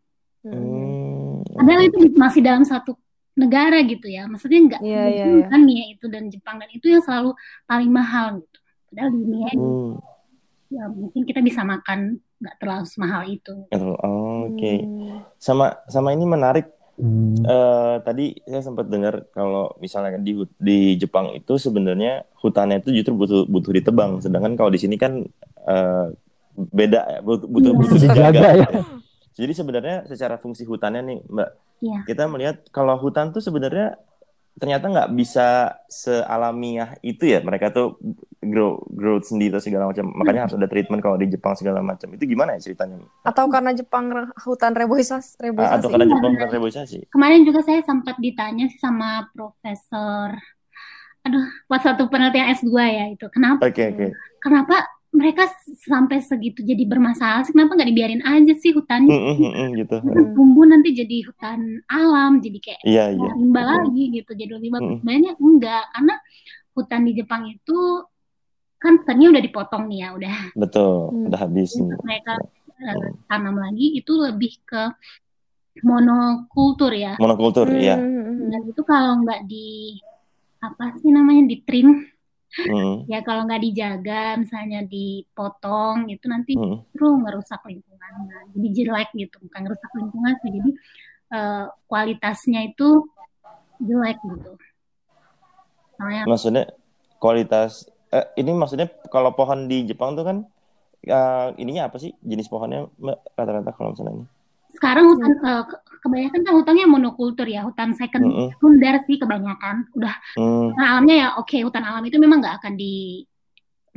Hmm. 0.48 1.44
Padahal 1.44 1.92
itu 1.92 1.98
masih 2.16 2.40
dalam 2.40 2.64
satu 2.64 2.96
negara 3.36 3.84
gitu 3.84 4.08
ya. 4.08 4.24
Maksudnya 4.32 4.60
nggak 4.64 4.82
Iya, 4.82 5.04
iya, 5.12 5.24
mungkin 5.28 5.44
iya. 5.44 5.50
kan 5.52 5.60
Mie 5.62 5.86
itu 6.00 6.06
dan 6.08 6.24
Jepang 6.32 6.56
dan 6.64 6.70
itu 6.72 6.86
yang 6.88 7.04
selalu 7.04 7.36
paling 7.68 7.92
mahal 7.92 8.40
gitu. 8.40 8.58
Padahal 8.88 9.10
di 9.12 9.24
Mie 9.28 9.52
Hmm. 9.54 9.94
ya 10.74 10.84
mungkin 10.90 11.22
kita 11.28 11.38
bisa 11.44 11.62
makan 11.62 12.18
nggak 12.40 12.56
terlalu 12.58 12.86
semahal 12.88 13.22
itu. 13.28 13.56
Oh, 13.76 14.48
Oke. 14.48 14.74
Hmm. 14.80 15.28
Sama 15.38 15.76
sama 15.92 16.16
ini 16.16 16.24
menarik. 16.24 16.72
Hmm. 16.94 17.34
Eh, 17.42 17.96
tadi 18.06 18.38
saya 18.46 18.62
sempat 18.62 18.86
dengar 18.86 19.26
kalau 19.34 19.74
misalnya 19.82 20.22
di 20.22 20.38
hut- 20.38 20.58
di 20.62 20.94
Jepang 20.94 21.34
itu 21.34 21.58
sebenarnya 21.58 22.22
hutannya 22.38 22.86
itu 22.86 22.94
justru 22.94 23.18
butuh 23.18 23.50
butuh 23.50 23.74
ditebang, 23.74 24.22
sedangkan 24.22 24.54
kalau 24.54 24.70
di 24.70 24.78
sini 24.78 24.94
kan 24.96 25.26
eh, 25.66 26.06
beda 26.54 27.02
ya, 27.10 27.20
butuh 27.26 27.50
butuh, 27.50 27.72
Iya. 27.74 27.80
butuh 27.82 27.98
Dijaga 27.98 28.30
ya. 28.30 28.52
ya. 28.62 28.70
Jadi 29.42 29.54
sebenarnya 29.58 29.96
secara 30.06 30.38
fungsi 30.38 30.62
hutannya 30.64 31.02
nih, 31.02 31.20
Mbak, 31.26 31.50
Iya. 31.82 32.00
kita 32.06 32.24
melihat 32.30 32.62
kalau 32.70 32.94
hutan 33.02 33.34
tuh 33.34 33.42
sebenarnya 33.42 33.98
ternyata 34.54 34.86
nggak 34.86 35.10
bisa 35.18 35.74
sealamiah 35.90 36.94
itu 37.02 37.26
ya. 37.26 37.42
Mereka 37.42 37.74
tuh 37.74 37.98
grow 38.48 38.80
growth 38.92 39.28
sendiri 39.28 39.56
atau 39.56 39.64
segala 39.64 39.90
macam. 39.90 40.12
Makanya 40.12 40.48
harus 40.48 40.56
ada 40.58 40.68
treatment 40.68 41.02
kalau 41.02 41.16
di 41.16 41.28
Jepang 41.32 41.54
segala 41.56 41.80
macam. 41.80 42.08
Itu 42.12 42.24
gimana 42.28 42.56
ya 42.58 42.60
ceritanya? 42.64 43.00
Atau 43.24 43.48
karena 43.48 43.72
Jepang 43.72 44.12
hutan 44.44 44.72
reboisasi, 44.76 45.40
reboisasi. 45.40 45.76
atau 45.80 45.88
karena 45.90 46.06
Iya, 46.06 46.12
Jepang 46.16 46.32
bukan 46.36 46.50
reboisasi? 46.52 46.98
Kemarin 47.10 47.42
juga 47.48 47.60
saya 47.64 47.80
sempat 47.84 48.16
ditanya 48.20 48.66
sih 48.68 48.80
sama 48.80 49.28
profesor, 49.32 50.36
aduh, 51.24 51.46
pas 51.72 51.82
satu 51.82 52.12
penelitian 52.12 52.52
S2 52.54 52.72
ya 52.84 53.06
itu. 53.12 53.26
Kenapa? 53.32 53.64
Oke 53.64 53.84
oke. 53.96 54.08
Kenapa 54.44 54.84
mereka 55.14 55.46
sampai 55.86 56.26
segitu 56.26 56.66
jadi 56.66 56.90
bermasalah 56.90 57.46
sih? 57.46 57.54
Kenapa 57.54 57.78
nggak 57.78 57.86
dibiarin 57.86 58.26
aja 58.26 58.54
sih 58.58 58.74
hutannya? 58.74 59.14
Mm, 59.14 59.24
mm, 59.30 59.38
mm, 59.38 59.54
mm, 59.54 59.70
gitu. 59.86 59.96
Nanti 60.02 60.24
tumbuh 60.34 60.66
nanti 60.66 60.90
jadi 60.90 61.18
hutan 61.30 61.60
alam, 61.86 62.42
jadi 62.42 62.58
kayak 62.58 62.82
Iya 62.82 63.06
iya. 63.14 63.30
rimba 63.38 63.62
Betul. 63.62 63.72
lagi 63.78 64.04
gitu, 64.10 64.32
jadi 64.34 64.52
lebih 64.58 64.70
bagus. 64.74 64.90
Mm. 64.90 65.00
Sebenarnya 65.06 65.32
enggak, 65.38 65.84
karena 65.94 66.16
hutan 66.74 67.02
di 67.06 67.12
Jepang 67.14 67.44
itu 67.46 67.80
kan 68.84 69.00
hutannya 69.00 69.28
udah 69.32 69.44
dipotong 69.48 69.84
nih 69.88 70.00
ya, 70.04 70.10
udah 70.12 70.36
Betul. 70.60 70.96
Hmm. 71.16 71.28
Udah 71.32 71.40
habis. 71.40 71.72
untuk 71.80 72.04
mereka 72.04 72.36
Hmm. 72.84 73.16
tanam 73.32 73.56
lagi 73.64 73.96
itu 73.96 74.12
lebih 74.12 74.60
ke 74.68 74.92
monokultur 75.88 76.92
ya. 76.92 77.16
Monokultur, 77.16 77.72
iya. 77.72 77.96
Hmm. 77.96 78.52
Dan 78.52 78.62
itu 78.68 78.82
kalau 78.84 79.24
nggak 79.24 79.48
di 79.48 80.04
apa 80.60 80.92
sih 81.00 81.12
namanya 81.16 81.48
di 81.48 81.64
trim 81.64 82.12
Mm, 82.54 83.10
ya 83.10 83.26
kalau 83.26 83.50
nggak 83.50 83.66
dijaga 83.66 84.38
misalnya 84.38 84.86
dipotong 84.86 86.06
itu 86.06 86.26
nanti 86.30 86.54
mm. 86.54 86.86
justru 86.86 87.18
ngerusak 87.26 87.66
lingkungannya 87.66 88.54
jadi 88.54 88.68
jelek 88.78 89.10
gitu 89.18 89.42
bukan 89.42 89.60
ngerusak 89.66 89.92
lingkungan 89.98 90.34
sih 90.38 90.50
jadi 90.62 90.72
eh, 91.34 91.66
kualitasnya 91.90 92.70
itu 92.70 93.10
jelek 93.82 94.22
gitu 94.22 94.52
soalnya 95.98 96.24
Maksudnya 96.30 96.66
kualitas 97.18 97.90
eh, 98.16 98.26
ini 98.42 98.52
maksudnya 98.62 98.88
kalau 99.14 99.32
pohon 99.38 99.60
di 99.72 99.78
Jepang 99.90 100.10
tuh 100.18 100.24
kan 100.30 100.38
eh, 101.18 101.48
ininya 101.62 101.84
apa 101.90 101.98
sih? 102.04 102.12
Jenis 102.30 102.48
pohonnya 102.54 102.80
rata-rata 103.38 103.72
kalau 103.78 103.90
misalnya 103.94 104.14
ini? 104.20 104.26
sekarang 104.74 105.06
hutan 105.12 105.32
ke- 105.38 105.82
kebanyakan 106.04 106.42
kan 106.46 106.54
hutannya 106.58 106.86
monokultur 106.90 107.46
ya 107.46 107.62
hutan 107.68 107.94
second 107.94 108.26
Mm-mm. 108.26 108.50
sekunder 108.50 108.94
sih 109.08 109.16
kebanyakan. 109.22 109.76
Udah 109.98 110.14
Hmm, 110.36 110.74
hutan 110.74 110.86
alamnya 110.92 111.16
ya 111.24 111.28
oke 111.40 111.58
hutan 111.68 111.84
alam 111.86 112.04
itu 112.10 112.18
memang 112.18 112.42
nggak 112.42 112.56
akan 112.62 112.74
di 112.82 113.24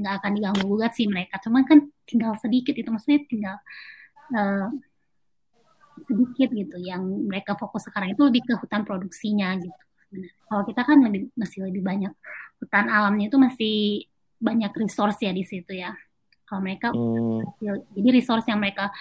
nggak 0.00 0.14
akan 0.20 0.30
diganggu 0.36 0.62
gugat 0.68 0.92
sih 0.98 1.06
mereka. 1.08 1.40
Cuman 1.44 1.62
kan 1.64 1.78
tinggal 2.08 2.32
sedikit 2.42 2.74
itu 2.76 2.88
maksudnya 2.92 3.20
tinggal 3.30 3.56
eh, 4.36 4.66
sedikit 6.06 6.48
gitu 6.52 6.76
yang 6.76 7.02
mereka 7.24 7.56
fokus 7.56 7.88
sekarang 7.88 8.12
itu 8.12 8.22
lebih 8.28 8.42
ke 8.44 8.54
hutan 8.60 8.84
produksinya 8.84 9.56
gitu. 9.56 9.82
Kalau 10.46 10.62
kita 10.68 10.82
kan 10.86 10.98
lebih 11.02 11.32
masih 11.34 11.66
lebih 11.66 11.82
banyak 11.82 12.12
hutan 12.60 12.86
alamnya 12.88 13.28
itu 13.28 13.38
masih 13.38 13.76
banyak 14.36 14.72
resource 14.76 15.20
ya 15.24 15.32
di 15.32 15.44
situ 15.44 15.72
ya 15.72 15.96
kalau 16.46 16.62
mereka 16.62 16.92
hmm, 16.94 17.58
jadi 17.96 18.08
resource 18.14 18.46
yang 18.46 18.60
mereka 18.62 18.92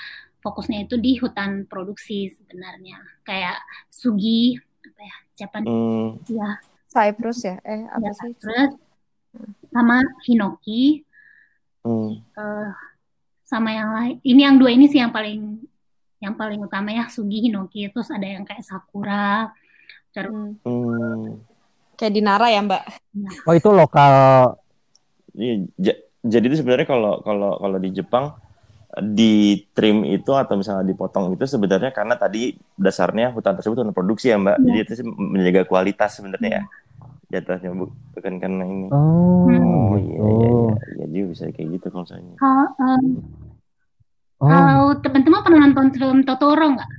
fokusnya 0.41 0.85
itu 0.85 0.95
di 1.01 1.17
hutan 1.17 1.65
produksi 1.65 2.29
sebenarnya 2.29 3.01
kayak 3.25 3.57
sugi 3.89 4.57
apa 4.85 5.01
ya 5.01 5.15
Japan 5.35 5.61
hmm. 5.65 6.09
ya 6.29 6.49
Cyprus 6.89 7.39
ya? 7.43 7.57
Eh, 7.65 7.83
ya 7.83 7.89
apa 7.91 8.09
sih? 8.13 8.33
terus 8.39 8.71
sama 9.73 9.99
hinoki 10.23 11.03
Hmm. 11.85 12.17
eh, 12.17 12.69
sama 13.45 13.69
yang 13.69 13.93
lain 13.93 14.15
ini 14.25 14.41
yang 14.41 14.57
dua 14.57 14.73
ini 14.73 14.89
sih 14.89 14.97
yang 14.97 15.13
paling 15.13 15.61
yang 16.17 16.33
paling 16.33 16.57
utama 16.57 16.89
ya 16.89 17.05
sugi 17.13 17.45
hinoki 17.45 17.85
terus 17.93 18.09
ada 18.09 18.25
yang 18.25 18.41
kayak 18.41 18.65
sakura 18.65 19.53
terus 20.09 20.57
Hmm. 20.65 21.45
Hmm. 21.95 21.97
Kayak 21.97 22.13
di 22.13 22.21
Nara 22.21 22.47
ya, 22.51 22.60
Mbak? 22.62 22.84
Oh 23.47 23.53
itu 23.55 23.69
lokal. 23.71 24.12
Iya, 25.36 25.53
ja- 25.79 25.99
jadi 26.25 26.45
itu 26.51 26.58
sebenarnya 26.60 26.88
kalau 26.89 27.13
kalau 27.23 27.51
kalau 27.60 27.77
di 27.79 27.89
Jepang 27.95 28.36
di 28.95 29.60
trim 29.75 30.08
itu 30.08 30.31
atau 30.31 30.55
misalnya 30.55 30.88
dipotong 30.88 31.36
itu 31.36 31.43
sebenarnya 31.43 31.91
karena 31.91 32.15
tadi 32.15 32.55
dasarnya 32.79 33.36
hutan 33.36 33.60
tersebut 33.60 33.84
hutan 33.84 33.91
produksi 33.91 34.31
ya 34.31 34.39
Mbak. 34.39 34.58
Iya. 34.60 34.65
Jadi 34.67 34.77
itu 34.84 34.91
sih 34.99 35.05
menjaga 35.08 35.62
kualitas 35.67 36.15
sebenarnya 36.15 36.62
ya. 36.62 36.63
Jatuhnya 37.31 37.69
bu- 37.75 37.95
bukan 38.15 38.34
karena 38.39 38.63
ini. 38.63 38.88
Oh, 38.91 39.45
Oh 39.47 39.97
iya 39.99 40.15
gitu. 40.15 40.23
iya 40.23 40.49
iya, 40.51 40.73
iya 40.95 41.05
juga 41.12 41.27
bisa 41.36 41.43
kayak 41.51 41.69
gitu 41.79 41.86
kalau 41.91 42.03
misalnya. 42.08 42.36
kalau 42.39 42.63
em, 42.99 43.05
Oh, 44.36 44.47
kalau 44.51 44.99
teman-teman 44.99 45.41
pernah 45.41 45.60
nonton 45.67 45.88
film 45.95 46.17
Totoro 46.27 46.65
nggak? 46.75 46.89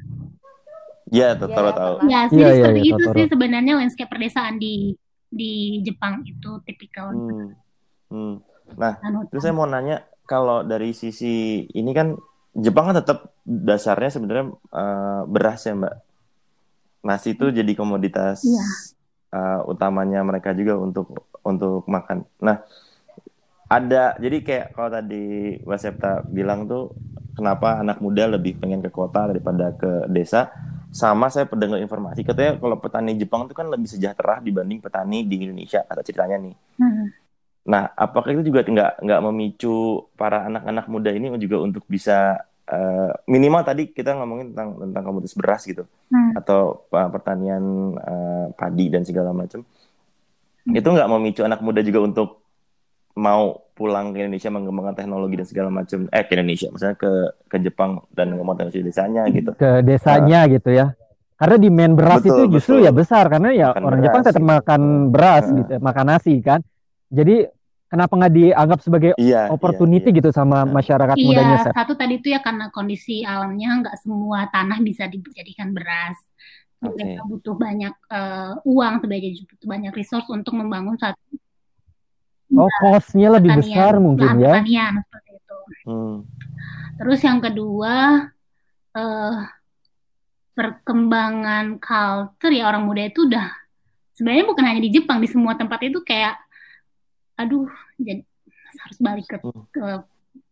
Iya, 1.06 1.38
Totoro 1.38 1.70
Iya, 1.70 1.78
tahu. 1.78 1.94
Ya, 1.96 2.06
Iya, 2.06 2.20
jadi 2.26 2.42
iya, 2.42 2.50
seperti 2.52 2.80
iya, 2.80 2.90
itu 2.90 2.94
Totoro. 2.98 3.14
sih 3.14 3.26
sebenarnya 3.30 3.72
landscape 3.78 4.10
perdesaan 4.10 4.54
di 4.58 4.74
di 5.26 5.50
Jepang 5.82 6.22
itu 6.22 6.50
tipikal 6.66 7.14
Hmm. 7.14 7.54
Hmm. 8.10 8.34
hutan-hutan. 8.66 9.28
Terus 9.30 9.42
saya 9.42 9.54
mau 9.54 9.66
nanya 9.66 9.96
kalau 10.26 10.62
dari 10.62 10.90
sisi 10.90 11.66
ini 11.66 11.90
kan 11.94 12.14
Jepang 12.56 12.90
kan 12.90 12.96
tetap 12.98 13.36
dasarnya 13.44 14.10
sebenarnya 14.10 14.46
eh, 14.50 15.20
beras 15.28 15.60
ya 15.62 15.74
Mbak. 15.76 15.94
Nasi 17.06 17.38
itu 17.38 17.54
jadi 17.54 17.72
komoditas 17.78 18.42
Iya. 18.42 18.66
eh, 19.30 19.60
utamanya 19.66 20.26
mereka 20.26 20.50
juga 20.54 20.74
untuk 20.74 21.30
untuk 21.42 21.86
makan. 21.86 22.26
Nah, 22.40 22.66
ada 23.66 24.14
jadi 24.16 24.42
kayak 24.42 24.66
kalau 24.72 24.90
tadi 24.90 25.24
Mbak 25.62 25.78
Septa 25.78 26.12
bilang 26.26 26.66
tuh 26.66 26.94
kenapa 27.34 27.82
anak 27.82 27.98
muda 27.98 28.30
lebih 28.30 28.58
pengen 28.58 28.82
ke 28.82 28.90
kota 28.90 29.30
daripada 29.30 29.70
ke 29.74 30.06
desa. 30.08 30.50
Sama 30.96 31.28
saya 31.28 31.44
pendengar 31.44 31.76
informasi 31.76 32.24
katanya 32.24 32.56
kalau 32.56 32.80
petani 32.80 33.12
Jepang 33.20 33.44
itu 33.44 33.52
kan 33.52 33.68
lebih 33.68 33.84
sejahtera 33.84 34.40
dibanding 34.40 34.80
petani 34.80 35.28
di 35.28 35.44
Indonesia 35.44 35.84
kata 35.84 36.00
ceritanya 36.00 36.40
nih. 36.40 36.54
Hmm. 36.80 37.06
Nah, 37.68 37.92
apakah 37.92 38.32
itu 38.32 38.48
juga 38.48 38.64
nggak 38.64 39.04
nggak 39.04 39.20
memicu 39.28 40.08
para 40.16 40.48
anak-anak 40.48 40.88
muda 40.88 41.12
ini 41.12 41.28
juga 41.36 41.60
untuk 41.60 41.84
bisa 41.84 42.40
uh, 42.72 43.12
minimal 43.28 43.60
tadi 43.60 43.92
kita 43.92 44.16
ngomongin 44.16 44.56
tentang 44.56 44.80
tentang 44.80 45.02
komoditas 45.04 45.36
beras 45.36 45.68
gitu 45.68 45.84
hmm. 45.84 46.32
atau 46.40 46.88
uh, 46.88 47.08
pertanian 47.12 47.92
uh, 48.00 48.46
padi 48.56 48.88
dan 48.88 49.04
segala 49.04 49.36
macam. 49.36 49.68
Hmm. 50.64 50.80
Itu 50.80 50.88
nggak 50.96 51.10
memicu 51.12 51.44
anak 51.44 51.60
muda 51.60 51.84
juga 51.84 52.08
untuk 52.08 52.40
mau 53.20 53.65
pulang 53.76 54.16
ke 54.16 54.24
Indonesia 54.24 54.48
mengembangkan 54.48 54.96
teknologi 54.96 55.36
dan 55.36 55.46
segala 55.46 55.68
macam 55.68 56.08
eh 56.08 56.24
ke 56.24 56.32
Indonesia 56.32 56.72
misalnya 56.72 56.96
ke 56.96 57.12
ke 57.44 57.56
Jepang 57.60 58.00
dan 58.16 58.32
mengembangkan 58.32 58.72
desanya 58.72 59.28
gitu 59.28 59.52
ke 59.52 59.84
desanya 59.84 60.48
nah, 60.48 60.50
gitu 60.50 60.70
ya 60.72 60.86
karena 61.36 61.56
di 61.60 61.68
main 61.68 61.92
beras 61.92 62.24
betul, 62.24 62.32
itu 62.32 62.42
justru 62.56 62.74
betul. 62.80 62.86
ya 62.88 62.90
besar 62.96 63.24
karena 63.28 63.52
ya 63.52 63.68
makan 63.76 63.84
orang 63.84 64.00
beras, 64.00 64.08
Jepang 64.08 64.22
tetap 64.24 64.42
gitu. 64.42 64.52
makan 64.56 64.82
beras 65.12 65.44
nah. 65.44 65.56
gitu 65.60 65.72
makan 65.84 66.06
nasi 66.08 66.34
kan 66.40 66.60
jadi 67.12 67.36
kenapa 67.86 68.12
nggak 68.16 68.34
dianggap 68.34 68.78
sebagai 68.80 69.10
iya, 69.20 69.52
opportunity 69.52 70.08
iya, 70.08 70.12
iya. 70.16 70.18
gitu 70.24 70.30
sama 70.32 70.64
nah. 70.64 70.72
masyarakat 70.72 71.16
iya, 71.20 71.26
mudanya 71.28 71.56
Iya 71.60 71.76
satu 71.76 71.92
tadi 71.94 72.14
itu 72.16 72.28
ya 72.32 72.40
karena 72.40 72.72
kondisi 72.72 73.22
alamnya 73.22 73.70
nggak 73.84 73.96
semua 74.00 74.48
tanah 74.48 74.80
bisa 74.80 75.04
dijadikan 75.06 75.76
beras 75.76 76.16
okay. 76.80 77.12
mereka 77.12 77.22
butuh 77.28 77.54
banyak 77.54 77.94
uh, 78.08 78.56
uang 78.64 79.04
sebagai 79.04 79.30
butuh 79.44 79.68
banyak 79.68 79.92
resource 79.92 80.28
untuk 80.32 80.56
membangun 80.56 80.96
satu 80.96 81.20
Oh, 82.54 82.70
costnya 82.78 83.28
lebih 83.34 83.58
besar 83.58 83.98
mungkin 83.98 84.38
ya. 84.38 84.62
Pertanian 84.62 84.94
seperti 85.02 85.30
itu. 85.34 85.58
Hmm. 85.86 86.16
Terus 86.96 87.20
yang 87.26 87.38
kedua 87.42 87.94
uh, 88.94 89.36
perkembangan 90.56 91.76
culture 91.82 92.54
ya 92.54 92.64
orang 92.70 92.88
muda 92.88 93.02
itu 93.04 93.28
udah 93.28 93.52
sebenarnya 94.16 94.44
bukan 94.48 94.64
hanya 94.64 94.80
di 94.80 94.90
Jepang 94.94 95.20
di 95.20 95.28
semua 95.28 95.52
tempat 95.52 95.84
itu 95.84 96.00
kayak 96.00 96.40
aduh 97.36 97.68
jadi 98.00 98.24
harus 98.80 98.98
balik 99.04 99.28
ke, 99.28 99.36
hmm. 99.36 99.64
ke 99.68 99.86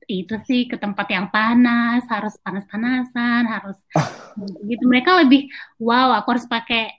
itu 0.04 0.36
sih 0.44 0.68
ke 0.68 0.76
tempat 0.76 1.08
yang 1.08 1.32
panas 1.32 2.04
harus 2.12 2.36
panas-panasan 2.44 3.48
harus 3.48 3.80
gitu 4.68 4.84
mereka 4.84 5.24
lebih 5.24 5.48
wow 5.80 6.12
aku 6.20 6.36
harus 6.36 6.44
pakai 6.44 6.92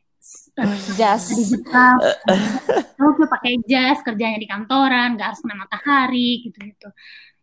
jas. 0.97 1.29
Harus 2.95 3.29
pakai 3.35 3.61
jas 3.67 3.99
kerjanya 4.01 4.39
di 4.41 4.47
kantoran 4.49 5.15
nggak 5.15 5.27
harus 5.33 5.41
kena 5.43 5.55
matahari 5.61 6.45
gitu 6.45 6.57
gitu 6.59 6.89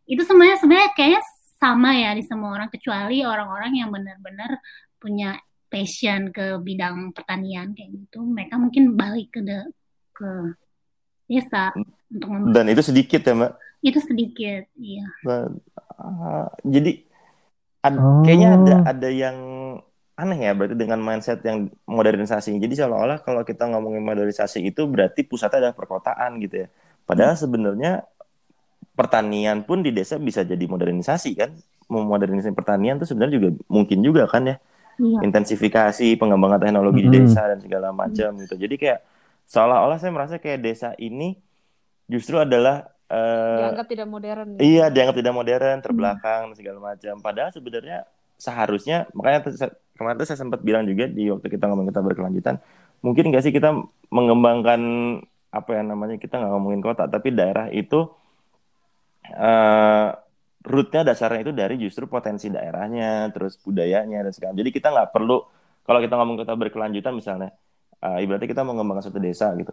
itu 0.07 0.23
semuanya 0.27 0.59
sebenarnya 0.59 0.91
kayaknya 0.93 1.23
sama 1.63 1.95
ya 1.95 2.11
di 2.19 2.25
semua 2.27 2.59
orang 2.59 2.69
kecuali 2.69 3.23
orang-orang 3.23 3.73
yang 3.79 3.89
benar-benar 3.95 4.59
punya 4.99 5.39
passion 5.71 6.35
ke 6.35 6.59
bidang 6.59 7.15
pertanian 7.15 7.73
kayak 7.73 7.91
gitu. 7.97 8.21
Mereka 8.21 8.59
mungkin 8.59 8.99
balik 8.99 9.33
ke 9.33 9.41
de, 9.41 9.59
ke 10.13 10.31
desa 11.31 11.73
untuk 12.13 12.53
dan 12.53 12.67
itu 12.69 12.83
sedikit 12.83 13.23
ya 13.25 13.33
mbak? 13.33 13.53
Itu 13.81 13.99
sedikit 14.03 14.69
iya. 14.77 15.07
Uh, 15.23 16.51
jadi 16.67 17.07
ad, 17.87 17.95
oh. 17.95 18.21
kayaknya 18.27 18.49
ada 18.59 18.75
ada 18.91 19.09
yang 19.09 19.39
aneh 20.23 20.47
ya 20.47 20.55
berarti 20.55 20.79
dengan 20.79 21.03
mindset 21.03 21.43
yang 21.43 21.67
modernisasi. 21.91 22.55
Jadi 22.63 22.75
seolah-olah 22.79 23.19
kalau 23.27 23.43
kita 23.43 23.67
ngomongin 23.67 24.07
modernisasi 24.07 24.63
itu 24.63 24.87
berarti 24.87 25.27
pusatnya 25.27 25.69
adalah 25.69 25.75
perkotaan 25.75 26.39
gitu 26.39 26.67
ya. 26.67 26.69
Padahal 27.03 27.35
hmm. 27.35 27.43
sebenarnya 27.43 27.93
pertanian 28.95 29.67
pun 29.67 29.83
di 29.83 29.91
desa 29.91 30.23
bisa 30.23 30.47
jadi 30.47 30.63
modernisasi 30.63 31.31
kan. 31.35 31.51
Memodernisasi 31.91 32.55
pertanian 32.55 32.97
itu 33.03 33.11
sebenarnya 33.11 33.35
juga 33.43 33.49
mungkin 33.67 33.99
juga 34.01 34.31
kan 34.31 34.47
ya. 34.47 34.57
Iya. 35.03 35.19
Intensifikasi 35.27 36.07
pengembangan 36.17 36.63
teknologi 36.63 37.03
hmm. 37.03 37.11
di 37.11 37.19
desa 37.19 37.43
dan 37.51 37.59
segala 37.59 37.91
macam 37.91 38.31
gitu. 38.39 38.55
Jadi 38.55 38.75
kayak 38.79 38.99
seolah-olah 39.51 39.99
saya 39.99 40.15
merasa 40.15 40.39
kayak 40.39 40.63
desa 40.63 40.95
ini 41.03 41.35
justru 42.07 42.39
adalah 42.39 42.87
uh, 43.11 43.67
dianggap 43.67 43.87
tidak 43.91 44.07
modern. 44.07 44.47
Ya. 44.57 44.61
Iya, 44.63 44.85
dianggap 44.95 45.17
tidak 45.19 45.35
modern, 45.35 45.77
terbelakang 45.83 46.43
hmm. 46.53 46.57
segala 46.57 46.79
macam. 46.79 47.15
Padahal 47.19 47.51
sebenarnya 47.51 48.07
seharusnya 48.43 49.07
makanya 49.15 49.55
kemarin 49.95 50.19
tuh 50.19 50.27
saya 50.27 50.39
sempat 50.43 50.67
bilang 50.67 50.83
juga 50.83 51.07
di 51.07 51.31
waktu 51.31 51.47
kita 51.47 51.71
ngomong 51.71 51.87
kita 51.95 52.03
berkelanjutan 52.03 52.59
mungkin 53.07 53.31
nggak 53.31 53.43
sih 53.47 53.55
kita 53.55 53.71
mengembangkan 54.11 54.81
apa 55.55 55.71
yang 55.79 55.95
namanya 55.95 56.19
kita 56.19 56.43
nggak 56.43 56.53
ngomongin 56.59 56.83
kota 56.83 57.07
tapi 57.07 57.31
daerah 57.31 57.71
itu 57.71 58.11
uh, 59.31 60.09
rootnya 60.63 61.07
dasarnya 61.07 61.47
itu 61.47 61.53
dari 61.55 61.75
justru 61.79 62.11
potensi 62.11 62.51
daerahnya 62.51 63.31
terus 63.31 63.63
budayanya 63.63 64.27
dan 64.27 64.33
segala 64.35 64.59
jadi 64.59 64.71
kita 64.75 64.91
nggak 64.91 65.11
perlu 65.15 65.39
kalau 65.87 65.99
kita 66.03 66.15
ngomong 66.19 66.37
kita 66.43 66.55
berkelanjutan 66.59 67.15
misalnya 67.15 67.51
uh, 68.03 68.19
ibaratnya 68.19 68.51
kita 68.51 68.67
mengembangkan 68.67 69.07
suatu 69.07 69.23
desa 69.23 69.55
gitu 69.55 69.71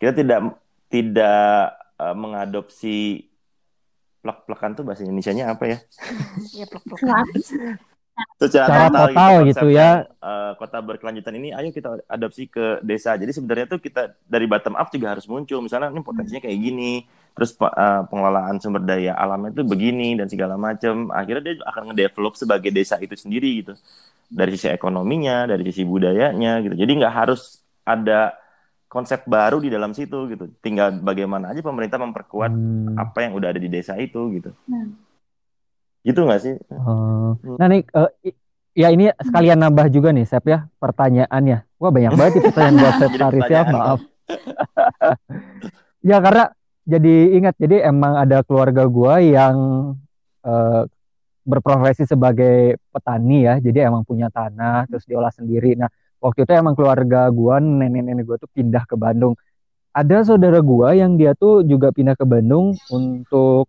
kita 0.00 0.16
tidak 0.16 0.56
tidak 0.88 1.76
uh, 2.00 2.16
mengadopsi 2.16 3.28
plek-plekan 4.24 4.76
tuh 4.76 4.84
bahasa 4.84 5.06
Indonesia-nya 5.06 5.46
apa 5.46 5.64
ya? 5.68 5.78
Iya 6.56 6.66
plek-plekan 6.70 7.26
secara 8.38 8.66
Cara 8.66 8.86
total, 8.90 9.06
total 9.10 9.32
gitu, 9.46 9.46
gitu 9.50 9.66
ya. 9.74 9.90
uh, 10.22 10.52
kota 10.58 10.78
berkelanjutan 10.82 11.34
ini 11.38 11.54
ayo 11.54 11.70
kita 11.70 12.02
adopsi 12.06 12.50
ke 12.50 12.82
desa. 12.82 13.14
Jadi 13.14 13.34
sebenarnya 13.34 13.66
tuh 13.70 13.80
kita 13.82 14.14
dari 14.26 14.46
bottom 14.46 14.74
up 14.74 14.90
juga 14.90 15.14
harus 15.14 15.26
muncul. 15.26 15.58
Misalnya 15.62 15.90
ini 15.90 16.02
potensinya 16.02 16.42
kayak 16.42 16.58
gini. 16.58 17.06
Terus 17.38 17.54
uh, 17.62 18.02
pengelolaan 18.10 18.58
sumber 18.58 18.82
daya 18.82 19.14
alamnya 19.14 19.54
itu 19.54 19.62
begini 19.62 20.18
dan 20.18 20.26
segala 20.26 20.58
macam 20.58 21.14
akhirnya 21.14 21.54
dia 21.54 21.54
akan 21.62 21.82
ngedevelop 21.94 22.34
sebagai 22.34 22.70
desa 22.74 22.98
itu 22.98 23.14
sendiri 23.14 23.62
gitu. 23.62 23.78
Dari 24.26 24.50
sisi 24.58 24.70
ekonominya 24.70 25.46
dari 25.46 25.62
sisi 25.70 25.86
budayanya 25.86 26.62
gitu. 26.66 26.74
Jadi 26.74 26.92
nggak 26.98 27.14
harus 27.14 27.62
ada 27.86 28.34
konsep 28.90 29.22
baru 29.26 29.62
di 29.62 29.70
dalam 29.70 29.94
situ 29.94 30.26
gitu. 30.30 30.50
Tinggal 30.58 30.98
bagaimana 30.98 31.54
aja 31.54 31.62
pemerintah 31.62 32.02
memperkuat 32.02 32.50
hmm. 32.50 32.98
apa 32.98 33.18
yang 33.22 33.38
udah 33.38 33.54
ada 33.54 33.60
di 33.62 33.70
desa 33.70 33.94
itu 33.94 34.34
gitu. 34.34 34.50
Hmm 34.66 35.07
Gitu 36.06 36.20
nggak 36.22 36.40
sih? 36.40 36.54
Uh, 36.70 37.34
nah 37.58 37.66
nih, 37.66 37.82
uh, 37.94 38.10
ya 38.78 38.88
ini 38.94 39.10
sekalian 39.18 39.58
nambah 39.58 39.90
juga 39.90 40.14
nih, 40.14 40.24
Sep 40.28 40.46
ya, 40.46 40.70
pertanyaannya. 40.78 41.66
Wah 41.78 41.90
banyak 41.90 42.12
banget 42.14 42.32
nih 42.38 42.44
pertanyaan 42.50 42.76
buat 42.78 42.94
Sep 43.02 43.12
Taris 43.18 43.48
ya, 43.50 43.62
maaf. 43.66 44.00
ya 46.10 46.16
karena 46.22 46.44
jadi 46.88 47.14
ingat, 47.36 47.54
jadi 47.58 47.90
emang 47.90 48.14
ada 48.16 48.46
keluarga 48.46 48.86
gua 48.86 49.18
yang 49.20 49.56
uh, 50.46 50.82
berprofesi 51.42 52.06
sebagai 52.06 52.78
petani 52.94 53.44
ya, 53.44 53.58
jadi 53.58 53.90
emang 53.90 54.06
punya 54.06 54.30
tanah, 54.30 54.86
terus 54.86 55.04
diolah 55.08 55.32
sendiri. 55.34 55.74
Nah, 55.74 55.90
waktu 56.22 56.46
itu 56.46 56.52
emang 56.54 56.78
keluarga 56.78 57.26
gua, 57.34 57.58
nenek-nenek 57.58 58.24
gua 58.24 58.38
tuh 58.38 58.50
pindah 58.54 58.86
ke 58.86 58.94
Bandung. 58.94 59.34
Ada 59.90 60.30
saudara 60.30 60.62
gua 60.62 60.94
yang 60.94 61.18
dia 61.18 61.34
tuh 61.34 61.66
juga 61.66 61.90
pindah 61.90 62.14
ke 62.14 62.22
Bandung 62.22 62.76
untuk 62.92 63.66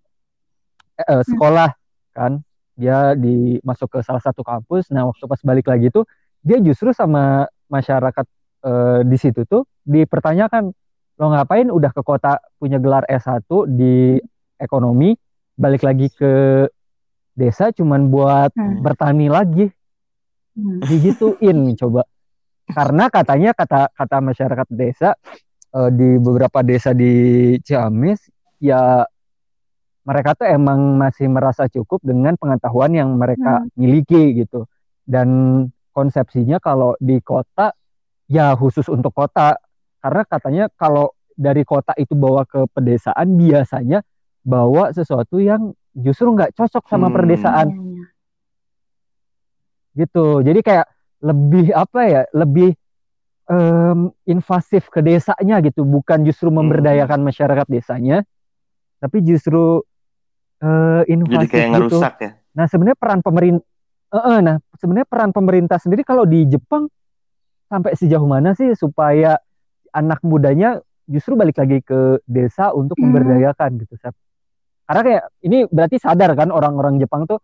eh, 1.00 1.24
sekolah 1.26 1.79
kan 2.20 2.44
dia 2.76 3.16
di 3.16 3.60
masuk 3.64 3.88
ke 3.96 4.00
salah 4.04 4.20
satu 4.20 4.44
kampus 4.44 4.92
nah 4.92 5.08
waktu 5.08 5.24
pas 5.24 5.40
balik 5.48 5.72
lagi 5.72 5.88
tuh 5.88 6.04
dia 6.44 6.60
justru 6.60 6.92
sama 6.92 7.48
masyarakat 7.72 8.26
e, 8.64 8.72
di 9.08 9.18
situ 9.20 9.44
tuh 9.48 9.64
dipertanyakan 9.88 10.72
lo 11.20 11.26
ngapain 11.32 11.68
udah 11.68 11.92
ke 11.92 12.02
kota 12.04 12.40
punya 12.56 12.80
gelar 12.80 13.04
S1 13.08 13.44
di 13.76 14.16
ekonomi 14.56 15.16
balik 15.60 15.84
lagi 15.84 16.08
ke 16.08 16.68
desa 17.36 17.76
cuman 17.76 18.08
buat 18.08 18.52
hmm. 18.56 18.80
bertani 18.80 19.28
lagi 19.28 19.68
hmm. 20.56 20.80
digituin 20.88 21.60
coba 21.80 22.08
karena 22.70 23.12
katanya 23.12 23.52
kata 23.52 23.92
kata 23.92 24.18
masyarakat 24.24 24.68
desa 24.72 25.20
e, 25.76 25.80
di 25.92 26.16
beberapa 26.16 26.64
desa 26.64 26.96
di 26.96 27.56
Ciamis 27.60 28.24
ya 28.64 29.04
mereka 30.10 30.34
tuh 30.34 30.50
emang 30.50 30.98
masih 30.98 31.30
merasa 31.30 31.70
cukup 31.70 32.02
dengan 32.02 32.34
pengetahuan 32.34 32.90
yang 32.98 33.14
mereka 33.14 33.62
hmm. 33.62 33.70
miliki 33.78 34.42
gitu 34.42 34.66
dan 35.06 35.30
konsepsinya 35.94 36.58
kalau 36.58 36.98
di 36.98 37.22
kota 37.22 37.78
ya 38.26 38.58
khusus 38.58 38.90
untuk 38.90 39.14
kota 39.14 39.54
karena 40.02 40.24
katanya 40.26 40.66
kalau 40.74 41.14
dari 41.38 41.62
kota 41.62 41.94
itu 41.94 42.18
bawa 42.18 42.42
ke 42.50 42.66
pedesaan 42.74 43.38
biasanya 43.38 44.02
bawa 44.42 44.90
sesuatu 44.98 45.38
yang 45.38 45.78
justru 45.94 46.34
nggak 46.34 46.58
cocok 46.58 46.90
sama 46.90 47.14
hmm. 47.14 47.16
perdesaan 47.16 47.68
iya, 47.70 47.78
iya. 47.86 48.06
gitu 49.94 50.42
jadi 50.42 50.60
kayak 50.66 50.88
lebih 51.22 51.70
apa 51.76 52.02
ya 52.10 52.22
lebih 52.34 52.74
um, 53.46 54.10
invasif 54.26 54.90
ke 54.90 55.06
desanya 55.06 55.62
gitu 55.62 55.86
bukan 55.86 56.26
justru 56.26 56.50
memberdayakan 56.50 57.22
hmm. 57.22 57.28
masyarakat 57.30 57.68
desanya 57.70 58.26
tapi 59.00 59.24
justru 59.24 59.84
uh, 60.64 61.04
invasi 61.08 61.46
Jadi 61.46 61.48
kayak 61.48 61.68
gitu. 61.68 61.74
ngerusak 61.76 62.16
ya. 62.22 62.32
Nah, 62.56 62.66
sebenarnya 62.68 62.98
peran 63.00 63.20
pemerintah 63.24 63.66
uh, 64.14 64.18
uh, 64.18 64.38
nah, 64.42 64.56
sebenarnya 64.78 65.08
peran 65.08 65.32
pemerintah 65.32 65.78
sendiri 65.78 66.02
kalau 66.04 66.26
di 66.26 66.46
Jepang 66.50 66.90
sampai 67.70 67.94
sejauh 67.94 68.26
mana 68.26 68.58
sih 68.58 68.74
supaya 68.74 69.38
anak 69.94 70.22
mudanya 70.26 70.82
justru 71.10 71.34
balik 71.34 71.58
lagi 71.58 71.82
ke 71.82 72.22
desa 72.26 72.74
untuk 72.74 72.98
hmm. 72.98 73.04
memberdayakan 73.10 73.70
gitu, 73.82 73.98
Sep. 73.98 74.14
Karena 74.90 75.02
kayak 75.06 75.24
ini 75.46 75.58
berarti 75.70 75.98
sadar 76.02 76.34
kan 76.34 76.50
orang-orang 76.50 76.98
Jepang 76.98 77.30
tuh 77.30 77.42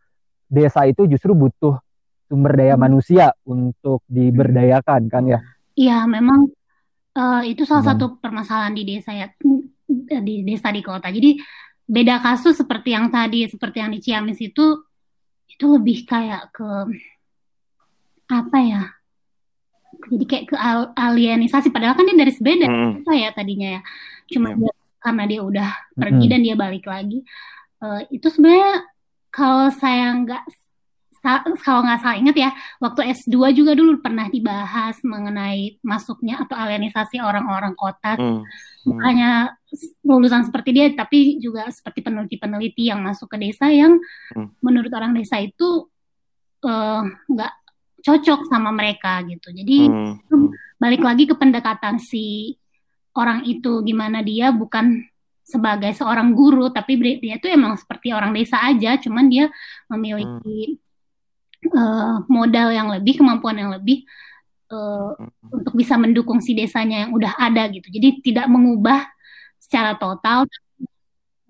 desa 0.49 0.85
itu 0.89 1.05
justru 1.05 1.37
butuh 1.37 1.77
sumber 2.25 2.57
daya 2.57 2.73
manusia 2.73 3.33
untuk 3.45 4.01
diberdayakan 4.09 5.09
kan 5.09 5.23
ya? 5.29 5.39
Iya, 5.77 6.09
memang 6.09 6.49
uh, 7.13 7.41
itu 7.45 7.65
salah 7.65 7.85
hmm. 7.85 7.91
satu 7.93 8.05
permasalahan 8.17 8.73
di 8.73 8.83
desa 8.85 9.13
ya 9.13 9.29
di 10.21 10.41
desa 10.41 10.73
di 10.73 10.81
kota. 10.81 11.13
Jadi 11.13 11.37
beda 11.85 12.21
kasus 12.21 12.57
seperti 12.57 12.93
yang 12.97 13.13
tadi, 13.13 13.45
seperti 13.45 13.77
yang 13.81 13.91
di 13.93 13.99
Ciamis 14.01 14.41
itu 14.41 14.83
itu 15.45 15.65
lebih 15.69 16.03
kayak 16.03 16.51
ke 16.51 16.69
apa 18.29 18.57
ya? 18.59 18.83
Jadi 20.11 20.25
kayak 20.27 20.45
ke 20.51 20.55
alienisasi. 20.97 21.71
Padahal 21.71 21.95
kan 21.95 22.09
dia 22.09 22.17
dari 22.17 22.33
sebeda 22.33 22.67
hmm. 22.67 23.07
ya 23.15 23.29
tadinya 23.31 23.79
ya. 23.79 23.81
Cuma 24.29 24.53
yeah. 24.53 24.67
dia, 24.67 24.73
karena 24.99 25.23
dia 25.29 25.41
udah 25.45 25.69
pergi 25.93 26.25
hmm. 26.25 26.31
dan 26.33 26.39
dia 26.41 26.55
balik 26.57 26.85
lagi. 26.89 27.19
Uh, 27.79 28.01
itu 28.09 28.27
sebenarnya 28.33 28.89
kalau 29.29 29.69
saya 29.69 30.15
nggak 30.25 30.43
kalau 31.65 31.81
nggak 31.81 31.99
salah 32.05 32.17
ingat 32.21 32.37
ya, 32.37 32.49
waktu 32.77 33.09
S2 33.17 33.49
juga 33.57 33.73
dulu 33.73 33.97
pernah 33.97 34.29
dibahas 34.29 35.01
mengenai 35.01 35.81
masuknya 35.81 36.45
atau 36.45 36.53
alienisasi 36.53 37.17
orang-orang 37.17 37.73
kota. 37.73 38.13
Hmm. 38.13 38.45
Hmm. 38.85 38.99
Hanya 39.01 39.29
lulusan 40.05 40.45
seperti 40.45 40.69
dia, 40.77 40.87
tapi 40.93 41.41
juga 41.41 41.65
seperti 41.73 42.05
peneliti-peneliti 42.05 42.93
yang 42.93 43.01
masuk 43.01 43.33
ke 43.33 43.37
desa 43.41 43.73
yang 43.73 43.97
hmm. 44.37 44.61
menurut 44.61 44.93
orang 44.93 45.17
desa 45.17 45.41
itu 45.41 45.89
eh, 46.61 47.01
nggak 47.09 47.53
uh, 47.57 47.61
cocok 48.05 48.45
sama 48.45 48.69
mereka 48.69 49.25
gitu. 49.25 49.49
Jadi 49.49 49.89
hmm. 49.89 50.77
balik 50.77 51.01
lagi 51.01 51.25
ke 51.25 51.33
pendekatan 51.33 51.97
si 51.97 52.53
orang 53.17 53.49
itu, 53.49 53.81
gimana 53.81 54.21
dia 54.21 54.53
bukan 54.53 55.01
sebagai 55.41 55.89
seorang 55.97 56.37
guru, 56.37 56.69
tapi 56.69 56.97
dia 57.17 57.37
itu 57.41 57.49
emang 57.49 57.77
seperti 57.77 58.13
orang 58.13 58.33
desa 58.33 58.61
aja, 58.61 58.97
cuman 59.01 59.25
dia 59.29 59.49
memiliki 59.89 60.77
hmm 60.77 60.84
uh, 61.73 62.21
modal 62.29 62.69
yang 62.69 62.91
lebih, 62.91 63.17
kemampuan 63.17 63.57
yang 63.57 63.71
lebih 63.73 64.05
uh, 64.69 65.15
untuk 65.49 65.73
bisa 65.73 65.95
mendukung 65.95 66.41
si 66.41 66.53
desanya 66.53 67.07
yang 67.07 67.11
udah 67.13 67.33
ada 67.37 67.69
gitu. 67.69 67.87
Jadi 67.89 68.21
tidak 68.21 68.45
mengubah 68.49 69.05
secara 69.57 69.97
total, 69.97 70.45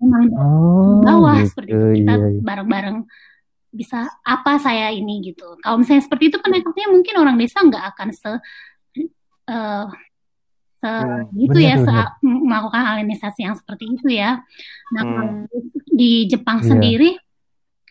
memang 0.00 0.28
oh, 0.36 1.00
bawah 1.04 1.36
gitu, 1.40 1.48
seperti 1.52 1.70
itu 1.72 1.86
kita 2.04 2.14
iya, 2.16 2.26
iya. 2.32 2.40
bareng-bareng 2.44 2.98
bisa 3.76 4.08
apa 4.24 4.56
saya 4.56 4.88
ini 4.92 5.20
gitu. 5.32 5.56
Kalau 5.60 5.76
misalnya 5.80 6.04
seperti 6.04 6.32
itu 6.32 6.40
pendekatannya 6.40 6.88
mungkin 6.92 7.14
orang 7.20 7.36
desa 7.36 7.60
nggak 7.60 7.84
akan 7.92 8.08
se 8.12 8.32
uh, 8.32 9.86
se 10.76 10.90
hmm, 10.90 11.32
gitu 11.36 11.58
bener, 11.60 11.68
ya 11.68 11.76
se 11.84 11.94
melakukan 12.24 12.82
alienisasi 12.96 13.40
yang 13.44 13.56
seperti 13.56 13.84
itu 13.92 14.08
ya. 14.16 14.40
Nah 14.96 15.02
hmm. 15.04 15.52
di 15.92 16.24
Jepang 16.28 16.64
yeah. 16.64 16.68
sendiri 16.72 17.10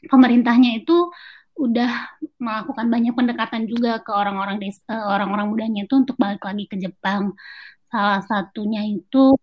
pemerintahnya 0.09 0.81
itu 0.81 1.09
udah 1.55 2.19
melakukan 2.35 2.87
banyak 2.91 3.13
pendekatan 3.15 3.63
juga 3.65 4.03
ke 4.03 4.11
orang-orang 4.11 4.59
eh, 4.59 4.75
orang-orang 4.91 5.47
mudanya 5.47 5.81
itu 5.87 5.95
untuk 5.95 6.19
balik 6.19 6.43
lagi 6.43 6.67
ke 6.67 6.75
Jepang. 6.75 7.31
Salah 7.87 8.19
satunya 8.27 8.83
itu 8.83 9.39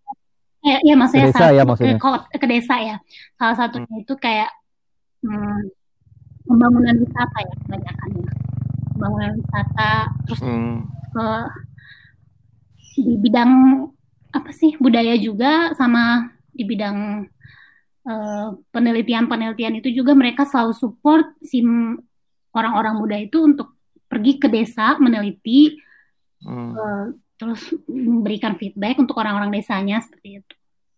ya, 0.60 0.76
ya 0.84 0.94
maksudnya 0.94 1.32
ke 1.32 1.40
desa, 1.40 1.46
ya, 1.56 1.62
maksudnya. 1.64 1.96
Ke, 1.96 2.36
ke 2.36 2.46
desa 2.46 2.74
ya. 2.78 2.96
Salah 3.40 3.56
satunya 3.56 3.88
hmm. 3.88 4.02
itu 4.04 4.14
kayak 4.20 4.50
hmm, 5.24 5.60
pembangunan 6.44 6.96
wisata 7.00 7.38
ya 7.40 7.54
kebanyakan 7.64 8.10
ya. 8.20 8.32
Pembangunan 8.92 9.32
wisata 9.40 9.92
terus 10.28 10.40
hmm. 10.44 10.76
ke 11.16 11.28
di 12.92 13.14
bidang 13.16 13.52
apa 14.32 14.50
sih 14.52 14.76
budaya 14.76 15.16
juga 15.16 15.72
sama 15.72 16.28
di 16.52 16.68
bidang 16.68 17.24
Eh, 18.02 18.48
penelitian-penelitian 18.74 19.78
itu 19.78 20.02
juga 20.02 20.10
mereka 20.18 20.42
selalu 20.42 20.74
support 20.74 21.38
si 21.38 21.62
orang-orang 22.50 22.98
muda 22.98 23.14
itu 23.14 23.38
untuk 23.38 23.78
pergi 24.10 24.42
ke 24.42 24.50
desa 24.50 24.98
meneliti 24.98 25.78
hmm. 26.42 26.70
uh, 26.74 27.06
terus 27.38 27.62
memberikan 27.86 28.58
feedback 28.58 28.98
untuk 28.98 29.14
orang-orang 29.22 29.54
desanya 29.54 30.02
seperti 30.02 30.42
itu. 30.42 30.54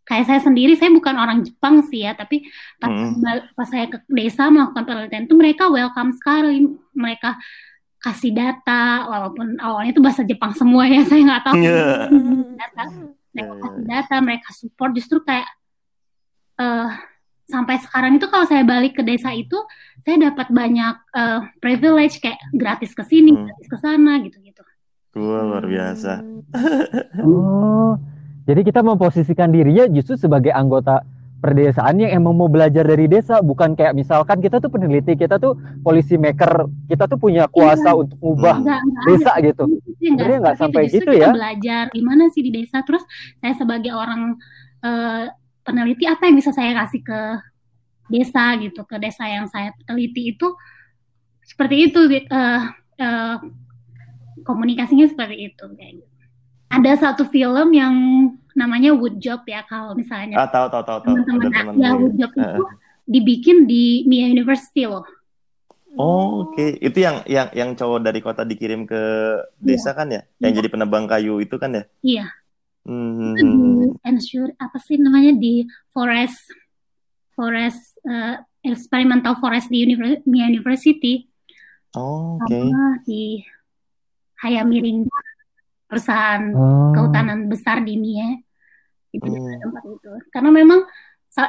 Kayak 0.08 0.32
saya 0.32 0.40
sendiri, 0.48 0.80
saya 0.80 0.96
bukan 0.96 1.12
orang 1.20 1.44
Jepang 1.44 1.84
sih 1.84 2.08
ya, 2.08 2.16
tapi 2.16 2.48
pas, 2.80 2.88
hmm. 2.88 3.52
pas 3.52 3.68
saya 3.68 3.84
ke 3.92 4.00
desa 4.08 4.48
melakukan 4.48 4.88
penelitian 4.88 5.28
itu 5.28 5.36
mereka 5.36 5.68
welcome 5.68 6.12
sekali, 6.16 6.72
mereka 6.96 7.36
kasih 8.00 8.32
data, 8.32 9.04
walaupun 9.12 9.60
awalnya 9.60 9.92
itu 9.92 10.00
bahasa 10.00 10.24
Jepang 10.24 10.56
semua 10.56 10.88
ya, 10.88 11.04
saya 11.08 11.20
nggak 11.20 11.44
tahu. 11.44 11.54
Yeah. 11.60 12.08
Data, 12.56 12.84
mereka 13.36 13.52
kasih 13.60 13.84
data, 13.84 14.16
mereka 14.24 14.48
support, 14.56 14.90
justru 14.96 15.20
kayak 15.20 15.48
uh, 16.58 16.90
sampai 17.44 17.76
sekarang 17.80 18.16
itu 18.16 18.26
kalau 18.32 18.48
saya 18.48 18.64
balik 18.64 18.96
ke 18.96 19.02
desa 19.04 19.30
itu 19.36 19.56
saya 20.04 20.32
dapat 20.32 20.48
banyak 20.48 20.96
uh, 21.12 21.40
privilege 21.60 22.20
kayak 22.20 22.40
gratis 22.56 22.92
ke 22.92 23.04
sini, 23.04 23.32
hmm. 23.32 23.44
gratis 23.48 23.68
ke 23.68 23.76
sana 23.80 24.12
gitu-gitu. 24.24 24.60
Wah, 25.14 25.42
luar 25.46 25.64
biasa. 25.64 26.24
oh, 27.22 27.94
jadi 28.44 28.60
kita 28.66 28.82
memposisikan 28.82 29.54
dirinya 29.54 29.86
justru 29.86 30.18
sebagai 30.18 30.50
anggota 30.50 31.06
perdesaan 31.44 32.00
yang 32.00 32.24
emang 32.24 32.40
mau 32.40 32.48
belajar 32.48 32.88
dari 32.88 33.04
desa, 33.04 33.44
bukan 33.44 33.76
kayak 33.76 33.92
misalkan 33.92 34.40
kita 34.40 34.64
tuh 34.64 34.72
peneliti, 34.72 35.12
kita 35.12 35.36
tuh 35.36 35.52
polisi 35.84 36.16
maker, 36.16 36.64
kita 36.88 37.04
tuh 37.04 37.20
punya 37.20 37.44
kuasa 37.52 37.92
iya. 37.92 38.00
untuk 38.00 38.16
mengubah 38.16 38.56
desa 39.04 39.36
enggak, 39.36 39.36
gitu. 39.52 39.64
Sebenarnya 40.00 40.38
nggak 40.40 40.56
sampai 40.56 40.82
gitu 40.88 41.12
ya. 41.12 41.28
Belajar 41.36 41.92
gimana 41.92 42.32
sih 42.32 42.40
di 42.40 42.50
desa, 42.50 42.80
terus 42.80 43.04
saya 43.44 43.52
sebagai 43.60 43.92
orang 43.92 44.40
uh, 44.80 45.28
peneliti 45.64 46.04
apa 46.04 46.28
yang 46.28 46.36
bisa 46.36 46.52
saya 46.52 46.76
kasih 46.84 47.00
ke 47.02 47.20
desa 48.12 48.52
gitu 48.60 48.84
ke 48.84 48.96
desa 49.00 49.24
yang 49.24 49.48
saya 49.48 49.72
teliti 49.88 50.36
itu 50.36 50.52
seperti 51.44 51.88
itu 51.88 52.00
uh, 52.28 52.62
uh, 53.00 53.36
komunikasinya 54.44 55.08
seperti 55.08 55.52
itu 55.52 55.64
kayak 55.76 55.92
gitu. 56.04 56.12
Ada 56.68 56.92
satu 57.00 57.24
film 57.28 57.72
yang 57.72 57.94
namanya 58.54 58.92
Wood 58.94 59.18
Job 59.18 59.42
ya 59.48 59.64
kalau 59.66 59.96
misalnya 59.96 60.38
ah, 60.38 60.48
tahu 60.48 60.66
tahu 60.70 60.82
tahu 60.84 60.98
teman-teman 61.02 61.74
ya 61.80 61.90
Wood 61.96 62.16
Job 62.16 62.32
itu 62.34 62.62
uh. 62.64 62.72
dibikin 63.08 63.64
di 63.64 64.04
Mia 64.06 64.28
University 64.28 64.84
loh. 64.84 65.04
Oh, 65.94 66.50
oke. 66.50 66.58
Okay. 66.58 66.68
Itu 66.82 66.98
yang 67.06 67.22
yang 67.30 67.48
yang 67.54 67.70
cowok 67.78 68.02
dari 68.02 68.18
kota 68.18 68.42
dikirim 68.42 68.82
ke 68.82 69.02
desa 69.62 69.94
yeah. 69.94 69.94
kan 69.94 70.06
ya? 70.10 70.22
Yang 70.42 70.50
yeah. 70.50 70.58
jadi 70.58 70.68
penebang 70.74 71.04
kayu 71.06 71.38
itu 71.38 71.54
kan 71.54 71.70
ya? 71.70 71.84
Iya. 72.02 72.26
Hmm. 72.84 73.32
Itu 73.32 73.44
di 73.48 73.48
ensure 74.04 74.52
apa 74.60 74.76
sih 74.76 75.00
namanya 75.00 75.32
di 75.36 75.64
forest 75.88 76.52
forest 77.32 77.98
uh, 78.04 78.38
experimental 78.60 79.36
forest 79.40 79.72
di 79.72 79.84
Univers 79.84 80.20
University. 80.28 81.28
Oh, 81.94 82.36
oke. 82.36 82.48
Okay. 82.50 82.64
di 83.06 83.22
Hayamiring 84.44 85.08
perusahaan 85.88 86.42
oh. 86.52 86.92
kehutanan 86.92 87.46
besar 87.46 87.80
di 87.80 87.94
Mia 87.96 88.36
itu 89.14 89.30
oh. 89.30 89.46
tempat 89.62 89.82
itu. 89.86 90.12
Karena 90.34 90.50
memang 90.50 90.80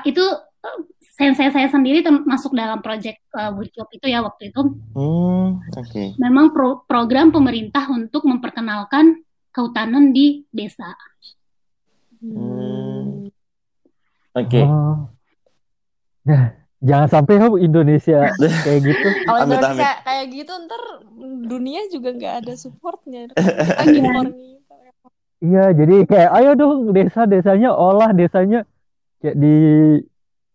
itu 0.06 0.22
uh, 0.22 0.80
sensei 1.02 1.50
saya 1.50 1.68
sendiri 1.68 2.06
masuk 2.26 2.54
dalam 2.54 2.80
proyek 2.80 3.20
uh, 3.34 3.52
workshop 3.58 3.90
itu 3.96 4.06
ya 4.12 4.22
waktu 4.22 4.54
itu. 4.54 4.62
Hmm, 4.94 5.60
oke. 5.60 5.82
Okay. 5.82 6.14
Memang 6.22 6.54
pro 6.54 6.86
program 6.86 7.34
pemerintah 7.34 7.90
untuk 7.90 8.24
memperkenalkan 8.30 9.25
kehutanan 9.56 10.12
di 10.12 10.44
desa. 10.52 10.92
Hmm. 12.20 13.32
Oke. 14.36 14.52
Okay. 14.52 14.66
Oh. 14.68 15.08
Nah, 16.28 16.52
jangan 16.84 17.08
sampai 17.08 17.40
oh, 17.40 17.56
Indonesia 17.56 18.36
kayak 18.36 18.80
gitu. 18.84 19.08
Kalau 19.32 19.48
Indonesia 19.48 19.92
amit. 19.96 20.04
kayak 20.04 20.26
gitu 20.36 20.52
ntar 20.68 20.84
dunia 21.48 21.82
juga 21.88 22.10
nggak 22.12 22.36
ada 22.44 22.54
supportnya. 22.60 23.32
Iya, 25.46 25.78
jadi 25.78 26.10
kayak 26.10 26.32
ayo 26.42 26.52
dong 26.58 26.96
desa-desanya 26.96 27.70
olah 27.70 28.16
desanya 28.16 28.66
kayak 29.20 29.36
di 29.38 29.56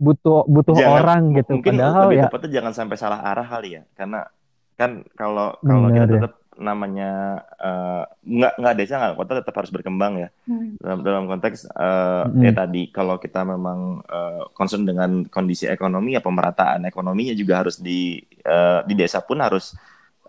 butuh 0.01 0.49
butuh 0.49 0.75
jangan, 0.75 0.97
orang 0.99 1.23
gitu. 1.37 1.61
Mungkin 1.61 1.75
Padahal 1.79 2.03
lebih 2.09 2.17
ya 2.17 2.25
tepatnya 2.27 2.51
jangan 2.59 2.73
sampai 2.75 2.97
salah 2.99 3.21
arah 3.23 3.47
kali 3.47 3.77
ya, 3.77 3.83
karena 3.95 4.27
kan 4.75 5.05
kalau 5.15 5.55
kalau 5.63 5.89
kita 5.93 6.07
tetap 6.11 6.33
namanya 6.61 7.41
uh, 7.57 8.05
nggak 8.21 8.55
nggak 8.61 8.75
desa 8.77 9.01
nggak 9.01 9.17
kota 9.17 9.33
tetap 9.41 9.55
harus 9.57 9.73
berkembang 9.73 10.13
ya 10.21 10.29
hmm. 10.45 10.77
dalam 10.77 10.99
dalam 11.01 11.25
konteks 11.25 11.67
uh, 11.73 12.29
hmm. 12.29 12.45
ya 12.45 12.53
tadi 12.53 12.93
kalau 12.93 13.17
kita 13.17 13.43
memang 13.49 14.05
uh, 14.05 14.45
concern 14.53 14.85
dengan 14.85 15.25
kondisi 15.27 15.65
ekonomi 15.65 16.15
ya 16.15 16.21
pemerataan 16.21 16.85
ekonominya 16.85 17.33
juga 17.33 17.65
harus 17.65 17.81
di 17.81 18.21
uh, 18.45 18.85
di 18.85 18.93
desa 18.93 19.25
pun 19.25 19.41
harus 19.41 19.73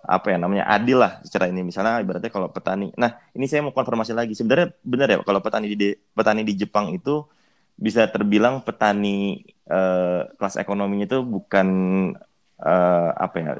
apa 0.02 0.34
ya 0.34 0.38
namanya 0.42 0.66
adil 0.66 0.98
lah 0.98 1.22
secara 1.22 1.52
ini 1.52 1.62
misalnya 1.62 2.02
ibaratnya 2.02 2.34
kalau 2.34 2.50
petani 2.50 2.90
nah 2.98 3.22
ini 3.38 3.46
saya 3.46 3.62
mau 3.62 3.76
konfirmasi 3.76 4.18
lagi 4.18 4.34
sebenarnya 4.34 4.74
benar 4.82 5.08
ya 5.14 5.18
kalau 5.22 5.44
petani 5.44 5.78
di 5.78 5.94
petani 6.16 6.42
di 6.42 6.58
Jepang 6.58 6.90
itu 6.96 7.22
bisa 7.78 8.10
terbilang 8.10 8.66
petani 8.66 9.46
uh, 9.70 10.26
kelas 10.40 10.58
ekonominya 10.58 11.06
itu 11.06 11.22
bukan 11.22 11.68
uh, 12.62 13.10
apa 13.14 13.36
ya 13.38 13.52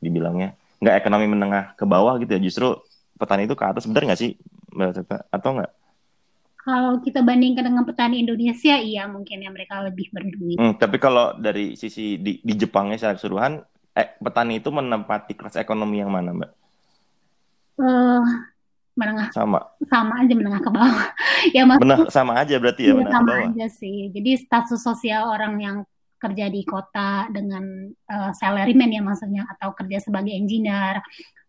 dibilangnya 0.00 0.56
nggak 0.82 0.98
ekonomi 0.98 1.30
menengah 1.30 1.78
ke 1.78 1.86
bawah 1.86 2.18
gitu 2.18 2.34
ya 2.34 2.40
justru 2.42 2.74
petani 3.14 3.46
itu 3.46 3.54
ke 3.54 3.62
atas. 3.62 3.86
Benar 3.86 4.10
nggak 4.10 4.20
sih 4.20 4.34
atau 5.30 5.50
nggak? 5.54 5.72
Kalau 6.62 7.02
kita 7.02 7.26
bandingkan 7.26 7.66
dengan 7.66 7.82
petani 7.82 8.22
Indonesia, 8.22 8.78
iya 8.78 9.10
mungkin 9.10 9.42
ya 9.42 9.50
mereka 9.50 9.82
lebih 9.82 10.14
berduit. 10.14 10.58
Hmm, 10.58 10.78
tapi 10.78 11.02
kalau 11.02 11.34
dari 11.34 11.74
sisi 11.74 12.22
di, 12.22 12.38
di 12.38 12.54
Jepangnya 12.54 12.94
secara 12.94 13.18
keseluruhan, 13.18 13.52
eh, 13.98 14.14
petani 14.22 14.62
itu 14.62 14.70
menempati 14.70 15.34
kelas 15.34 15.58
ekonomi 15.58 15.98
yang 15.98 16.14
mana, 16.14 16.30
Mbak? 16.30 16.50
Uh, 17.82 18.22
menengah. 18.94 19.34
Sama. 19.34 19.58
Sama 19.90 20.22
aja 20.22 20.32
menengah 20.38 20.62
ke 20.62 20.70
bawah. 20.70 21.06
Ya 21.50 21.66
menengah 21.66 22.06
sama 22.06 22.38
aja 22.38 22.54
berarti 22.54 22.86
ya, 22.86 22.94
ya 22.94 23.02
menengah 23.02 23.18
sama 23.18 23.26
ke 23.26 23.34
bawah. 23.34 23.50
aja 23.50 23.66
sih. 23.74 23.98
Jadi 24.14 24.30
status 24.38 24.78
sosial 24.78 25.26
orang 25.26 25.58
yang 25.58 25.76
kerja 26.22 26.46
di 26.46 26.62
kota 26.62 27.26
dengan 27.34 27.90
uh, 27.90 28.30
salaryman 28.30 28.94
ya 28.94 29.02
maksudnya 29.02 29.42
atau 29.50 29.74
kerja 29.74 29.98
sebagai 29.98 30.30
engineer 30.30 31.02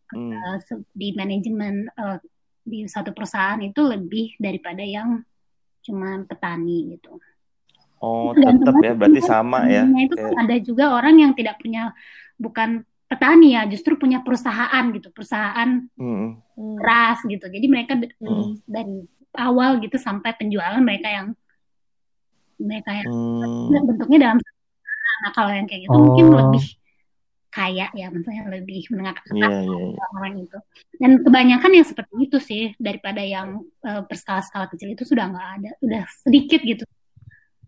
hmm. 0.10 0.34
uh, 0.34 0.58
di 0.90 1.14
manajemen 1.14 1.86
uh, 1.94 2.18
di 2.66 2.90
satu 2.90 3.14
perusahaan 3.14 3.60
itu 3.62 3.86
lebih 3.86 4.34
daripada 4.42 4.82
yang 4.82 5.22
cuma 5.84 6.24
petani 6.26 6.98
gitu. 6.98 7.20
Oh, 8.04 8.36
tetap 8.36 8.76
ya, 8.84 8.92
berarti 8.96 9.22
sama 9.24 9.64
ya. 9.72 9.88
Itu 9.88 10.20
kan 10.20 10.36
ada 10.44 10.56
juga 10.60 10.92
orang 10.92 11.24
yang 11.24 11.32
tidak 11.36 11.56
punya 11.60 11.96
bukan 12.36 12.84
petani 13.08 13.56
ya, 13.56 13.64
justru 13.68 13.96
punya 13.96 14.20
perusahaan 14.20 14.84
gitu, 14.92 15.08
perusahaan 15.12 15.88
hmm. 15.96 16.80
ras 16.84 17.24
gitu. 17.24 17.48
Jadi 17.48 17.68
mereka 17.72 17.96
hmm. 17.96 18.64
dari 18.68 19.08
awal 19.40 19.80
gitu 19.80 19.96
sampai 19.96 20.36
penjualan 20.36 20.84
mereka 20.84 21.08
yang 21.08 21.28
mereka 22.60 22.92
yang 22.92 23.08
hmm. 23.08 23.88
bentuknya 23.88 24.20
dalam 24.30 24.40
nah 25.22 25.32
kalau 25.36 25.52
yang 25.54 25.68
kayak 25.70 25.86
gitu 25.86 25.94
oh. 25.94 26.02
mungkin 26.02 26.26
lebih 26.34 26.66
kaya 27.54 27.86
ya 27.94 28.10
maksudnya 28.10 28.50
lebih 28.50 28.82
menengah 28.90 29.14
ke 29.14 29.38
yeah, 29.38 29.62
yeah, 29.62 29.94
yeah. 29.94 30.10
orang 30.18 30.42
itu 30.42 30.58
dan 30.98 31.22
kebanyakan 31.22 31.72
yang 31.78 31.86
seperti 31.86 32.14
itu 32.26 32.38
sih 32.42 32.64
daripada 32.82 33.22
yang 33.22 33.62
uh, 33.86 34.02
berskala-skala 34.10 34.66
kecil 34.74 34.98
itu 34.98 35.06
sudah 35.06 35.30
nggak 35.30 35.48
ada 35.62 35.72
sudah 35.78 36.04
sedikit 36.26 36.62
gitu 36.66 36.84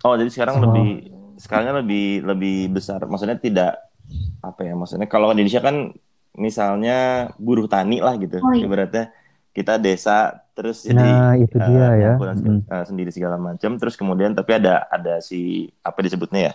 oh 0.02 0.18
jadi 0.18 0.30
sekarang 0.34 0.56
oh. 0.58 0.62
lebih 0.66 0.90
sekarang 1.38 1.86
lebih 1.86 2.26
lebih 2.26 2.58
besar 2.74 3.06
maksudnya 3.06 3.38
tidak 3.38 3.78
apa 4.42 4.66
ya 4.66 4.74
maksudnya 4.74 5.06
kalau 5.06 5.30
di 5.38 5.46
Indonesia 5.46 5.62
kan 5.62 5.94
misalnya 6.36 7.30
buruh 7.38 7.70
tani 7.70 8.02
lah 8.02 8.18
gitu 8.18 8.42
oh, 8.42 8.54
iya. 8.58 8.66
ibaratnya 8.66 9.14
kita 9.56 9.80
desa 9.80 10.36
terus 10.52 10.84
nah, 10.92 11.32
jadi 11.36 11.48
itu 11.48 11.58
dia 11.62 11.86
uh, 11.88 11.94
ya 11.96 12.12
hmm. 12.20 12.68
sendiri 12.90 13.12
segala 13.14 13.40
macam 13.40 13.80
terus 13.80 13.96
kemudian 13.96 14.36
tapi 14.36 14.60
ada 14.60 14.84
ada 14.92 15.24
si 15.24 15.72
apa 15.80 16.00
disebutnya 16.04 16.52
ya 16.52 16.54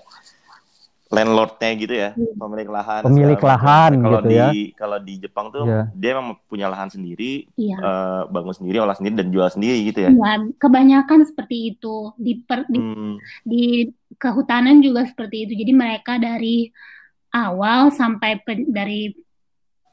landlordnya 1.11 1.71
gitu 1.75 1.91
ya, 1.91 2.11
hmm. 2.15 2.39
pemilik 2.39 2.69
lahan. 2.71 3.03
Pemilik 3.03 3.43
lahan 3.43 3.91
gitu 3.99 4.31
di, 4.31 4.39
ya. 4.39 4.49
Kalau 4.79 4.99
di 5.03 5.15
Jepang 5.19 5.51
tuh 5.51 5.67
yeah. 5.67 5.91
dia 5.91 6.15
memang 6.15 6.39
punya 6.47 6.71
lahan 6.71 6.87
sendiri, 6.87 7.51
yeah. 7.59 7.75
Iya. 7.75 7.77
uh, 7.83 8.23
bangun 8.31 8.55
sendiri, 8.55 8.79
olah 8.79 8.95
sendiri 8.95 9.19
dan 9.19 9.29
jual 9.35 9.51
sendiri 9.51 9.91
gitu 9.91 10.07
ya. 10.07 10.11
Iya, 10.15 10.55
kebanyakan 10.63 11.27
seperti 11.27 11.75
itu 11.75 12.15
di 12.15 12.39
per, 12.47 12.63
di, 12.71 12.79
hmm. 12.79 13.15
di 13.43 13.91
kehutanan 14.23 14.79
juga 14.79 15.03
seperti 15.03 15.51
itu. 15.51 15.53
Jadi 15.59 15.73
mereka 15.75 16.15
dari 16.23 16.71
awal 17.35 17.91
sampai 17.91 18.39
pen, 18.47 18.71
dari 18.71 19.11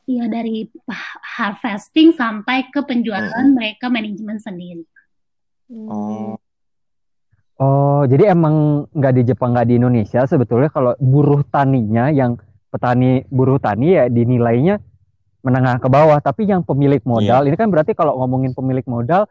ya 0.05 0.29
dari 0.29 0.69
harvesting 1.41 2.13
sampai 2.13 2.69
ke 2.69 2.85
penjualan 2.85 3.33
hmm. 3.33 3.57
mereka 3.57 3.89
manajemen 3.89 4.37
sendiri. 4.37 4.85
Oh. 5.73 6.37
Oh, 7.57 8.05
jadi 8.05 8.37
emang 8.37 8.85
nggak 8.93 9.13
di 9.17 9.21
Jepang 9.33 9.57
nggak 9.57 9.65
di 9.65 9.81
Indonesia 9.81 10.21
sebetulnya 10.29 10.69
kalau 10.69 10.93
buruh 11.01 11.41
taninya 11.49 12.13
yang 12.13 12.37
petani 12.69 13.25
buruh 13.33 13.57
tani 13.57 13.97
ya 13.97 14.05
dinilainya 14.13 14.77
menengah 15.41 15.81
ke 15.81 15.89
bawah, 15.89 16.21
tapi 16.21 16.45
yang 16.45 16.61
pemilik 16.61 17.01
modal 17.01 17.41
yeah. 17.41 17.49
ini 17.49 17.57
kan 17.57 17.73
berarti 17.73 17.97
kalau 17.97 18.19
ngomongin 18.21 18.53
pemilik 18.53 18.83
modal 18.85 19.25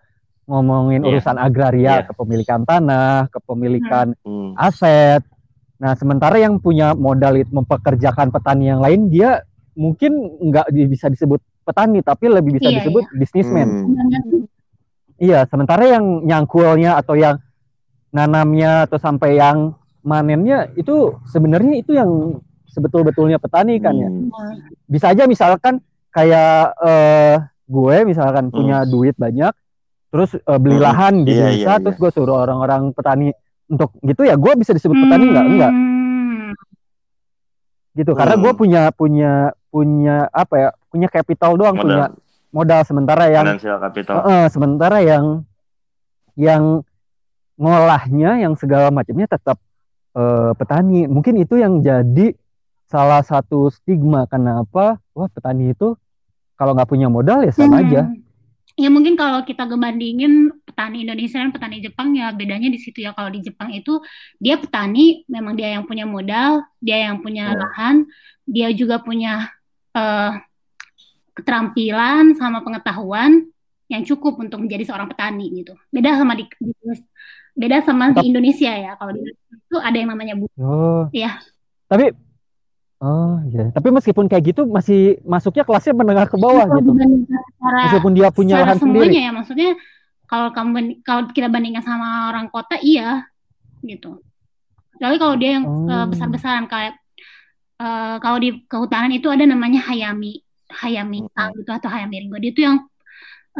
ngomongin 0.51 1.07
yeah. 1.07 1.11
urusan 1.13 1.37
agraria, 1.39 2.03
yeah. 2.03 2.07
kepemilikan 2.09 2.67
tanah, 2.67 3.31
kepemilikan 3.31 4.17
hmm. 4.27 4.59
aset. 4.59 5.23
Nah, 5.77 5.93
sementara 5.95 6.41
yang 6.41 6.59
punya 6.59 6.97
modal 6.97 7.37
itu 7.37 7.53
mempekerjakan 7.53 8.33
petani 8.33 8.73
yang 8.73 8.81
lain 8.81 9.13
dia 9.13 9.45
mungkin 9.77 10.41
nggak 10.41 10.73
bisa 10.89 11.13
disebut 11.13 11.39
petani 11.69 12.01
tapi 12.01 12.33
lebih 12.33 12.59
bisa 12.59 12.73
yeah, 12.73 12.77
disebut 12.81 13.05
yeah. 13.07 13.19
bisnismen. 13.23 13.69
Hmm. 13.69 14.45
Iya, 15.17 15.41
sementara 15.47 15.85
yang 15.87 16.27
nyangkulnya 16.27 16.99
atau 16.99 17.15
yang 17.15 17.39
nanamnya 18.17 18.89
atau 18.89 18.97
sampai 18.97 19.37
yang 19.37 19.77
manennya 20.01 20.73
itu 20.81 21.21
sebenarnya 21.29 21.77
itu 21.77 21.93
yang 21.93 22.41
sebetul-betulnya 22.73 23.37
petani 23.37 23.77
kan 23.77 23.93
ya. 23.93 24.09
Hmm. 24.09 24.33
Bisa 24.89 25.13
aja 25.13 25.29
misalkan 25.29 25.85
kayak 26.17 26.73
uh, 26.81 27.37
gue 27.69 27.97
misalkan 28.09 28.49
hmm. 28.49 28.55
punya 28.55 28.79
duit 28.89 29.13
banyak 29.21 29.53
terus 30.09 30.33
uh, 30.39 30.57
beli 30.57 30.81
hmm. 30.81 30.87
lahan 30.87 31.15
di 31.27 31.35
yeah, 31.35 31.53
desa 31.53 31.61
yeah, 31.61 31.77
terus 31.83 31.97
yeah. 31.99 32.03
gue 32.07 32.11
suruh 32.15 32.39
orang-orang 32.47 32.95
petani 32.97 33.29
untuk 33.67 33.93
gitu 34.01 34.23
ya 34.23 34.39
gue 34.39 34.53
bisa 34.57 34.73
disebut 34.73 34.97
petani 34.97 35.25
hmm. 35.27 35.31
enggak 35.35 35.47
enggak 35.51 35.73
gitu 38.01 38.11
hmm. 38.15 38.19
karena 38.23 38.35
gue 38.39 38.53
punya 38.57 38.83
punya 38.95 39.33
punya 39.69 40.17
apa 40.31 40.55
ya 40.57 40.69
punya 40.89 41.09
capital 41.13 41.59
doang 41.59 41.77
modal. 41.77 41.85
punya 41.85 42.05
modal 42.55 42.81
sementara 42.87 43.25
yang 43.29 43.45
Uh, 44.25 44.47
sementara 44.49 44.99
yang 45.05 45.45
yang 46.39 46.81
ngolahnya 47.57 48.41
yang 48.41 48.55
segala 48.55 48.93
macamnya 48.93 49.27
tetap 49.29 49.59
uh, 50.17 50.53
petani. 50.57 51.09
Mungkin 51.09 51.41
itu 51.41 51.61
yang 51.61 51.81
jadi 51.81 52.37
salah 52.87 53.21
satu 53.27 53.67
stigma 53.75 54.31
kenapa 54.31 55.03
wah 55.11 55.29
petani 55.33 55.75
itu 55.75 55.99
kalau 56.55 56.73
nggak 56.73 56.89
punya 56.89 57.11
modal 57.11 57.43
ya 57.43 57.53
sama 57.53 57.81
hmm. 57.81 57.83
aja. 57.85 58.03
Ya 58.77 58.93
mungkin 58.93 59.17
kalau 59.17 59.41
kita 59.41 59.65
ngebandingin 59.65 60.53
petani 60.69 61.09
Indonesia 61.09 61.41
dan 61.41 61.49
petani 61.49 61.81
Jepang 61.81 62.13
ya 62.13 62.29
bedanya 62.37 62.69
di 62.69 62.77
situ 62.77 63.09
ya. 63.09 63.17
Kalau 63.17 63.33
di 63.33 63.41
Jepang 63.41 63.73
itu 63.73 64.05
dia 64.37 64.61
petani, 64.61 65.25
memang 65.33 65.57
dia 65.57 65.73
yang 65.73 65.89
punya 65.89 66.05
modal, 66.05 66.61
dia 66.85 67.09
yang 67.09 67.25
punya 67.25 67.53
hmm. 67.53 67.57
lahan, 67.57 67.97
dia 68.45 68.69
juga 68.77 69.01
punya 69.01 69.49
uh, 69.97 70.37
keterampilan 71.33 72.37
sama 72.37 72.61
pengetahuan 72.61 73.49
yang 73.89 74.03
cukup 74.05 74.37
untuk 74.45 74.61
menjadi 74.61 74.93
seorang 74.93 75.09
petani 75.09 75.53
gitu. 75.57 75.73
Beda 75.89 76.21
sama 76.21 76.37
di, 76.37 76.45
di 76.45 76.73
Beda 77.57 77.81
sama 77.83 78.13
Tetap. 78.13 78.21
di 78.21 78.31
Indonesia 78.31 78.73
ya. 78.73 78.93
Kalau 79.01 79.11
di 79.17 79.21
Indonesia 79.25 79.55
itu 79.57 79.77
ada 79.81 79.97
yang 79.97 80.11
namanya 80.13 80.35
bu. 80.37 80.47
Oh. 80.61 81.09
Iya. 81.11 81.41
Tapi 81.89 82.13
Oh 82.97 83.37
iya, 83.53 83.69
tapi 83.77 83.93
meskipun 83.93 84.25
kayak 84.25 84.57
gitu 84.57 84.65
masih 84.65 85.21
masuknya 85.21 85.69
kelasnya 85.69 85.93
menengah 85.93 86.33
ke 86.33 86.41
bawah 86.41 86.65
kalau 86.65 86.81
gitu. 86.81 86.97
Secara, 86.97 87.81
meskipun 87.93 88.13
dia 88.17 88.29
punya 88.33 88.55
lahan 88.65 88.81
sendiri. 88.81 89.13
ya, 89.13 89.29
maksudnya 89.37 89.77
kalau 90.25 90.49
kamu 90.49 91.05
kalau 91.05 91.29
kita 91.29 91.53
bandingkan 91.53 91.85
sama 91.85 92.33
orang 92.33 92.49
kota 92.49 92.81
iya 92.81 93.29
gitu. 93.85 94.25
Kecuali 94.97 95.17
kalau 95.21 95.37
dia 95.37 95.61
yang 95.61 95.65
oh. 95.69 95.85
uh, 95.85 96.07
besar-besaran 96.09 96.73
kayak 96.73 96.97
uh, 97.85 98.17
kalau 98.17 98.41
di 98.41 98.65
kehutanan 98.65 99.13
itu 99.13 99.29
ada 99.29 99.45
namanya 99.45 99.85
hayami, 99.93 100.41
hayami 100.73 101.29
hmm. 101.29 101.53
gitu 101.61 101.71
atau 101.77 101.93
hayami 101.93 102.25
ringo. 102.25 102.41
Dia 102.41 102.49
itu 102.49 102.61
yang 102.65 102.77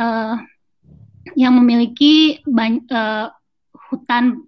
uh, 0.01 0.41
yang 1.37 1.53
memiliki 1.61 2.41
banyak 2.49 2.89
uh, 2.89 3.29
hutan 3.91 4.43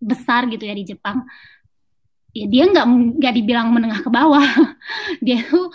besar 0.00 0.48
gitu 0.48 0.64
ya 0.64 0.74
di 0.74 0.84
Jepang. 0.84 1.24
Ya 2.30 2.46
dia 2.46 2.64
nggak 2.70 2.86
nggak 3.18 3.34
dibilang 3.34 3.74
menengah 3.74 4.00
ke 4.00 4.10
bawah. 4.10 4.42
Dia 5.24 5.42
tuh 5.50 5.74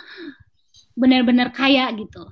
benar-benar 0.96 1.52
kaya 1.52 1.92
gitu. 1.92 2.24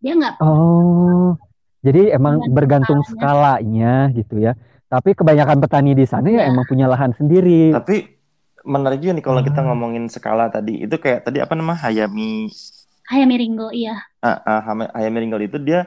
Dia 0.00 0.16
nggak 0.16 0.40
oh 0.40 1.36
jadi 1.84 2.16
emang 2.16 2.40
bergantung 2.48 3.04
skalanya. 3.04 4.08
gitu 4.16 4.40
ya. 4.40 4.56
Tapi 4.88 5.12
kebanyakan 5.12 5.60
petani 5.60 5.92
di 5.92 6.08
sana 6.08 6.32
ya, 6.32 6.48
ya 6.48 6.54
emang 6.54 6.64
punya 6.64 6.88
lahan 6.88 7.12
sendiri. 7.12 7.76
Tapi 7.76 8.08
menarik 8.64 9.04
juga 9.04 9.20
nih 9.20 9.24
kalau 9.24 9.40
hmm. 9.44 9.48
kita 9.52 9.60
ngomongin 9.68 10.04
skala 10.08 10.48
tadi. 10.48 10.80
Itu 10.80 10.96
kayak 10.96 11.28
tadi 11.28 11.44
apa 11.44 11.52
nama? 11.52 11.76
Hayami. 11.76 12.48
Hayami 13.04 13.34
Ringo 13.36 13.68
iya. 13.68 14.00
Ah, 14.24 14.40
ah, 14.48 14.60
Hayami 14.96 15.28
Ringo 15.28 15.36
itu 15.36 15.60
dia 15.60 15.84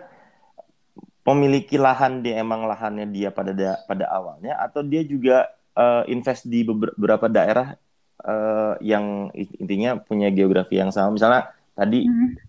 memiliki 1.28 1.75
lahan 1.75 2.23
dia 2.23 2.39
emang 2.39 2.63
lahannya 2.63 3.11
dia 3.11 3.30
pada 3.36 3.51
da 3.51 3.75
pada 3.84 4.07
awalnya 4.07 4.55
atau 4.63 4.80
dia 4.80 5.03
juga 5.03 5.51
uh, 5.75 6.07
invest 6.07 6.47
di 6.47 6.63
beberapa 6.63 7.28
daerah 7.28 7.75
uh, 8.23 8.80
yang 8.80 9.28
intinya 9.36 9.99
punya 9.99 10.32
geografi 10.32 10.80
yang 10.80 10.89
sama 10.89 11.11
misalnya 11.11 11.51
tadi 11.75 12.07
hmm. 12.07 12.39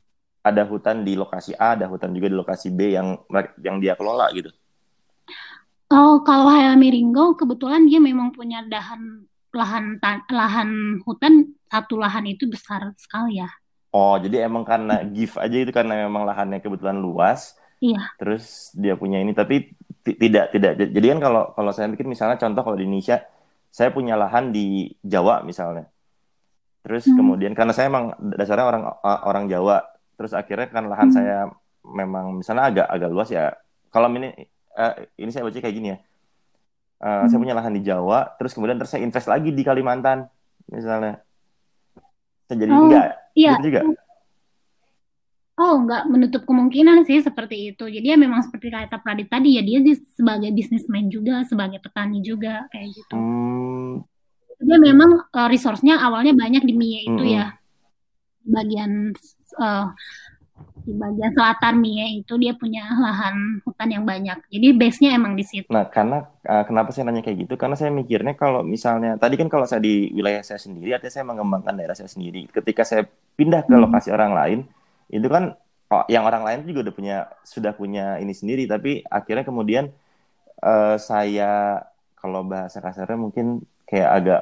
ada 0.46 0.62
hutan 0.62 1.02
di 1.02 1.18
lokasi 1.18 1.58
A 1.58 1.74
ada 1.74 1.90
hutan 1.90 2.14
juga 2.14 2.30
di 2.30 2.36
lokasi 2.38 2.70
B 2.70 2.94
yang 2.94 3.18
yang 3.58 3.82
dia 3.82 3.98
kelola 3.98 4.30
gitu 4.30 4.54
Oh, 5.88 6.20
kalau 6.20 6.52
Hayami 6.52 6.92
Ringo 6.92 7.32
kebetulan 7.32 7.88
dia 7.88 7.96
memang 7.96 8.28
punya 8.36 8.60
dahan 8.60 9.24
lahan 9.56 9.96
lahan 10.28 11.00
hutan 11.00 11.56
satu 11.72 11.96
lahan 11.96 12.28
itu 12.28 12.44
besar 12.44 12.92
sekali 13.00 13.40
ya. 13.40 13.48
Oh, 13.88 14.20
jadi 14.20 14.44
emang 14.44 14.68
karena 14.68 15.00
gift 15.08 15.40
aja 15.40 15.56
itu 15.56 15.72
karena 15.72 16.04
memang 16.04 16.28
lahannya 16.28 16.60
kebetulan 16.60 17.00
luas. 17.00 17.56
Iya. 17.78 18.02
Terus 18.18 18.74
dia 18.74 18.98
punya 18.98 19.22
ini 19.22 19.30
tapi 19.34 19.70
tidak 20.02 20.50
tidak. 20.50 20.72
Jadi 20.78 21.06
kan 21.14 21.18
kalau 21.22 21.42
kalau 21.54 21.70
saya 21.70 21.86
pikir 21.94 22.06
misalnya 22.10 22.40
contoh 22.40 22.62
kalau 22.66 22.76
di 22.78 22.84
Indonesia 22.86 23.22
saya 23.70 23.94
punya 23.94 24.18
lahan 24.18 24.50
di 24.50 24.90
Jawa 25.04 25.46
misalnya. 25.46 25.86
Terus 26.82 27.06
hmm. 27.06 27.16
kemudian 27.18 27.52
karena 27.54 27.70
saya 27.74 27.86
emang 27.90 28.14
dasarnya 28.18 28.66
orang 28.66 28.82
orang 29.02 29.44
Jawa, 29.46 29.84
terus 30.18 30.34
akhirnya 30.34 30.68
kan 30.70 30.90
lahan 30.90 31.08
hmm. 31.12 31.16
saya 31.16 31.38
memang 31.86 32.42
misalnya 32.42 32.64
agak 32.72 32.86
agak 32.90 33.08
luas 33.12 33.30
ya. 33.30 33.54
Kalau 33.94 34.10
ini 34.10 34.34
uh, 34.74 34.94
ini 35.14 35.30
saya 35.30 35.46
baca 35.46 35.58
kayak 35.58 35.76
gini 35.76 35.88
ya. 35.94 35.98
Uh, 36.98 37.06
hmm. 37.06 37.26
Saya 37.30 37.38
punya 37.38 37.54
lahan 37.54 37.72
di 37.78 37.82
Jawa, 37.86 38.34
terus 38.42 38.58
kemudian 38.58 38.74
terus 38.74 38.90
saya 38.90 39.06
invest 39.06 39.30
lagi 39.30 39.54
di 39.54 39.62
Kalimantan 39.62 40.26
misalnya. 40.66 41.22
jadi 42.48 42.72
oh, 42.72 42.88
enggak 42.88 43.06
iya. 43.36 43.60
gitu 43.60 43.68
juga 43.68 43.84
Oh, 45.58 45.74
nggak 45.82 46.06
menutup 46.06 46.42
kemungkinan 46.46 47.02
sih 47.02 47.18
seperti 47.18 47.74
itu. 47.74 47.90
Jadi 47.90 48.14
ya 48.14 48.16
memang 48.16 48.46
seperti 48.46 48.70
kata 48.70 49.02
Pradit 49.02 49.26
tadi 49.26 49.58
ya 49.58 49.62
dia 49.66 49.82
sebagai 50.14 50.54
bisnismen 50.54 51.10
juga, 51.10 51.42
sebagai 51.50 51.82
petani 51.82 52.22
juga 52.22 52.70
kayak 52.70 52.88
gitu. 52.94 53.14
Hmm. 53.18 54.06
Dia 54.62 54.78
memang 54.78 55.26
uh, 55.34 55.48
resource-nya 55.50 55.98
awalnya 55.98 56.30
banyak 56.30 56.62
di 56.62 56.74
Mie 56.78 57.10
itu 57.10 57.22
hmm. 57.26 57.34
ya. 57.34 57.46
Bagian 58.46 59.10
uh, 59.58 59.90
di 60.86 60.94
bagian 60.94 61.34
selatan 61.34 61.74
Mie 61.82 62.22
itu 62.22 62.38
dia 62.38 62.54
punya 62.54 62.86
lahan 62.94 63.58
hutan 63.66 63.88
yang 63.90 64.06
banyak. 64.06 64.38
Jadi 64.54 64.66
base-nya 64.78 65.18
emang 65.18 65.34
di 65.34 65.42
situ. 65.42 65.74
Nah, 65.74 65.90
karena 65.90 66.22
uh, 66.22 66.62
kenapa 66.70 66.94
saya 66.94 67.10
nanya 67.10 67.26
kayak 67.26 67.50
gitu? 67.50 67.58
Karena 67.58 67.74
saya 67.74 67.90
mikirnya 67.90 68.38
kalau 68.38 68.62
misalnya 68.62 69.18
tadi 69.18 69.34
kan 69.34 69.50
kalau 69.50 69.66
saya 69.66 69.82
di 69.82 70.14
wilayah 70.14 70.46
saya 70.46 70.62
sendiri, 70.62 70.94
artinya 70.94 71.14
saya 71.18 71.26
mengembangkan 71.26 71.74
daerah 71.74 71.98
saya 71.98 72.06
sendiri. 72.06 72.46
Ketika 72.46 72.86
saya 72.86 73.02
pindah 73.34 73.66
ke 73.66 73.74
hmm. 73.74 73.82
lokasi 73.82 74.14
orang 74.14 74.32
lain, 74.38 74.60
itu 75.08 75.26
kan 75.28 75.56
oh, 75.92 76.04
yang 76.08 76.24
orang 76.28 76.44
lain 76.44 76.68
juga 76.68 76.88
udah 76.88 76.94
punya 76.94 77.16
sudah 77.44 77.72
punya 77.74 78.20
ini 78.20 78.32
sendiri. 78.32 78.68
Tapi 78.68 79.04
akhirnya 79.08 79.44
kemudian 79.44 79.84
uh, 80.62 80.96
saya 81.00 81.82
kalau 82.18 82.44
bahasa 82.44 82.82
kasarnya 82.82 83.18
mungkin 83.18 83.62
kayak 83.88 84.10
agak 84.22 84.40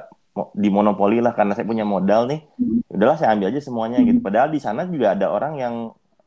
dimonopoli 0.53 1.17
lah 1.17 1.33
karena 1.33 1.57
saya 1.57 1.65
punya 1.65 1.87
modal 1.87 2.29
nih. 2.29 2.45
Hmm. 2.59 2.81
udahlah 2.93 3.17
saya 3.17 3.33
ambil 3.33 3.49
aja 3.49 3.61
semuanya 3.63 3.99
gitu. 4.05 4.21
Hmm. 4.21 4.27
padahal 4.27 4.49
di 4.53 4.59
sana 4.61 4.85
juga 4.85 5.17
ada 5.17 5.33
orang 5.33 5.53
yang 5.57 5.75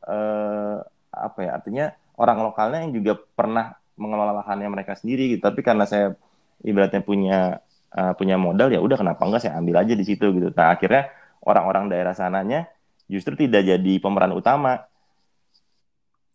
uh, 0.06 0.76
apa 1.10 1.38
ya 1.42 1.50
artinya 1.58 1.86
orang 2.18 2.38
lokalnya 2.42 2.78
yang 2.86 2.92
juga 2.94 3.18
pernah 3.18 3.74
mengelola 3.94 4.42
lahannya 4.42 4.68
mereka 4.72 4.96
sendiri 4.98 5.36
gitu. 5.36 5.42
Tapi 5.44 5.60
karena 5.62 5.84
saya 5.86 6.16
ibaratnya 6.64 7.04
punya 7.04 7.60
uh, 7.94 8.12
punya 8.16 8.36
modal 8.40 8.72
ya 8.72 8.80
udah 8.82 8.96
kenapa 8.98 9.22
enggak 9.24 9.42
saya 9.46 9.60
ambil 9.60 9.82
aja 9.84 9.94
di 9.94 10.04
situ 10.04 10.26
gitu. 10.34 10.48
Nah 10.50 10.74
akhirnya 10.74 11.10
orang-orang 11.44 11.92
daerah 11.92 12.14
sananya 12.16 12.68
justru 13.10 13.34
tidak 13.34 13.66
jadi 13.66 13.92
pemeran 13.98 14.30
utama. 14.30 14.86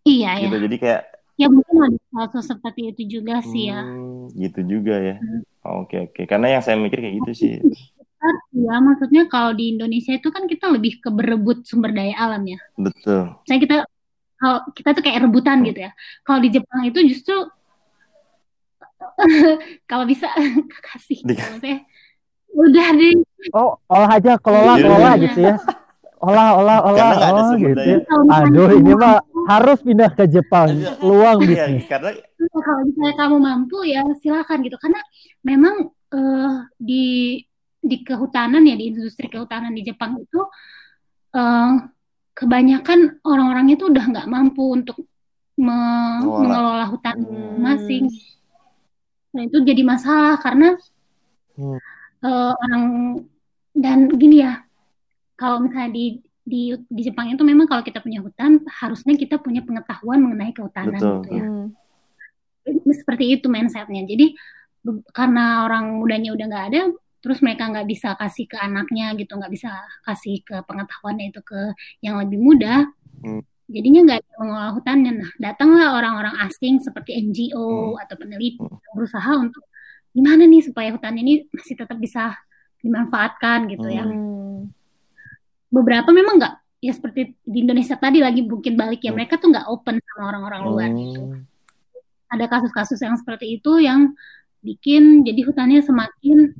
Iya 0.04 0.44
gitu, 0.44 0.56
ya. 0.60 0.64
Jadi 0.68 0.78
kayak 0.78 1.02
ya 1.36 1.48
mungkin 1.52 1.76
ada 1.82 1.98
sesuatu 1.98 2.38
seperti 2.44 2.82
itu 2.92 3.02
juga 3.20 3.40
sih 3.42 3.72
ya. 3.72 3.82
Hmm, 3.82 4.30
gitu 4.36 4.60
juga 4.68 4.96
ya. 5.00 5.16
Hmm. 5.18 5.42
Oke 5.82 6.12
oke. 6.12 6.22
Karena 6.28 6.60
yang 6.60 6.62
saya 6.62 6.76
mikir 6.76 7.00
kayak 7.00 7.16
gitu 7.24 7.32
sih. 7.34 7.54
Ya, 8.58 8.82
maksudnya 8.82 9.30
kalau 9.30 9.54
di 9.54 9.78
Indonesia 9.78 10.18
itu 10.18 10.34
kan 10.34 10.50
kita 10.50 10.66
lebih 10.74 10.98
ke 10.98 11.10
berebut 11.14 11.62
sumber 11.66 11.94
daya 11.94 12.14
alam 12.18 12.42
ya. 12.46 12.60
Betul. 12.78 13.38
Saya 13.46 13.58
kita 13.62 13.76
kalau 14.36 14.60
kita 14.76 14.90
tuh 14.98 15.04
kayak 15.06 15.24
rebutan 15.26 15.64
gitu 15.64 15.80
ya. 15.86 15.92
Kalau 16.26 16.40
di 16.42 16.50
Jepang 16.54 16.82
itu 16.86 17.00
justru 17.06 17.38
kalau 19.90 20.06
bisa 20.10 20.28
kasih 20.92 21.22
maksudnya 21.24 21.86
udah 22.56 22.88
deh. 22.98 23.14
Oh, 23.54 23.78
olah 23.92 24.18
aja 24.18 24.42
kelola 24.42 24.74
kelola 24.80 25.12
gitu 25.22 25.40
ya 25.46 25.56
olah 26.22 26.50
olah 26.60 26.80
olah. 26.86 27.10
Oh 27.34 27.52
gitu 27.60 27.76
ya. 27.76 27.98
aduh 28.32 28.70
ini 28.76 28.92
mah 28.96 29.20
harus 29.52 29.80
pindah 29.84 30.12
ke 30.14 30.26
Jepang. 30.30 30.72
Peluang 31.00 31.38
iya, 31.44 31.68
bisnis. 31.70 31.86
karena 31.86 32.12
kalau 32.56 32.82
misalnya 32.88 33.16
kamu 33.20 33.38
mampu 33.42 33.78
ya 33.84 34.02
silakan 34.20 34.64
gitu. 34.64 34.78
Karena 34.80 35.02
memang 35.44 35.76
uh, 36.16 36.66
di 36.80 37.40
di 37.86 37.98
kehutanan 38.02 38.66
ya 38.66 38.74
di 38.74 38.96
industri 38.96 39.30
kehutanan 39.30 39.76
di 39.76 39.86
Jepang 39.86 40.18
itu 40.18 40.42
uh, 41.38 41.72
kebanyakan 42.36 43.22
orang-orangnya 43.22 43.76
tuh 43.78 43.94
udah 43.94 44.06
nggak 44.12 44.28
mampu 44.28 44.64
untuk 44.74 44.98
me 45.56 45.78
mengelola. 46.20 46.86
hutan 46.92 47.18
hmm. 47.24 47.60
masing. 47.62 48.06
Nah 49.36 49.42
itu 49.46 49.58
jadi 49.64 49.84
masalah 49.84 50.40
karena 50.40 50.76
hmm. 51.56 51.78
uh, 52.24 52.52
orang 52.56 52.84
dan 53.76 54.08
gini 54.16 54.44
ya 54.44 54.64
kalau 55.36 55.64
misalnya 55.64 55.92
di 55.92 56.06
di 56.46 56.78
di 56.78 57.02
Jepang 57.02 57.34
itu 57.34 57.42
memang 57.42 57.66
kalau 57.66 57.82
kita 57.82 58.00
punya 58.00 58.22
hutan 58.22 58.62
harusnya 58.70 59.18
kita 59.18 59.42
punya 59.42 59.66
pengetahuan 59.66 60.22
mengenai 60.22 60.54
kehutanan 60.54 61.02
Betul. 61.02 61.16
gitu 61.26 61.30
ya. 61.34 61.46
Hmm. 61.46 61.68
Seperti 62.94 63.26
itu 63.34 63.50
mindsetnya. 63.50 64.06
Jadi 64.06 64.38
karena 65.10 65.66
orang 65.66 65.98
mudanya 65.98 66.38
udah 66.38 66.46
nggak 66.46 66.66
ada, 66.70 66.82
terus 67.26 67.42
mereka 67.42 67.66
nggak 67.74 67.90
bisa 67.90 68.14
kasih 68.14 68.46
ke 68.46 68.58
anaknya 68.62 69.18
gitu, 69.18 69.34
nggak 69.34 69.50
bisa 69.50 69.74
kasih 70.06 70.46
ke 70.46 70.62
pengetahuannya 70.70 71.34
itu 71.34 71.42
ke 71.42 71.74
yang 72.06 72.22
lebih 72.22 72.38
muda. 72.38 72.86
Hmm. 73.26 73.42
Jadinya 73.66 74.14
nggak 74.14 74.22
mengolah 74.38 74.72
hutannya. 74.78 75.12
Nah, 75.26 75.32
datanglah 75.42 75.98
orang-orang 75.98 76.38
asing 76.46 76.78
seperti 76.78 77.18
NGO 77.26 77.98
hmm. 77.98 78.02
atau 78.06 78.16
peneliti 78.22 78.62
hmm. 78.62 78.94
berusaha 78.94 79.34
untuk 79.42 79.66
gimana 80.14 80.46
nih 80.46 80.62
supaya 80.62 80.94
hutan 80.94 81.18
ini 81.18 81.50
masih 81.50 81.74
tetap 81.74 81.98
bisa 81.98 82.38
dimanfaatkan 82.86 83.66
gitu 83.74 83.90
ya. 83.90 84.06
hmm. 84.06 84.70
ya 84.70 84.85
beberapa 85.76 86.10
memang 86.16 86.40
nggak 86.40 86.56
ya 86.80 86.94
seperti 86.96 87.36
di 87.44 87.68
Indonesia 87.68 88.00
tadi 88.00 88.24
lagi 88.24 88.48
mungkin 88.48 88.80
balik 88.80 89.04
ya 89.04 89.12
hmm. 89.12 89.18
mereka 89.20 89.36
tuh 89.36 89.52
nggak 89.52 89.68
open 89.68 90.00
sama 90.00 90.24
orang-orang 90.32 90.62
luar 90.64 90.90
oh. 90.90 90.96
gitu. 90.96 91.22
Ada 92.32 92.46
kasus-kasus 92.48 93.00
yang 93.04 93.16
seperti 93.20 93.60
itu 93.60 93.72
yang 93.84 94.16
bikin 94.64 95.28
jadi 95.28 95.46
hutannya 95.46 95.84
semakin 95.84 96.56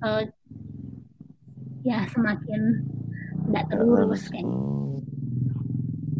uh, 0.00 0.22
ya 1.84 2.06
semakin 2.08 2.80
tidak 3.44 3.64
terurus 3.68 4.32
kayak 4.32 4.48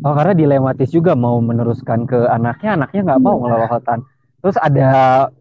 Oh 0.04 0.12
karena 0.12 0.36
dilematis 0.36 0.92
juga 0.92 1.16
mau 1.16 1.40
meneruskan 1.40 2.04
ke 2.04 2.28
anaknya, 2.28 2.76
anaknya 2.76 3.00
nggak 3.08 3.22
mau 3.24 3.40
iya. 3.40 3.42
ngelola 3.48 3.66
hutan. 3.72 3.98
Terus 4.44 4.56
ada 4.60 4.88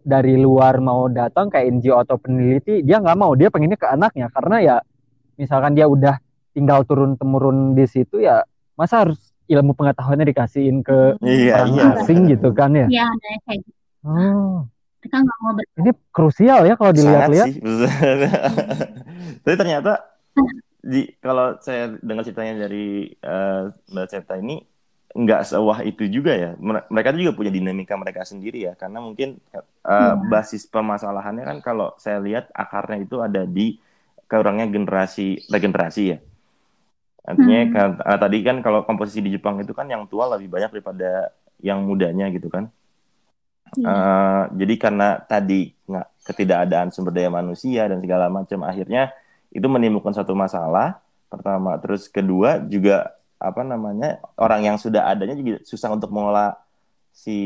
dari 0.00 0.40
luar 0.40 0.80
mau 0.80 1.04
datang 1.12 1.52
kayak 1.52 1.68
NGO 1.68 2.00
atau 2.00 2.16
peneliti, 2.16 2.80
dia 2.80 2.96
nggak 2.96 3.12
mau, 3.20 3.36
dia 3.36 3.52
pengennya 3.52 3.76
ke 3.76 3.84
anaknya 3.84 4.32
karena 4.32 4.56
ya 4.64 4.76
misalkan 5.36 5.76
dia 5.76 5.84
udah 5.84 6.16
tinggal 6.54 6.86
turun 6.86 7.18
temurun 7.18 7.74
di 7.74 7.84
situ 7.90 8.22
ya 8.22 8.46
masa 8.78 9.02
harus 9.02 9.34
ilmu 9.50 9.76
pengetahuannya 9.76 10.26
dikasihin 10.32 10.80
ke 10.80 11.20
iya, 11.20 11.60
orang 11.60 11.76
iya. 11.76 11.84
asing 12.00 12.20
gitu 12.32 12.48
kan 12.56 12.72
ya? 12.72 12.86
Iya, 12.88 13.06
kayak 13.44 13.58
gitu. 13.60 13.80
Oh. 14.04 14.64
Kita 15.04 15.20
nggak 15.20 15.38
mau 15.44 15.52
ber- 15.52 15.68
Ini 15.84 15.90
krusial 16.08 16.60
ya 16.64 16.74
kalau 16.80 16.92
dilihat-lihat. 16.96 17.48
Tapi 19.44 19.56
ternyata 19.60 20.00
di 20.80 21.12
kalau 21.20 21.60
saya 21.60 21.92
dengar 22.00 22.24
ceritanya 22.24 22.64
dari 22.64 23.12
uh, 23.20 23.68
Mbak 23.92 24.06
Ceta 24.08 24.40
ini 24.40 24.64
nggak 25.12 25.44
sewah 25.44 25.84
itu 25.84 26.08
juga 26.08 26.32
ya. 26.32 26.50
Mereka 26.64 27.12
juga 27.20 27.36
punya 27.36 27.52
dinamika 27.52 28.00
mereka 28.00 28.24
sendiri 28.24 28.64
ya, 28.64 28.72
karena 28.80 29.04
mungkin 29.04 29.36
uh, 29.52 29.60
hmm. 29.84 30.32
basis 30.32 30.64
permasalahannya 30.72 31.44
kan 31.44 31.58
kalau 31.60 31.92
saya 32.00 32.16
lihat 32.24 32.48
akarnya 32.56 33.04
itu 33.04 33.20
ada 33.20 33.44
di 33.44 33.76
kurangnya 34.24 34.72
generasi 34.72 35.44
regenerasi 35.52 36.02
ya 36.16 36.18
Artinya 37.24 37.60
hmm. 37.64 37.72
kan, 37.72 37.88
uh, 38.04 38.18
tadi 38.20 38.38
kan 38.44 38.56
kalau 38.60 38.84
komposisi 38.84 39.24
di 39.24 39.32
Jepang 39.32 39.56
itu 39.60 39.72
kan 39.72 39.88
yang 39.88 40.04
tua 40.06 40.28
lebih 40.36 40.52
banyak 40.52 40.70
daripada 40.76 41.32
yang 41.64 41.82
mudanya 41.88 42.28
gitu 42.28 42.52
kan. 42.52 42.68
Hmm. 43.74 43.84
Uh, 43.84 44.42
jadi 44.60 44.74
karena 44.76 45.08
tadi 45.24 45.72
nggak 45.88 46.06
ketidakadaan 46.28 46.88
sumber 46.92 47.12
daya 47.16 47.32
manusia 47.32 47.88
dan 47.88 47.98
segala 48.04 48.28
macam 48.28 48.62
akhirnya 48.64 49.10
itu 49.50 49.66
menimbulkan 49.66 50.12
satu 50.12 50.36
masalah 50.36 51.00
pertama 51.28 51.74
terus 51.82 52.06
kedua 52.06 52.62
juga 52.62 53.12
apa 53.42 53.60
namanya 53.66 54.22
orang 54.38 54.72
yang 54.72 54.76
sudah 54.78 55.10
adanya 55.10 55.34
juga 55.34 55.60
susah 55.66 55.90
untuk 55.92 56.14
mengolah 56.14 56.56
si 57.14 57.38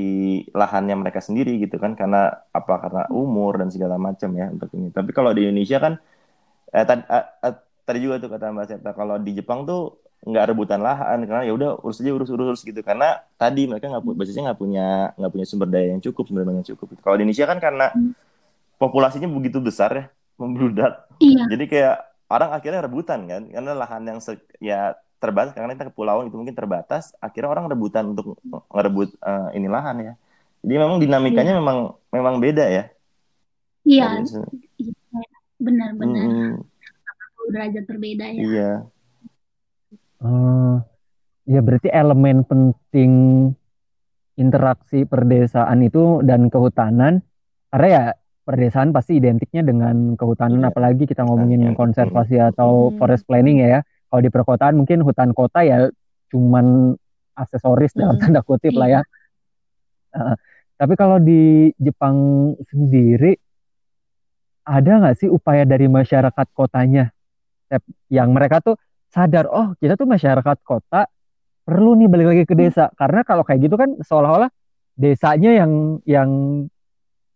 lahannya 0.57 0.97
mereka 0.97 1.21
sendiri 1.21 1.61
gitu 1.61 1.77
kan 1.77 1.93
karena 1.93 2.33
apa 2.53 2.75
karena 2.81 3.05
umur 3.13 3.61
dan 3.61 3.69
segala 3.69 4.01
macam 4.01 4.33
ya 4.33 4.49
untuk 4.49 4.73
ini 4.73 4.89
tapi 4.89 5.13
kalau 5.13 5.33
di 5.37 5.45
Indonesia 5.45 5.77
kan 5.77 6.01
eh, 6.73 6.85
tad, 6.89 7.05
eh, 7.05 7.27
eh, 7.45 7.55
tadi 7.89 8.05
juga 8.05 8.21
tuh 8.21 8.29
kata 8.29 8.53
Mbak 8.53 8.67
Septa 8.69 8.91
kalau 8.93 9.17
di 9.17 9.33
Jepang 9.33 9.65
tuh 9.65 9.97
nggak 10.29 10.53
rebutan 10.53 10.85
lahan 10.85 11.25
karena 11.25 11.49
ya 11.49 11.57
udah 11.57 11.81
urus 11.81 12.05
aja 12.05 12.13
urus 12.13 12.29
urus 12.29 12.61
gitu. 12.61 12.85
Karena 12.85 13.17
tadi 13.41 13.65
mereka 13.65 13.89
nggak 13.89 14.05
basisnya 14.13 14.53
nggak 14.53 14.61
punya 14.61 15.17
nggak 15.17 15.33
punya 15.33 15.47
sumber 15.49 15.69
daya 15.73 15.97
yang 15.97 16.03
cukup 16.05 16.29
sumber 16.29 16.45
daya 16.45 16.61
yang 16.61 16.69
cukup. 16.69 16.87
Kalau 17.01 17.17
di 17.17 17.23
Indonesia 17.25 17.49
kan 17.49 17.59
karena 17.65 17.87
populasinya 18.77 19.29
begitu 19.33 19.65
besar 19.65 19.91
ya 19.97 20.05
membludak. 20.37 21.09
Iya. 21.19 21.51
jadi 21.51 21.65
kayak 21.67 21.97
orang 22.31 22.51
akhirnya 22.55 22.81
rebutan 22.85 23.21
kan 23.27 23.43
karena 23.51 23.73
lahan 23.75 24.03
yang 24.07 24.19
ya 24.63 24.95
terbatas 25.19 25.51
karena 25.51 25.75
kita 25.75 25.91
kepulauan 25.91 26.31
itu 26.31 26.39
mungkin 26.39 26.55
terbatas 26.55 27.11
akhirnya 27.19 27.51
orang 27.51 27.67
rebutan 27.67 28.15
untuk 28.15 28.39
ngerebut 28.71 29.17
uh, 29.25 29.51
ini 29.57 29.67
lahan 29.67 29.97
ya. 29.99 30.13
Jadi 30.63 30.75
memang 30.77 30.99
dinamikanya 31.01 31.57
iya. 31.57 31.59
memang 31.59 31.79
memang 32.13 32.35
beda 32.39 32.67
ya. 32.69 32.85
Iya, 33.89 34.21
iya 34.77 34.93
benar-benar 35.59 36.23
hmm 36.23 36.68
derajat 37.51 37.85
berbeda 37.85 38.27
ya. 38.33 38.41
Iya. 38.43 38.73
Uh, 40.19 40.83
ya 41.47 41.61
berarti 41.63 41.89
elemen 41.89 42.43
penting 42.45 43.13
interaksi 44.39 45.07
perdesaan 45.07 45.83
itu 45.83 46.23
dan 46.23 46.51
kehutanan 46.51 47.23
karena 47.71 47.89
ya 47.89 48.05
perdesaan 48.47 48.97
pasti 48.97 49.21
identiknya 49.21 49.61
dengan 49.61 50.17
kehutanan 50.17 50.65
iya. 50.65 50.71
apalagi 50.73 51.05
kita 51.05 51.27
ngomongin 51.27 51.77
konservasi 51.77 52.41
atau 52.41 52.89
hmm. 52.89 52.97
forest 52.97 53.29
planning 53.29 53.61
ya. 53.61 53.85
Kalau 54.09 54.25
di 54.25 54.33
perkotaan 54.33 54.81
mungkin 54.81 55.05
hutan 55.05 55.37
kota 55.37 55.61
ya 55.65 55.85
cuman 56.33 56.97
aksesoris 57.37 57.93
hmm. 57.93 58.01
dalam 58.01 58.17
tanda 58.17 58.41
kutip 58.41 58.73
lah 58.73 58.89
ya. 58.89 59.03
Uh, 60.17 60.33
tapi 60.79 60.95
kalau 60.95 61.19
di 61.19 61.75
Jepang 61.77 62.17
sendiri 62.71 63.37
ada 64.69 65.01
nggak 65.01 65.17
sih 65.19 65.29
upaya 65.29 65.65
dari 65.65 65.89
masyarakat 65.91 66.47
kotanya 66.55 67.11
yang 68.09 68.33
mereka 68.33 68.65
tuh 68.65 68.77
sadar 69.09 69.49
oh 69.49 69.73
kita 69.81 69.97
tuh 69.97 70.09
masyarakat 70.09 70.57
kota 70.65 71.09
perlu 71.69 71.97
nih 72.01 72.09
balik 72.09 72.27
lagi 72.33 72.45
ke 72.49 72.55
hmm. 72.57 72.63
desa 72.65 72.85
karena 72.97 73.21
kalau 73.25 73.45
kayak 73.45 73.61
gitu 73.69 73.77
kan 73.77 73.93
seolah-olah 74.01 74.49
desanya 74.97 75.53
yang 75.53 76.03
yang 76.09 76.31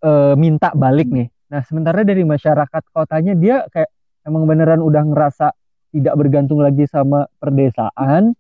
e, 0.01 0.11
minta 0.41 0.73
balik 0.73 1.13
nih. 1.13 1.29
Nah 1.53 1.61
sementara 1.69 2.01
dari 2.01 2.25
masyarakat 2.25 2.83
kotanya 2.91 3.37
dia 3.37 3.69
kayak 3.69 3.93
emang 4.25 4.49
beneran 4.49 4.81
udah 4.81 5.05
ngerasa 5.05 5.53
tidak 5.93 6.15
bergantung 6.17 6.65
lagi 6.65 6.89
sama 6.89 7.29
perdesaan 7.37 8.33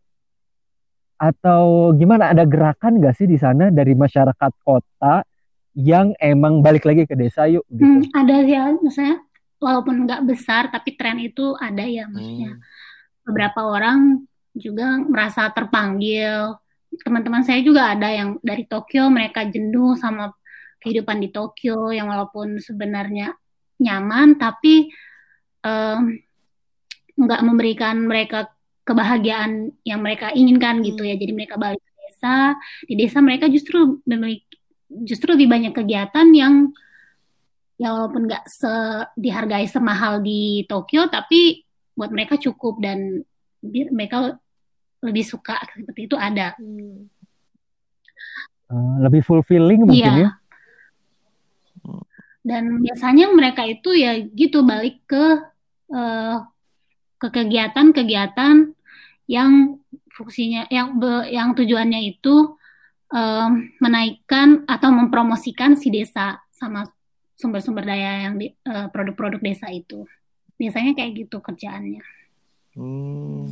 atau 1.20 1.92
gimana 1.94 2.34
ada 2.34 2.42
gerakan 2.48 2.98
gak 2.98 3.14
sih 3.14 3.30
di 3.30 3.38
sana 3.38 3.70
dari 3.70 3.94
masyarakat 3.94 4.52
kota 4.64 5.22
yang 5.76 6.16
emang 6.18 6.64
balik 6.64 6.82
lagi 6.88 7.06
ke 7.06 7.14
desa 7.14 7.46
yuk 7.46 7.62
gitu. 7.70 7.84
Hmm, 7.84 8.02
ada 8.16 8.42
ya 8.42 8.72
misalnya 8.80 9.22
walaupun 9.62 10.04
nggak 10.04 10.26
besar 10.26 10.68
tapi 10.74 10.98
tren 10.98 11.22
itu 11.22 11.54
ada 11.54 11.86
ya 11.86 12.10
maksudnya 12.10 12.58
hmm. 12.58 12.62
beberapa 13.24 13.62
orang 13.62 14.26
juga 14.56 15.00
merasa 15.00 15.48
terpanggil. 15.50 16.56
Teman-teman 16.92 17.40
saya 17.40 17.64
juga 17.64 17.96
ada 17.96 18.12
yang 18.12 18.36
dari 18.44 18.68
Tokyo, 18.68 19.08
mereka 19.08 19.48
jenuh 19.48 19.96
sama 19.96 20.32
kehidupan 20.84 21.24
di 21.24 21.32
Tokyo 21.32 21.88
yang 21.88 22.12
walaupun 22.12 22.60
sebenarnya 22.60 23.32
nyaman, 23.80 24.36
tapi 24.36 24.92
um, 25.64 26.20
nggak 27.16 27.42
memberikan 27.44 27.96
mereka 28.04 28.52
kebahagiaan 28.84 29.72
yang 29.88 30.04
mereka 30.04 30.36
inginkan 30.36 30.84
gitu 30.84 31.00
ya. 31.06 31.16
Jadi 31.16 31.32
mereka 31.32 31.56
balik 31.56 31.80
ke 31.80 31.92
desa, 32.08 32.52
di 32.84 32.94
desa 33.00 33.18
mereka 33.24 33.48
justru 33.48 34.04
memiliki 34.04 34.60
justru 34.92 35.32
lebih 35.32 35.48
banyak 35.48 35.72
kegiatan 35.72 36.28
yang 36.36 36.68
ya 37.82 37.90
walaupun 37.90 38.30
nggak 38.30 38.46
se 38.46 38.70
dihargai 39.18 39.66
semahal 39.66 40.22
di 40.22 40.62
Tokyo, 40.70 41.10
tapi 41.10 41.66
buat 41.98 42.14
mereka 42.14 42.38
cukup 42.38 42.78
dan 42.78 43.26
mereka 43.66 44.38
lebih 45.02 45.26
suka 45.26 45.58
seperti 45.74 46.06
itu 46.06 46.14
ada. 46.14 46.54
Hmm. 46.62 47.10
Uh, 48.70 49.02
lebih 49.02 49.26
fulfilling 49.26 49.82
mungkin 49.82 49.98
iya. 49.98 50.30
ya. 50.30 50.30
Dan 52.42 52.82
biasanya 52.82 53.34
mereka 53.34 53.66
itu 53.66 53.90
ya 53.98 54.14
gitu 54.18 54.62
balik 54.62 55.02
ke 55.10 55.24
uh, 55.90 56.36
ke 57.18 57.28
kegiatan-kegiatan 57.30 58.74
yang 59.26 59.50
fungsinya 60.10 60.70
yang 60.70 60.98
be, 60.98 61.30
yang 61.30 61.54
tujuannya 61.54 62.14
itu 62.14 62.54
uh, 63.14 63.50
menaikkan 63.78 64.66
atau 64.66 64.90
mempromosikan 64.90 65.78
si 65.78 65.90
desa 65.90 66.42
sama 66.50 66.86
sumber-sumber 67.42 67.82
daya 67.82 68.30
yang 68.30 68.38
produk 68.38 68.88
produk-produk 68.94 69.40
desa 69.42 69.66
itu. 69.74 70.06
Biasanya 70.54 70.94
kayak 70.94 71.26
gitu 71.26 71.42
kerjaannya. 71.42 72.02
Hmm. 72.78 73.50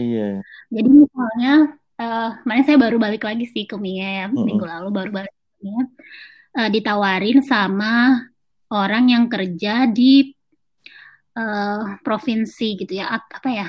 Iya. 0.00 0.40
Jadi 0.72 0.88
misalnya 0.88 1.76
uh, 2.00 2.30
kemarin 2.42 2.64
saya 2.64 2.78
baru 2.80 2.96
balik 2.96 3.22
lagi 3.22 3.44
sih 3.46 3.68
ke 3.68 3.76
Mia 3.76 4.24
ya, 4.24 4.26
mm 4.26 4.34
-hmm. 4.34 4.44
minggu 4.48 4.64
lalu 4.64 4.88
baru 4.88 5.10
balik 5.22 5.34
ke 5.34 5.52
Mia. 5.62 5.82
Uh, 6.52 6.68
ditawarin 6.68 7.40
sama 7.44 8.24
orang 8.72 9.08
yang 9.12 9.24
kerja 9.28 9.88
di 9.88 10.32
uh, 11.36 12.00
provinsi 12.00 12.80
gitu 12.80 12.98
ya, 12.98 13.12
apa 13.12 13.50
ya? 13.52 13.68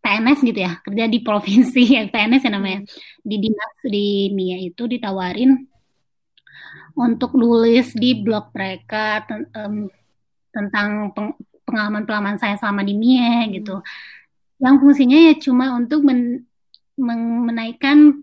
PNS 0.00 0.40
gitu 0.48 0.60
ya, 0.64 0.80
kerja 0.80 1.04
di 1.12 1.18
provinsi 1.20 1.82
ya 1.96 2.02
PNS 2.08 2.42
ya 2.48 2.52
namanya. 2.52 2.80
Di 3.20 3.36
dinas 3.36 3.74
di 3.84 4.32
Mia 4.34 4.58
itu 4.58 4.88
ditawarin 4.88 5.70
untuk 6.94 7.34
nulis 7.38 7.94
di 7.94 8.20
blog 8.20 8.50
mereka 8.52 9.24
ten, 9.24 9.46
um, 9.54 9.86
tentang 10.50 11.14
pengalaman-pengalaman 11.64 12.36
saya 12.38 12.58
selama 12.58 12.82
di 12.82 12.94
Mia 12.98 13.46
gitu 13.50 13.78
yang 14.60 14.76
fungsinya 14.76 15.18
ya 15.32 15.34
cuma 15.40 15.72
untuk 15.74 16.04
men, 16.04 16.44
men, 17.00 17.48
menaikkan 17.48 18.20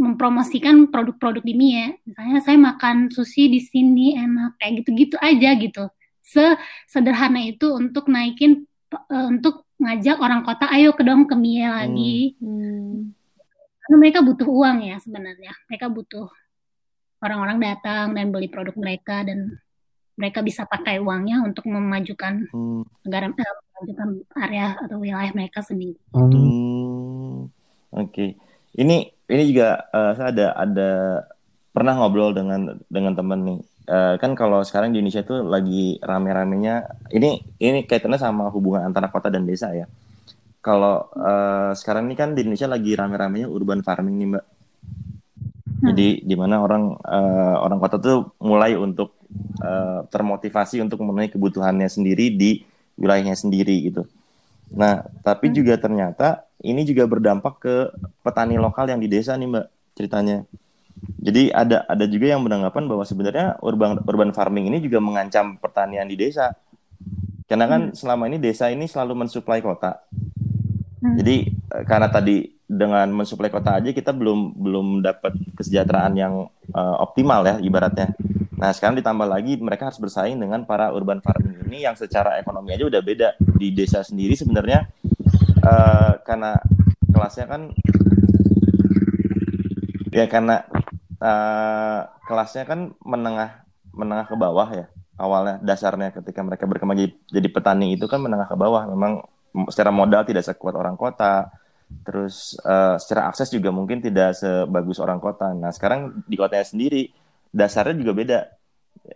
mempromosikan 0.00 0.88
produk-produk 0.88 1.44
di 1.44 1.54
Mie. 1.54 2.00
Misalnya 2.08 2.38
saya 2.42 2.56
makan 2.58 3.12
sushi 3.12 3.46
di 3.52 3.60
sini 3.60 4.16
enak 4.18 4.58
kayak 4.58 4.82
gitu-gitu 4.82 5.16
aja 5.20 5.52
gitu. 5.56 5.84
Sesederhana 6.24 7.44
itu 7.44 7.70
untuk 7.70 8.08
naikin 8.10 8.66
uh, 8.92 9.26
untuk 9.28 9.68
ngajak 9.80 10.16
orang 10.16 10.42
kota 10.44 10.68
ayo 10.74 10.96
ke 10.96 11.04
dong 11.06 11.28
ke 11.28 11.36
Mie 11.38 11.68
lagi. 11.68 12.34
Hmm. 12.42 12.50
hmm. 12.50 12.98
Karena 13.80 13.96
mereka 13.96 14.18
butuh 14.24 14.48
uang 14.48 14.78
ya 14.86 14.96
sebenarnya. 14.98 15.52
Mereka 15.70 15.86
butuh 15.92 16.26
orang-orang 17.20 17.58
datang 17.60 18.16
dan 18.16 18.32
beli 18.32 18.48
produk 18.48 18.74
mereka 18.76 19.22
dan 19.24 19.60
mereka 20.20 20.44
bisa 20.44 20.68
pakai 20.68 21.00
uangnya 21.00 21.40
untuk 21.40 21.64
memajukan 21.64 22.44
hmm. 22.52 22.82
negara 23.08 23.32
eh, 23.32 23.54
memajukan 23.80 24.08
area 24.36 24.76
atau 24.76 25.00
wilayah 25.00 25.32
mereka 25.32 25.64
sendiri. 25.64 25.96
Hmm. 26.12 26.28
hmm. 26.28 27.36
Oke, 27.90 28.06
okay. 28.12 28.30
ini 28.78 29.10
ini 29.26 29.42
juga 29.50 29.88
uh, 29.90 30.14
saya 30.14 30.30
ada 30.30 30.46
ada 30.54 30.90
pernah 31.74 31.98
ngobrol 31.98 32.30
dengan 32.36 32.78
dengan 32.86 33.16
teman 33.16 33.40
nih. 33.42 33.60
Uh, 33.90 34.14
kan 34.22 34.38
kalau 34.38 34.62
sekarang 34.62 34.94
di 34.94 35.02
Indonesia 35.02 35.26
itu 35.26 35.42
lagi 35.42 35.98
rame-ramenya 35.98 36.86
ini 37.10 37.42
ini 37.58 37.82
kaitannya 37.82 38.20
sama 38.20 38.46
hubungan 38.54 38.86
antara 38.86 39.10
kota 39.10 39.26
dan 39.26 39.42
desa 39.42 39.74
ya. 39.74 39.90
Kalau 40.60 41.10
uh, 41.16 41.72
sekarang 41.74 42.06
ini 42.06 42.14
kan 42.14 42.36
di 42.36 42.46
Indonesia 42.46 42.70
lagi 42.70 42.92
rame-ramenya 42.94 43.50
urban 43.50 43.82
farming 43.82 44.16
nih 44.20 44.28
mbak. 44.36 44.44
Hmm. 45.80 45.96
Jadi 45.96 46.28
di 46.28 46.34
mana 46.36 46.60
orang 46.60 46.92
uh, 47.00 47.56
orang 47.64 47.78
kota 47.80 47.96
tuh 47.96 48.36
mulai 48.44 48.76
untuk 48.76 49.16
uh, 49.64 50.04
termotivasi 50.12 50.84
untuk 50.84 51.00
memenuhi 51.00 51.32
kebutuhannya 51.32 51.88
sendiri 51.88 52.36
di 52.36 52.60
wilayahnya 53.00 53.32
sendiri 53.32 53.88
gitu. 53.88 54.04
Nah, 54.76 55.02
tapi 55.24 55.48
hmm. 55.50 55.56
juga 55.56 55.74
ternyata 55.80 56.44
ini 56.60 56.84
juga 56.84 57.08
berdampak 57.08 57.54
ke 57.58 57.74
petani 58.20 58.60
lokal 58.60 58.92
yang 58.92 59.00
di 59.00 59.08
desa 59.08 59.34
nih 59.40 59.48
Mbak 59.48 59.66
ceritanya. 59.96 60.36
Jadi 61.16 61.48
ada 61.48 61.88
ada 61.88 62.04
juga 62.04 62.28
yang 62.28 62.44
beranggapan 62.44 62.84
bahwa 62.84 63.04
sebenarnya 63.08 63.56
urban 63.64 64.04
urban 64.04 64.36
farming 64.36 64.68
ini 64.68 64.84
juga 64.84 65.00
mengancam 65.00 65.56
pertanian 65.56 66.04
di 66.04 66.20
desa. 66.20 66.52
Karena 67.48 67.66
kan 67.66 67.90
hmm. 67.90 67.96
selama 67.96 68.28
ini 68.28 68.36
desa 68.36 68.68
ini 68.68 68.84
selalu 68.84 69.24
mensuplai 69.24 69.64
kota. 69.64 70.04
Hmm. 71.00 71.16
Jadi 71.16 71.48
eh, 71.48 71.84
karena 71.88 72.12
tadi 72.12 72.59
dengan 72.70 73.10
mensuplai 73.10 73.50
kota 73.50 73.82
aja 73.82 73.90
kita 73.90 74.14
belum 74.14 74.54
belum 74.54 74.86
dapat 75.02 75.34
kesejahteraan 75.58 76.14
yang 76.14 76.46
uh, 76.70 76.96
optimal 77.02 77.42
ya 77.42 77.58
ibaratnya. 77.58 78.14
Nah 78.54 78.70
sekarang 78.70 78.94
ditambah 79.02 79.26
lagi 79.26 79.58
mereka 79.58 79.90
harus 79.90 79.98
bersaing 79.98 80.38
dengan 80.38 80.62
para 80.62 80.94
urban 80.94 81.18
farming 81.18 81.66
ini 81.66 81.82
yang 81.82 81.98
secara 81.98 82.38
ekonomi 82.38 82.70
aja 82.70 82.86
udah 82.86 83.02
beda. 83.02 83.28
Di 83.58 83.74
desa 83.74 84.06
sendiri 84.06 84.38
sebenarnya 84.38 84.86
uh, 85.66 86.22
karena 86.22 86.62
kelasnya 87.10 87.50
kan 87.50 87.74
ya 90.14 90.30
karena 90.30 90.62
uh, 91.18 92.06
kelasnya 92.30 92.70
kan 92.70 92.94
menengah 93.02 93.66
menengah 93.90 94.30
ke 94.30 94.36
bawah 94.38 94.70
ya 94.70 94.86
awalnya 95.18 95.58
dasarnya 95.58 96.14
ketika 96.14 96.40
mereka 96.40 96.64
berkembang 96.70 96.96
jadi, 96.96 97.12
jadi 97.34 97.48
petani 97.50 97.98
itu 97.98 98.06
kan 98.06 98.22
menengah 98.22 98.46
ke 98.46 98.54
bawah. 98.54 98.86
Memang 98.86 99.26
secara 99.74 99.90
modal 99.90 100.22
tidak 100.22 100.46
sekuat 100.46 100.78
orang 100.78 100.94
kota 100.94 101.50
terus 102.10 102.58
uh, 102.66 102.98
secara 102.98 103.30
akses 103.30 103.54
juga 103.54 103.70
mungkin 103.70 104.02
tidak 104.02 104.34
sebagus 104.34 104.98
orang 104.98 105.22
kota. 105.22 105.54
Nah 105.54 105.70
sekarang 105.70 106.26
di 106.26 106.34
kotanya 106.34 106.66
sendiri 106.66 107.06
dasarnya 107.54 107.94
juga 108.02 108.12
beda. 108.18 108.40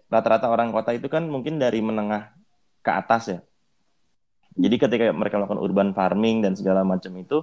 Rata-rata 0.06 0.46
orang 0.46 0.70
kota 0.70 0.94
itu 0.94 1.10
kan 1.10 1.26
mungkin 1.26 1.58
dari 1.58 1.82
menengah 1.82 2.30
ke 2.86 2.90
atas 2.94 3.34
ya. 3.34 3.38
Jadi 4.54 4.78
ketika 4.78 5.10
mereka 5.10 5.42
melakukan 5.42 5.58
urban 5.58 5.90
farming 5.90 6.46
dan 6.46 6.54
segala 6.54 6.86
macam 6.86 7.10
itu, 7.18 7.42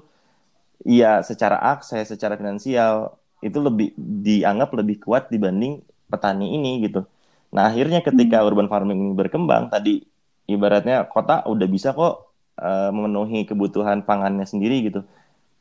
ya 0.87 1.19
secara 1.19 1.59
akses, 1.59 2.07
secara 2.07 2.39
finansial 2.39 3.19
itu 3.43 3.59
lebih 3.59 3.91
dianggap 3.99 4.71
lebih 4.71 5.03
kuat 5.03 5.27
dibanding 5.27 5.83
petani 6.07 6.55
ini 6.55 6.87
gitu. 6.87 7.03
Nah 7.51 7.67
akhirnya 7.67 7.99
ketika 7.99 8.39
hmm. 8.39 8.47
urban 8.47 8.67
farming 8.71 8.99
ini 9.03 9.11
berkembang, 9.11 9.67
tadi 9.67 9.99
ibaratnya 10.47 11.03
kota 11.11 11.43
udah 11.43 11.67
bisa 11.67 11.91
kok 11.91 12.31
uh, 12.55 12.95
memenuhi 12.95 13.43
kebutuhan 13.43 14.07
pangannya 14.07 14.47
sendiri 14.47 14.87
gitu 14.87 15.03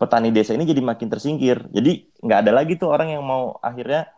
petani 0.01 0.33
desa 0.33 0.57
ini 0.57 0.65
jadi 0.65 0.81
makin 0.81 1.13
tersingkir. 1.13 1.69
Jadi 1.69 2.09
nggak 2.25 2.39
ada 2.49 2.53
lagi 2.57 2.81
tuh 2.81 2.89
orang 2.89 3.13
yang 3.13 3.21
mau 3.21 3.61
akhirnya 3.61 4.09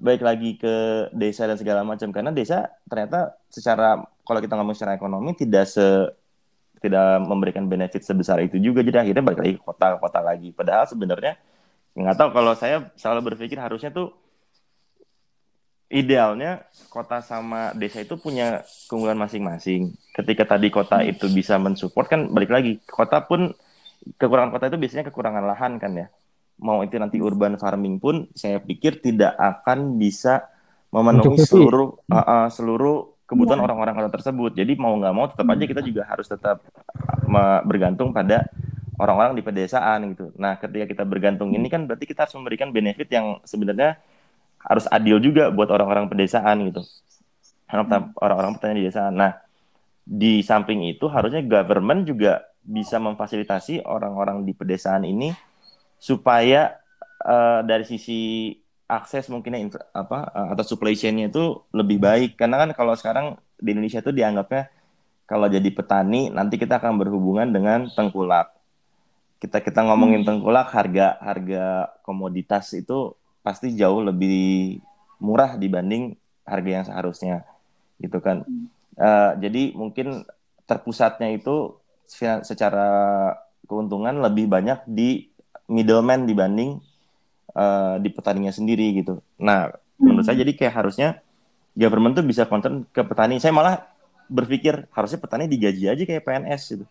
baik 0.00 0.24
lagi 0.24 0.56
ke 0.56 1.08
desa 1.12 1.44
dan 1.44 1.60
segala 1.60 1.84
macam. 1.84 2.08
Karena 2.08 2.32
desa 2.32 2.72
ternyata 2.88 3.36
secara 3.52 4.00
kalau 4.24 4.40
kita 4.40 4.56
ngomong 4.56 4.72
secara 4.72 4.96
ekonomi 4.96 5.36
tidak 5.36 5.68
se 5.68 5.84
tidak 6.80 7.20
memberikan 7.28 7.68
benefit 7.68 8.00
sebesar 8.00 8.40
itu 8.40 8.56
juga. 8.56 8.80
Jadi 8.80 8.96
akhirnya 8.96 9.20
balik 9.20 9.40
lagi 9.44 9.54
ke 9.60 9.62
kota 9.62 10.00
kota 10.00 10.24
lagi. 10.24 10.56
Padahal 10.56 10.88
sebenarnya 10.88 11.36
nggak 11.92 12.16
tahu 12.16 12.28
kalau 12.32 12.52
saya 12.56 12.88
selalu 12.96 13.36
berpikir 13.36 13.60
harusnya 13.60 13.92
tuh 13.92 14.16
idealnya 15.92 16.66
kota 16.88 17.20
sama 17.22 17.76
desa 17.76 18.00
itu 18.00 18.16
punya 18.16 18.64
keunggulan 18.88 19.20
masing-masing. 19.20 19.92
Ketika 20.16 20.48
tadi 20.48 20.72
kota 20.72 21.04
itu 21.04 21.28
bisa 21.28 21.60
mensupport 21.60 22.08
kan 22.08 22.20
balik 22.32 22.48
lagi 22.48 22.80
kota 22.88 23.20
pun 23.20 23.52
kekurangan 24.14 24.54
kota 24.54 24.70
itu 24.70 24.78
biasanya 24.78 25.04
kekurangan 25.10 25.42
lahan 25.42 25.82
kan 25.82 25.92
ya. 25.98 26.06
Mau 26.62 26.80
itu 26.86 26.96
nanti 26.96 27.18
urban 27.18 27.58
farming 27.58 27.98
pun 27.98 28.30
saya 28.32 28.62
pikir 28.62 29.02
tidak 29.02 29.34
akan 29.36 29.98
bisa 29.98 30.46
memenuhi 30.94 31.42
seluruh 31.42 31.98
uh, 32.08 32.16
uh, 32.16 32.46
seluruh 32.48 33.18
kebutuhan 33.26 33.58
iya. 33.58 33.66
orang-orang 33.66 33.94
kota 33.98 34.10
tersebut. 34.16 34.54
Jadi 34.54 34.72
mau 34.78 34.94
nggak 34.96 35.14
mau 35.14 35.26
tetap 35.26 35.46
aja 35.50 35.64
kita 35.66 35.82
juga 35.82 36.06
harus 36.06 36.30
tetap 36.30 36.62
bergantung 37.66 38.14
pada 38.14 38.46
orang-orang 38.96 39.36
di 39.36 39.42
pedesaan 39.44 40.14
gitu. 40.16 40.32
Nah, 40.40 40.56
ketika 40.56 40.88
kita 40.88 41.04
bergantung 41.04 41.52
ini 41.52 41.68
kan 41.68 41.84
berarti 41.84 42.08
kita 42.08 42.24
harus 42.24 42.34
memberikan 42.38 42.72
benefit 42.72 43.10
yang 43.12 43.42
sebenarnya 43.44 44.00
harus 44.62 44.88
adil 44.88 45.20
juga 45.20 45.52
buat 45.52 45.68
orang-orang 45.68 46.08
pedesaan 46.08 46.64
gitu. 46.70 46.80
Orang-orang 48.16 48.56
petani 48.56 48.80
di 48.80 48.88
desa. 48.88 49.10
Nah, 49.10 49.36
di 50.06 50.40
samping 50.40 50.86
itu 50.86 51.10
harusnya 51.10 51.42
government 51.42 52.06
juga 52.06 52.46
bisa 52.66 52.98
memfasilitasi 52.98 53.86
orang-orang 53.86 54.42
di 54.42 54.50
pedesaan 54.50 55.06
ini 55.06 55.30
supaya 56.02 56.76
uh, 57.22 57.62
dari 57.62 57.86
sisi 57.86 58.52
akses 58.86 59.26
mungkin 59.30 59.70
apa 59.94 60.18
uh, 60.30 60.48
atau 60.54 60.64
supply 60.66 60.94
chain-nya 60.98 61.30
itu 61.30 61.62
lebih 61.70 62.02
baik. 62.02 62.38
Karena 62.38 62.66
kan 62.66 62.70
kalau 62.74 62.94
sekarang 62.98 63.38
di 63.58 63.74
Indonesia 63.74 64.02
itu 64.02 64.12
dianggapnya 64.12 64.68
kalau 65.26 65.50
jadi 65.50 65.66
petani 65.74 66.30
nanti 66.30 66.58
kita 66.58 66.78
akan 66.78 66.98
berhubungan 66.98 67.50
dengan 67.50 67.90
tengkulak. 67.90 68.54
Kita 69.42 69.62
kita 69.62 69.86
ngomongin 69.86 70.22
hmm. 70.22 70.28
tengkulak 70.28 70.70
harga 70.70 71.18
harga 71.22 71.64
komoditas 72.06 72.74
itu 72.74 73.14
pasti 73.42 73.74
jauh 73.78 74.02
lebih 74.02 74.78
murah 75.22 75.54
dibanding 75.54 76.18
harga 76.46 76.70
yang 76.70 76.84
seharusnya. 76.86 77.36
Gitu 77.98 78.18
kan. 78.22 78.46
Uh, 78.96 79.34
jadi 79.38 79.74
mungkin 79.74 80.24
terpusatnya 80.66 81.30
itu 81.30 81.78
secara 82.42 82.88
keuntungan 83.66 84.22
lebih 84.22 84.46
banyak 84.46 84.82
di 84.86 85.28
middleman 85.66 86.24
dibanding 86.24 86.78
uh, 87.52 87.98
di 87.98 88.08
petaninya 88.10 88.54
sendiri 88.54 89.02
gitu. 89.02 89.18
Nah 89.42 89.74
hmm. 89.74 90.02
menurut 90.02 90.24
saya 90.24 90.40
jadi 90.40 90.52
kayak 90.54 90.74
harusnya 90.74 91.08
government 91.76 92.16
tuh 92.16 92.24
bisa 92.26 92.46
concern 92.46 92.86
ke 92.88 93.02
petani. 93.02 93.42
Saya 93.42 93.52
malah 93.52 93.82
berpikir 94.26 94.86
harusnya 94.90 95.18
petani 95.18 95.50
digaji 95.50 95.90
aja 95.90 96.02
kayak 96.02 96.22
PNS 96.22 96.62
gitu. 96.78 96.84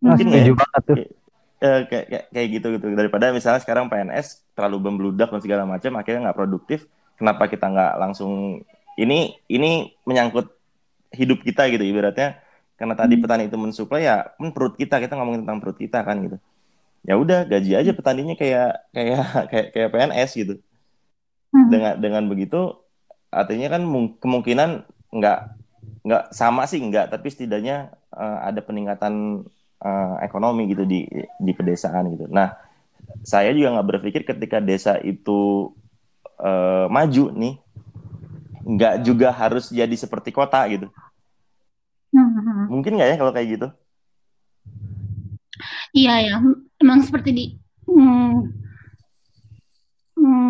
Mungkin 0.00 0.26
nah, 0.32 0.40
ya 0.40 0.52
banget 0.56 0.82
tuh. 0.84 0.96
uh, 0.96 1.80
kayak, 1.86 2.06
kayak 2.08 2.24
kayak 2.32 2.48
gitu 2.56 2.66
gitu. 2.80 2.86
Daripada 2.96 3.32
misalnya 3.36 3.60
sekarang 3.60 3.92
PNS 3.92 4.48
terlalu 4.56 4.90
membludak 4.90 5.28
dan 5.28 5.40
segala 5.44 5.62
macam 5.68 5.92
akhirnya 6.00 6.30
nggak 6.30 6.38
produktif 6.40 6.88
kenapa 7.20 7.52
kita 7.52 7.68
nggak 7.68 7.92
langsung 8.00 8.64
ini 8.96 9.36
ini 9.52 9.92
menyangkut 10.08 10.48
hidup 11.12 11.44
kita 11.44 11.68
gitu 11.68 11.84
ibaratnya 11.84 12.40
karena 12.80 12.96
tadi 12.96 13.20
hmm. 13.20 13.22
petani 13.22 13.44
itu 13.52 13.58
mensuplai 13.60 14.08
ya 14.08 14.32
kan 14.40 14.50
perut 14.56 14.74
kita 14.80 14.96
kita 15.04 15.12
ngomongin 15.20 15.44
tentang 15.44 15.60
perut 15.60 15.76
kita 15.76 16.00
kan 16.00 16.16
gitu 16.24 16.36
ya 17.04 17.14
udah 17.20 17.44
gaji 17.44 17.76
aja 17.76 17.92
petaninya 17.92 18.34
kayak 18.34 18.88
kayak 18.96 19.24
kayak 19.52 19.66
kayak 19.76 19.88
PNS 19.92 20.30
gitu 20.32 20.54
hmm. 21.52 21.68
dengan 21.68 21.94
dengan 22.00 22.24
begitu 22.24 22.80
artinya 23.28 23.68
kan 23.68 23.84
kemungkinan 24.18 24.88
nggak 25.12 25.38
nggak 26.00 26.24
sama 26.32 26.64
sih 26.64 26.80
nggak 26.80 27.12
tapi 27.12 27.28
setidaknya 27.28 27.92
uh, 28.16 28.48
ada 28.48 28.64
peningkatan 28.64 29.44
uh, 29.80 30.14
ekonomi 30.24 30.70
gitu 30.70 30.84
di 30.84 31.06
di 31.40 31.52
pedesaan 31.52 32.12
gitu. 32.14 32.28
Nah, 32.28 32.54
saya 33.24 33.50
juga 33.52 33.78
nggak 33.78 33.88
berpikir 33.96 34.22
ketika 34.24 34.58
desa 34.60 34.96
itu 35.00 35.72
uh, 36.40 36.86
maju 36.88 37.24
nih, 37.34 37.54
nggak 38.64 38.94
juga 39.04 39.28
harus 39.32 39.72
jadi 39.72 39.92
seperti 39.92 40.30
kota 40.30 40.60
gitu. 40.68 40.88
Hmm. 42.10 42.66
Mungkin 42.66 42.98
nggak 42.98 43.08
ya 43.14 43.16
kalau 43.18 43.32
kayak 43.34 43.48
gitu? 43.58 43.68
Iya 45.90 46.14
ya, 46.22 46.34
emang 46.80 47.02
seperti 47.02 47.30
di 47.34 47.44
hmm, 47.86 48.34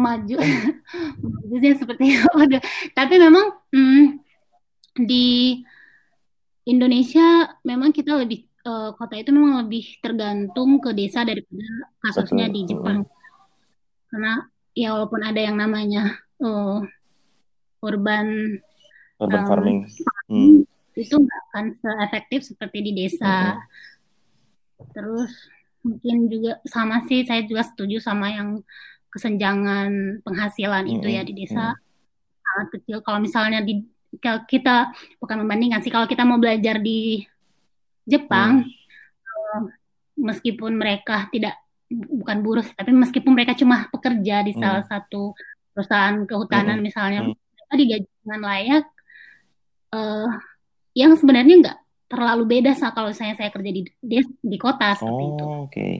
maju, 0.01 0.37
majunya 1.25 1.73
seperti 1.77 2.05
udah. 2.37 2.61
Tapi 2.99 3.15
memang 3.17 3.47
hmm, 3.73 4.05
di 5.05 5.61
Indonesia 6.69 7.49
memang 7.65 7.91
kita 7.91 8.21
lebih 8.21 8.47
uh, 8.69 8.93
kota 8.95 9.17
itu 9.17 9.33
memang 9.33 9.65
lebih 9.67 9.99
tergantung 10.05 10.79
ke 10.79 10.93
desa 10.93 11.25
daripada 11.25 11.67
kasusnya 12.05 12.47
di 12.53 12.69
Jepang. 12.69 13.09
Karena 14.11 14.45
ya 14.77 14.95
walaupun 14.95 15.21
ada 15.25 15.41
yang 15.41 15.57
namanya 15.59 16.21
uh, 16.43 16.85
urban 17.81 18.61
urban 19.21 19.43
um, 19.45 19.49
farming, 19.49 19.79
hmm. 20.29 20.59
Itu 20.97 21.15
nggak 21.15 21.41
akan 21.51 21.65
seefektif 21.79 22.41
seperti 22.47 22.79
di 22.83 22.93
desa. 22.95 23.57
Hmm. 23.57 24.89
Terus 24.91 25.33
mungkin 25.81 26.29
juga 26.29 26.61
sama 26.69 27.01
sih 27.09 27.25
saya 27.25 27.47
juga 27.47 27.65
setuju 27.65 28.03
sama 28.03 28.29
yang 28.33 28.61
kesenjangan 29.11 30.23
penghasilan 30.23 30.85
itu 30.87 31.09
ya 31.11 31.23
di 31.25 31.35
desa 31.35 31.75
sangat 32.43 32.69
kecil. 32.79 33.03
Kalau 33.03 33.19
misalnya 33.23 33.63
di 33.63 33.83
kalau 34.19 34.43
kita 34.51 34.91
bukan 35.23 35.47
membandingkan 35.47 35.87
sih 35.87 35.93
kalau 35.95 36.11
kita 36.11 36.27
mau 36.27 36.43
belajar 36.43 36.83
di 36.83 37.23
Jepang 38.03 38.67
hmm. 38.67 39.31
uh, 39.55 39.63
meskipun 40.19 40.75
mereka 40.75 41.31
tidak 41.31 41.55
bukan 41.91 42.43
buruh 42.43 42.67
tapi 42.75 42.91
meskipun 42.91 43.35
mereka 43.35 43.55
cuma 43.55 43.87
pekerja 43.95 44.43
di 44.43 44.55
hmm. 44.55 44.63
salah 44.63 44.85
satu 44.87 45.35
perusahaan 45.71 46.27
kehutanan 46.27 46.83
misalnya 46.83 47.23
hmm. 47.23 47.35
mereka 47.39 47.75
digaji 47.79 48.09
dengan 48.27 48.41
layak 48.43 48.85
uh, 49.95 50.31
yang 50.97 51.15
sebenarnya 51.15 51.55
nggak 51.63 51.79
terlalu 52.11 52.45
beda 52.59 52.75
saat 52.75 52.95
kalau 52.95 53.15
saya 53.15 53.39
saya 53.39 53.55
kerja 53.55 53.71
di 53.71 53.83
di, 54.03 54.17
di 54.25 54.59
kota 54.59 54.95
seperti 54.99 55.25
oh, 55.25 55.31
itu. 55.31 55.47
Okay. 55.71 55.95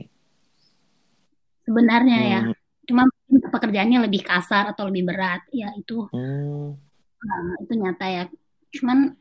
Sebenarnya 1.63 2.17
ya. 2.19 2.41
hmm. 2.43 2.51
ya, 2.51 2.59
cuma 2.89 3.03
pekerjaannya 3.31 3.99
lebih 4.09 4.27
kasar 4.27 4.75
atau 4.75 4.89
lebih 4.91 5.07
berat, 5.07 5.47
ya 5.55 5.71
itu 5.79 6.07
hmm. 6.11 6.67
uh, 7.23 7.55
itu 7.63 7.73
nyata 7.79 8.07
ya. 8.11 8.23
Cuman 8.75 9.15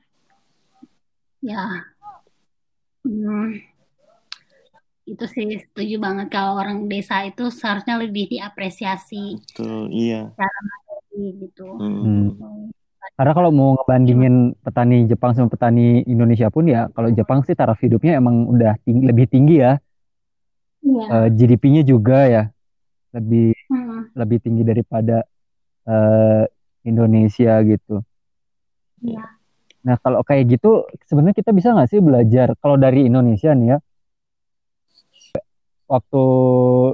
ya 1.41 1.91
Hmm, 3.01 3.57
itu 5.09 5.25
sih 5.25 5.57
setuju 5.57 5.97
banget 5.97 6.29
kalau 6.29 6.61
orang 6.61 6.85
desa 6.85 7.25
itu 7.25 7.49
seharusnya 7.49 7.97
lebih 7.97 8.29
diapresiasi. 8.29 9.41
Betul, 9.41 9.89
iya. 9.89 10.29
Cara 10.37 10.61
gitu. 11.17 11.69
Hmm. 11.81 12.37
Hmm. 12.37 12.69
Karena 13.17 13.33
kalau 13.37 13.51
mau 13.53 13.77
ngebandingin 13.77 14.57
petani 14.65 15.05
Jepang 15.05 15.37
sama 15.37 15.49
petani 15.53 16.05
Indonesia 16.09 16.49
pun 16.49 16.69
ya, 16.69 16.89
kalau 16.93 17.13
Jepang 17.13 17.45
sih 17.45 17.57
taraf 17.57 17.81
hidupnya 17.81 18.17
emang 18.17 18.49
udah 18.49 18.77
tinggi, 18.85 19.05
lebih 19.05 19.27
tinggi 19.29 19.57
ya. 19.61 19.77
Iya. 20.81 21.05
Uh, 21.05 21.17
eh, 21.25 21.29
GDP-nya 21.37 21.83
juga 21.85 22.25
ya 22.25 22.43
lebih 23.13 23.53
hmm. 23.69 24.17
lebih 24.17 24.39
tinggi 24.41 24.63
daripada 24.65 25.27
uh, 25.85 26.45
Indonesia 26.87 27.61
gitu. 27.67 28.01
Iya. 29.05 29.25
Nah 29.85 29.97
kalau 30.01 30.25
kayak 30.25 30.57
gitu 30.57 30.89
sebenarnya 31.09 31.37
kita 31.37 31.51
bisa 31.53 31.73
nggak 31.73 31.91
sih 31.91 32.01
belajar 32.01 32.53
kalau 32.61 32.77
dari 32.77 33.09
Indonesia 33.09 33.53
nih 33.53 33.77
ya 33.77 33.79
waktu 35.91 36.25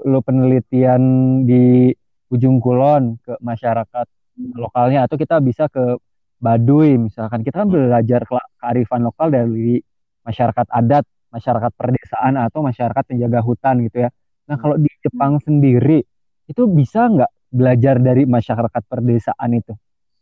lu 0.09 0.19
penelitian 0.25 1.03
di 1.45 1.93
ujung 2.33 2.59
kulon 2.59 3.21
ke 3.21 3.37
masyarakat 3.45 4.07
lokalnya 4.37 5.09
atau 5.09 5.17
kita 5.17 5.41
bisa 5.41 5.69
ke 5.73 5.97
Baduy 6.37 7.01
misalkan 7.01 7.41
kita 7.41 7.65
kan 7.65 7.69
belajar 7.73 8.21
kearifan 8.61 9.01
lokal 9.09 9.33
dari 9.33 9.81
masyarakat 10.21 10.67
adat, 10.69 11.09
masyarakat 11.33 11.73
perdesaan 11.73 12.37
atau 12.37 12.61
masyarakat 12.61 13.03
penjaga 13.09 13.41
hutan 13.41 13.81
gitu 13.89 14.05
ya. 14.05 14.11
Nah 14.45 14.61
kalau 14.61 14.77
di 14.77 14.91
Jepang 15.01 15.41
sendiri 15.41 16.05
itu 16.45 16.63
bisa 16.69 17.09
nggak 17.09 17.33
belajar 17.49 17.97
dari 17.97 18.29
masyarakat 18.29 18.83
perdesaan 18.85 19.51
itu 19.57 19.73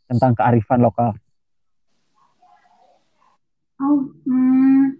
tentang 0.07 0.37
kearifan 0.37 0.79
lokal? 0.79 1.11
Oh, 3.75 4.07
hmm, 4.23 4.95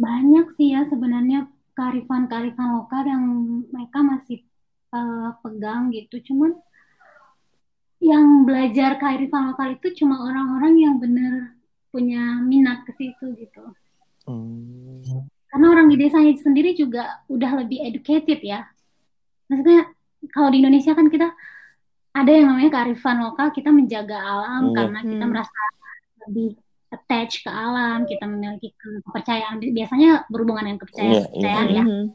banyak 0.00 0.46
sih 0.56 0.72
ya 0.72 0.88
sebenarnya 0.88 1.44
kearifan-kearifan 1.76 2.68
lokal 2.72 3.04
yang 3.04 3.24
mereka 3.68 4.00
masih 4.00 4.48
uh, 4.96 5.36
pegang 5.44 5.92
gitu. 5.92 6.24
Cuman 6.24 6.56
yang 8.00 8.48
belajar 8.48 8.96
kearifan 8.96 9.52
lokal 9.52 9.76
itu 9.76 9.92
cuma 10.02 10.24
orang-orang 10.24 10.74
yang 10.80 10.94
benar 10.96 11.54
punya 11.92 12.40
minat 12.40 12.82
ke 12.88 12.92
situ 12.96 13.36
gitu. 13.36 13.64
Hmm. 14.24 15.28
Karena 15.50 15.66
orang 15.68 15.86
di 15.90 15.96
desanya 16.00 16.32
sendiri 16.38 16.72
juga 16.72 17.20
udah 17.28 17.60
lebih 17.60 17.84
educated 17.84 18.40
ya. 18.40 18.64
Maksudnya 19.50 19.92
kalau 20.32 20.48
di 20.48 20.64
Indonesia 20.64 20.96
kan 20.96 21.12
kita 21.12 21.28
ada 22.10 22.30
yang 22.30 22.50
namanya 22.50 22.70
kearifan 22.72 23.20
lokal, 23.20 23.52
kita 23.52 23.70
menjaga 23.70 24.16
alam 24.16 24.70
hmm. 24.70 24.74
karena 24.74 25.00
kita 25.04 25.24
hmm. 25.24 25.30
merasa 25.30 25.60
lebih 26.26 26.58
attach 26.90 27.46
ke 27.46 27.50
alam, 27.50 28.02
kita 28.04 28.26
memiliki 28.26 28.74
kepercayaan 28.74 29.62
biasanya 29.62 30.26
berhubungan 30.26 30.66
dengan 30.66 30.80
kepercayaan, 30.82 31.14
yeah, 31.14 31.26
kepercayaan 31.30 31.68
yeah. 31.70 31.78
ya. 31.78 31.84
Mm-hmm. 31.86 32.06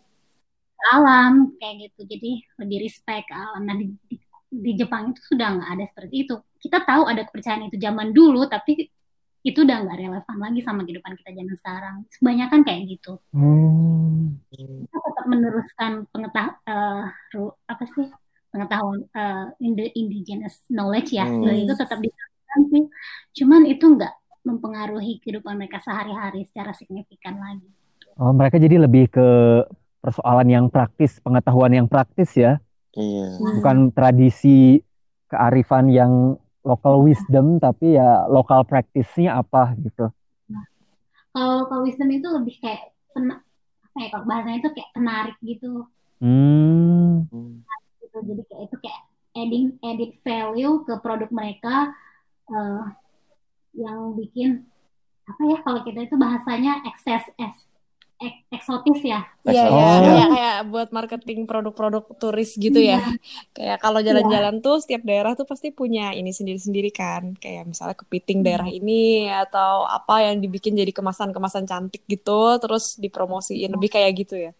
alam 0.86 1.33
kayak 1.57 1.75
gitu. 1.89 2.01
Jadi 2.05 2.31
lebih 2.61 2.77
respect 2.86 3.25
ke 3.31 3.33
alam. 3.33 3.61
Nah, 3.63 3.75
di, 3.79 3.89
di, 4.11 4.15
di 4.61 4.71
Jepang 4.79 5.11
itu 5.11 5.21
sudah 5.35 5.59
nggak 5.59 5.69
ada 5.75 5.85
seperti 5.91 6.15
itu. 6.27 6.35
Kita 6.61 6.83
tahu 6.87 7.05
ada 7.09 7.27
kepercayaan 7.27 7.67
itu 7.67 7.77
zaman 7.77 8.15
dulu, 8.15 8.47
tapi 8.47 8.87
itu 9.45 9.61
udah 9.61 9.77
nggak 9.85 9.97
relevan 10.01 10.37
lagi 10.41 10.59
sama 10.65 10.81
kehidupan 10.87 11.13
kita 11.21 11.31
zaman 11.37 11.55
sekarang. 11.61 11.95
Kebanyakan 12.17 12.59
kayak 12.65 12.81
gitu. 12.97 13.13
Hmm. 13.29 14.41
Kita 14.49 14.97
tetap 14.97 15.25
meneruskan 15.29 15.91
pengetahuan 16.09 16.57
uh, 16.65 17.53
apa 17.69 17.83
sih 17.93 18.07
pengetahuan 18.49 19.05
uh, 19.13 19.53
indigenous 19.93 20.63
knowledge 20.71 21.13
ya. 21.13 21.27
Hmm. 21.29 21.45
itu 21.45 21.73
tetap 21.77 21.99
dilakukan 22.01 22.59
sih. 22.71 22.83
Cuman 23.43 23.69
itu 23.69 23.85
nggak 23.85 24.13
mempengaruhi 24.45 25.21
kehidupan 25.21 25.57
mereka 25.57 25.81
sehari-hari 25.81 26.45
secara 26.49 26.71
signifikan 26.73 27.37
lagi. 27.37 27.69
Oh, 28.15 28.31
mereka 28.31 28.61
jadi 28.61 28.79
lebih 28.79 29.11
ke 29.11 29.27
persoalan 29.99 30.47
yang 30.47 30.65
praktis, 30.69 31.17
pengetahuan 31.19 31.73
yang 31.73 31.89
praktis 31.89 32.31
ya. 32.37 32.61
Iya. 32.95 33.27
Bukan 33.59 33.91
tradisi 33.91 34.79
kearifan 35.27 35.91
yang 35.91 36.39
local 36.65 37.05
wisdom 37.05 37.61
tapi 37.61 37.99
ya 37.99 38.25
lokal 38.31 38.65
praktisnya 38.65 39.37
apa 39.37 39.75
gitu. 39.83 40.09
Kalau 41.35 41.67
local 41.67 41.83
wisdom 41.83 42.09
itu 42.09 42.27
lebih 42.31 42.55
kayak 42.63 42.95
pena, 43.11 43.43
apa 43.83 43.97
ya 43.99 44.07
kalau 44.15 44.25
bahasanya 44.25 44.57
itu 44.63 44.69
kayak 44.71 44.89
penarik 44.95 45.37
gitu. 45.43 45.73
Hmm. 46.23 47.27
Gitu. 47.99 48.17
Jadi 48.23 48.41
kayak 48.47 48.63
itu 48.71 48.75
kayak 48.79 49.01
adding 49.35 49.65
edit 49.83 50.11
value 50.23 50.87
ke 50.87 50.93
produk 51.03 51.27
mereka 51.35 51.91
uh, 52.47 52.87
yang 53.75 54.15
bikin 54.15 54.63
apa 55.27 55.41
ya 55.43 55.57
kalau 55.67 55.79
kita 55.83 56.07
itu 56.07 56.15
bahasanya 56.15 56.85
excess 56.87 57.27
ek, 58.16 58.47
eksotis 58.47 59.01
ya. 59.03 59.28
Iya, 59.43 59.63
Oh. 59.68 59.76
iya, 59.76 59.99
kayak 59.99 60.28
kayak 60.32 60.57
buat 60.72 60.89
marketing 60.95 61.39
produk-produk 61.43 62.03
turis 62.16 62.55
gitu 62.55 62.80
ya. 62.80 63.03
Kayak 63.51 63.84
kalau 63.84 63.99
jalan-jalan 63.99 64.63
tuh 64.63 64.80
setiap 64.80 65.03
daerah 65.03 65.36
tuh 65.36 65.43
pasti 65.43 65.70
punya 65.76 66.16
ini 66.16 66.32
sendiri-sendiri 66.32 66.89
kan. 66.95 67.36
Kayak 67.38 67.68
misalnya 67.70 67.95
kepiting 67.99 68.39
daerah 68.41 68.68
ini 68.72 69.28
atau 69.30 69.84
apa 69.84 70.32
yang 70.32 70.39
dibikin 70.39 70.74
jadi 70.80 70.95
kemasan-kemasan 70.95 71.68
cantik 71.68 72.07
gitu, 72.07 72.55
terus 72.63 72.95
dipromosiin 72.95 73.76
lebih 73.76 73.91
kayak 73.91 74.11
gitu 74.16 74.36
ya. 74.39 74.51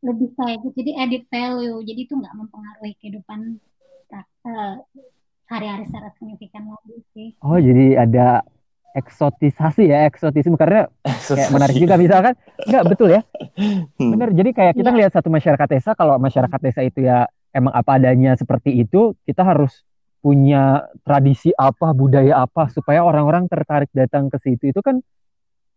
Lebih 0.00 0.32
kayak 0.34 0.56
gitu. 0.64 0.74
Jadi 0.80 0.92
edit 0.96 1.22
value. 1.28 1.78
Jadi 1.84 2.00
itu 2.08 2.14
nggak 2.16 2.34
mempengaruhi 2.34 2.94
kehidupan 3.00 3.40
uh, 4.46 4.76
hari-hari 5.46 5.84
secara 5.86 6.10
signifikan 6.18 6.66
lagi 6.66 7.04
sih. 7.14 7.28
Oh, 7.42 7.58
jadi 7.58 8.02
ada 8.02 8.42
eksotisasi 8.96 9.92
ya, 9.92 10.08
eksotisme 10.08 10.56
karena 10.56 10.88
kayak 11.04 11.52
menarik 11.52 11.76
juga 11.76 12.00
misalkan 12.00 12.32
enggak 12.64 12.84
betul 12.88 13.08
ya. 13.12 13.20
Hmm. 14.00 14.16
Bener. 14.16 14.32
Jadi 14.32 14.50
kayak 14.56 14.72
kita 14.72 14.88
Iya. 14.88 14.94
ngelihat 14.96 15.12
satu 15.12 15.28
masyarakat 15.28 15.68
desa 15.68 15.92
kalau 15.92 16.16
masyarakat 16.16 16.60
desa 16.64 16.80
itu 16.80 17.04
ya 17.04 17.28
emang 17.52 17.76
apa 17.76 18.00
adanya 18.00 18.32
seperti 18.40 18.72
itu, 18.80 19.12
kita 19.28 19.44
harus 19.44 19.84
punya 20.24 20.82
tradisi 21.06 21.52
apa, 21.54 21.92
budaya 21.94 22.42
apa 22.42 22.66
supaya 22.72 23.04
orang-orang 23.04 23.46
tertarik 23.46 23.92
datang 23.94 24.26
ke 24.32 24.40
situ. 24.42 24.74
Itu 24.74 24.80
kan 24.82 25.04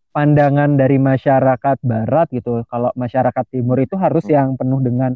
pandangan 0.09 0.73
dari 0.73 0.97
masyarakat 0.97 1.77
barat 1.85 2.27
gitu. 2.33 2.65
Kalau 2.65 2.89
masyarakat 2.97 3.45
timur 3.53 3.77
itu 3.77 3.93
harus 3.99 4.25
yang 4.25 4.57
penuh 4.57 4.81
dengan 4.81 5.13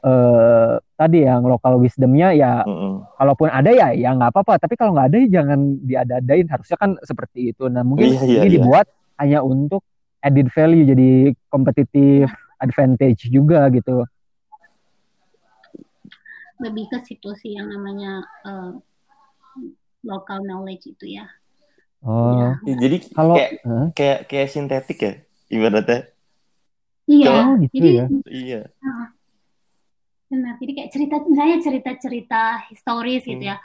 eh 0.00 0.74
tadi 0.96 1.28
yang 1.28 1.44
lokal 1.44 1.76
wisdomnya 1.76 2.32
ya 2.32 2.64
Mm-mm. 2.64 3.04
kalaupun 3.20 3.52
ada 3.52 3.68
ya 3.68 3.92
ya 3.92 4.16
nggak 4.16 4.32
apa-apa 4.32 4.56
tapi 4.56 4.72
kalau 4.72 4.96
nggak 4.96 5.08
ada 5.12 5.16
ya 5.20 5.28
jangan 5.40 5.60
diada-adain 5.84 6.48
harusnya 6.48 6.76
kan 6.80 6.90
seperti 7.04 7.52
itu 7.52 7.68
nah 7.68 7.84
mungkin 7.84 8.16
Iya, 8.16 8.20
iya, 8.24 8.40
ini 8.40 8.48
iya. 8.48 8.54
dibuat 8.60 8.86
hanya 9.20 9.44
untuk 9.44 9.84
added 10.24 10.48
value 10.52 10.88
jadi 10.88 11.10
competitive 11.52 12.32
advantage 12.56 13.28
juga 13.28 13.68
gitu 13.68 14.04
Lebih 16.60 16.92
ke 16.92 16.98
situ 17.08 17.32
sih 17.40 17.56
yang 17.56 17.72
namanya 17.72 18.20
uh, 18.44 18.76
local 20.04 20.44
knowledge 20.44 20.92
itu 20.92 21.16
ya. 21.16 21.24
oh 22.04 22.52
Ya, 22.68 22.76
Jadi 22.76 22.96
kalau 23.12 23.36
kayak 23.36 23.50
Hah? 23.64 23.86
kayak 23.96 24.18
kayak 24.28 24.48
sintetik 24.52 24.98
ya 25.00 25.12
ibaratnya. 25.48 26.08
Iya. 27.08 27.32
oh 27.32 27.52
gitu 27.64 27.74
Jadi 27.80 27.88
ya 27.96 28.06
Iya. 28.28 28.60
Benar. 30.30 30.54
Jadi 30.62 30.72
kayak 30.76 30.90
cerita 30.94 31.14
misalnya 31.30 31.58
cerita-cerita 31.66 32.36
historis 32.70 33.22
gitu 33.26 33.42
Hmm. 33.42 33.50
ya. 33.52 33.56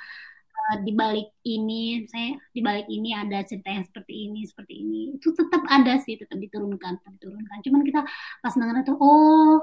Eh, 0.56 0.78
di 0.86 0.92
balik 1.02 1.28
ini, 1.46 2.06
saya 2.12 2.30
di 2.56 2.62
balik 2.68 2.88
ini 2.90 3.10
ada 3.14 3.38
cerita 3.50 3.70
yang 3.76 3.86
seperti 3.90 4.14
ini, 4.30 4.40
seperti 4.50 4.74
ini. 4.84 4.98
Itu 5.18 5.30
tetap 5.40 5.64
ada 5.70 5.94
sih, 6.06 6.16
tetap 6.22 6.38
diturunkan, 6.42 6.92
tetap 7.02 7.14
diturunkan. 7.22 7.58
Cuman 7.66 7.82
kita 7.88 8.02
pas 8.44 8.54
dengar 8.58 8.76
itu, 8.84 8.94
oh, 8.98 9.62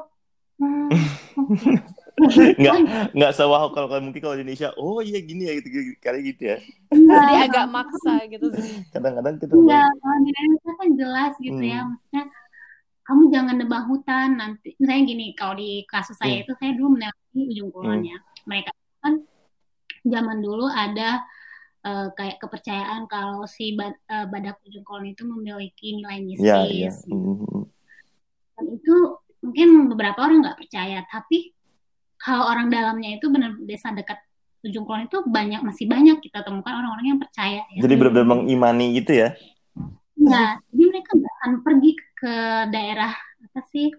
hmm, 0.60 0.90
oke. 2.24 2.46
Nggak 2.60 2.76
nggak 3.16 3.32
sewah 3.36 3.60
kalau 3.74 3.88
kalau 3.90 4.02
mungkin 4.04 4.20
kalau 4.24 4.36
di 4.38 4.42
Indonesia, 4.44 4.70
oh 4.80 4.98
iya 5.04 5.18
gini 5.28 5.42
ya 5.48 5.52
gitu, 5.58 5.68
gitu 5.74 5.90
kali 6.04 6.18
gitu 6.32 6.42
ya. 6.52 6.56
Jadi 7.18 7.34
agak 7.44 7.66
maksa 7.74 8.12
gitu 8.32 8.46
sih. 8.56 8.72
Kadang-kadang 8.92 9.36
kita 9.42 9.54
Enggak, 9.54 9.88
kalau 10.00 10.18
di 10.24 10.30
Indonesia 10.32 10.72
kan 10.80 10.88
jelas 11.00 11.32
gitu 11.44 11.62
ya. 11.62 11.78
Hmm. 11.82 11.92
Maksudnya 11.92 12.22
kamu 13.02 13.34
jangan 13.34 13.54
nebang 13.58 13.86
hutan 13.90 14.38
nanti. 14.38 14.78
Misalnya 14.78 15.02
gini, 15.10 15.26
kalau 15.34 15.58
di 15.58 15.82
kasus 15.90 16.14
saya 16.14 16.38
Hmm. 16.38 16.42
itu 16.46 16.52
saya 16.54 16.70
dulu 16.78 16.88
meneliti 16.94 17.40
ujung 17.50 17.70
kulonnya. 17.74 18.16
Mereka 18.46 18.70
kan 19.02 19.14
zaman 20.06 20.38
dulu 20.38 20.66
ada 20.70 21.22
eh, 21.82 22.08
kayak 22.14 22.38
kepercayaan 22.38 23.10
kalau 23.10 23.42
si 23.50 23.74
ba- 23.74 23.90
eh, 23.90 24.26
badak 24.30 24.62
ujung 24.62 24.86
kulon 24.86 25.10
itu 25.10 25.26
memiliki 25.26 25.98
nilai 25.98 26.22
ya 26.38 26.62
ya. 26.62 26.90
mistis. 26.94 27.10
Mm. 27.10 27.66
Dan 28.54 28.64
itu 28.78 28.94
mungkin 29.42 29.68
beberapa 29.90 30.22
orang 30.22 30.46
nggak 30.46 30.58
percaya, 30.62 31.02
tapi 31.10 31.50
kalau 32.22 32.46
orang 32.46 32.70
dalamnya 32.70 33.18
itu 33.18 33.26
benar 33.26 33.58
desa 33.66 33.90
dekat 33.90 34.14
ujung 34.62 34.86
kulon 34.86 35.10
itu 35.10 35.26
banyak 35.26 35.58
masih 35.66 35.90
banyak 35.90 36.22
kita 36.22 36.46
temukan 36.46 36.70
orang-orang 36.70 37.18
yang 37.18 37.20
percaya. 37.20 37.66
ya. 37.74 37.82
Jadi 37.82 37.94
benar-benar 37.98 38.28
mengimani 38.30 38.86
gitu 39.02 39.12
ya. 39.18 39.34
Nah, 40.22 40.62
jadi 40.70 40.82
mereka 40.86 41.18
akan 41.42 41.66
pergi 41.66 41.98
ke 42.14 42.34
daerah 42.70 43.10
apa 43.42 43.60
sih 43.74 43.90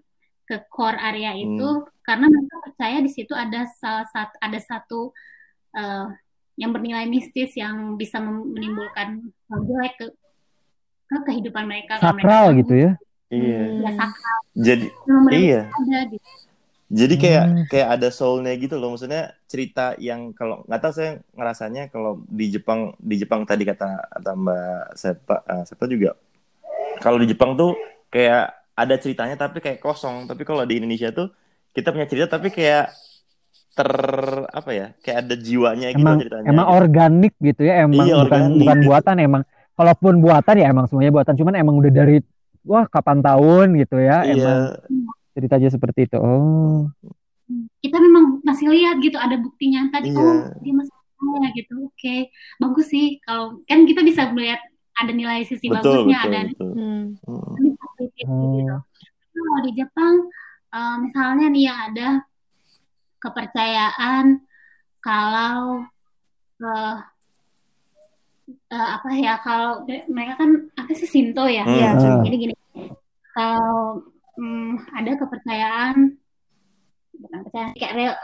ke 0.47 0.63
core 0.71 0.95
area 0.95 1.35
itu 1.35 1.83
karena 2.07 2.31
mereka 2.31 2.55
percaya 2.63 3.03
di 3.03 3.11
situ 3.11 3.35
ada 3.35 3.67
salah 3.67 4.07
satu 4.07 4.35
ada 4.39 4.59
satu 4.63 4.99
eh, 5.75 6.07
yang 6.55 6.71
bernilai 6.71 7.03
mistis 7.09 7.51
yang 7.59 7.99
bisa 7.99 8.23
menimbulkan 8.23 9.27
jelek 9.51 9.93
ke, 9.99 10.05
ke 11.09 11.17
kehidupan 11.27 11.67
mereka. 11.67 11.99
Kalau 11.99 12.15
mereka 12.15 12.29
sakral 12.31 12.45
ganggu, 12.47 12.59
gitu 12.63 12.73
ya 12.77 12.91
Iya. 13.33 13.61
Ya 13.81 13.91
sakral. 13.97 14.39
Jadi 14.53 14.87
Memang 15.09 15.23
mereka 15.25 15.41
iya. 15.41 15.61
ada 15.67 15.99
di 16.07 16.17
Jadi 16.93 17.15
kayak 17.17 17.45
Hmm. 17.49 17.65
kayak 17.73 17.89
ada 17.97 18.07
soulnya 18.13 18.53
gitu 18.53 18.77
loh. 18.77 18.93
Maksudnya 18.93 19.33
cerita 19.49 19.97
yang 19.97 20.29
kalau 20.37 20.61
nggak 20.69 20.77
tahu 20.77 20.93
saya 20.93 21.11
ngerasanya 21.33 21.89
kalau 21.89 22.21
di 22.29 22.53
Jepang 22.53 22.93
di 23.01 23.17
Jepang 23.17 23.49
tadi 23.49 23.65
kata 23.65 24.13
kata 24.13 24.31
Mbak 24.37 24.85
Sepa 24.93 25.37
Sepa 25.65 25.89
juga 25.89 26.13
kalau 26.99 27.17
di 27.17 27.27
Jepang 27.29 27.55
tuh 27.55 27.73
kayak 28.09 28.53
ada 28.73 28.95
ceritanya 28.97 29.35
tapi 29.37 29.61
kayak 29.61 29.79
kosong. 29.79 30.25
Tapi 30.25 30.41
kalau 30.43 30.65
di 30.65 30.77
Indonesia 30.81 31.13
tuh 31.13 31.29
kita 31.73 31.89
punya 31.89 32.05
cerita 32.05 32.27
tapi 32.29 32.53
kayak 32.53 32.93
ter 33.73 33.89
apa 34.53 34.69
ya 34.69 34.87
kayak 35.01 35.17
ada 35.25 35.33
jiwanya 35.33 35.89
gitu 35.89 36.05
emang 36.05 36.17
ceritanya. 36.21 36.45
emang 36.45 36.67
gitu. 36.69 36.77
organik 36.77 37.33
gitu 37.41 37.61
ya 37.65 37.73
emang 37.81 38.05
Iya, 38.05 38.15
bukan 38.21 38.21
organik. 38.29 38.59
bukan 38.61 38.77
buatan 38.85 39.15
emang 39.17 39.41
kalaupun 39.73 40.13
buatan 40.21 40.55
ya 40.61 40.65
emang 40.69 40.85
semuanya 40.85 41.09
buatan 41.09 41.33
cuman 41.33 41.53
emang 41.57 41.75
udah 41.81 41.89
dari 41.89 42.21
wah 42.69 42.85
kapan 42.85 43.25
tahun 43.25 43.73
gitu 43.81 43.97
ya 43.97 44.21
Iya. 44.29 44.37
emang 44.37 44.57
ceritanya 45.33 45.69
seperti 45.73 46.05
itu 46.05 46.17
oh 46.21 46.85
kita 47.81 47.97
memang 47.97 48.45
masih 48.45 48.69
lihat 48.69 49.01
gitu 49.01 49.17
ada 49.17 49.41
bukti 49.41 49.73
nyata 49.73 50.05
di 50.05 50.13
Iya. 50.13 50.21
oh 50.21 50.37
dia 50.61 50.73
masih 50.77 50.93
gitu. 51.55 51.87
Oke, 51.87 52.29
bagus 52.59 52.91
sih 52.91 53.17
kalau 53.23 53.63
kan 53.63 53.87
kita 53.87 54.03
bisa 54.03 54.27
melihat 54.35 54.59
ada 54.93 55.11
nilai 55.11 55.41
sisi 55.45 55.67
Betul 55.69 56.05
bagusnya, 56.05 56.19
betul 56.21 56.29
ada 56.29 56.39
betul. 56.49 56.71
Hmm. 56.73 57.03
Mm. 57.25 57.73
positif 57.77 58.25
Oh. 58.29 58.53
gitu. 58.57 58.77
Kalau 59.33 59.59
di 59.65 59.71
Jepang, 59.73 60.15
eh, 60.73 60.95
misalnya 61.01 61.45
nih 61.49 61.63
ya 61.65 61.75
ada 61.89 62.09
kepercayaan 63.17 64.25
kalau 65.01 65.83
eh, 66.63 66.97
eh, 68.71 68.87
apa 68.99 69.09
ya 69.17 69.33
kalau 69.41 69.83
mereka 70.07 70.33
kan 70.39 70.51
apa 70.77 70.91
sih 70.93 71.09
Shinto 71.09 71.45
ya? 71.49 71.63
Hmm. 71.65 71.73
Iya. 71.73 71.89
Ah. 71.97 72.21
Jadi 72.21 72.35
gini, 72.37 72.55
kalau 73.33 74.05
hmm, 74.37 74.71
ada 74.93 75.11
kepercayaan 75.17 75.95
bukan 77.13 77.41
kayak 77.77 78.19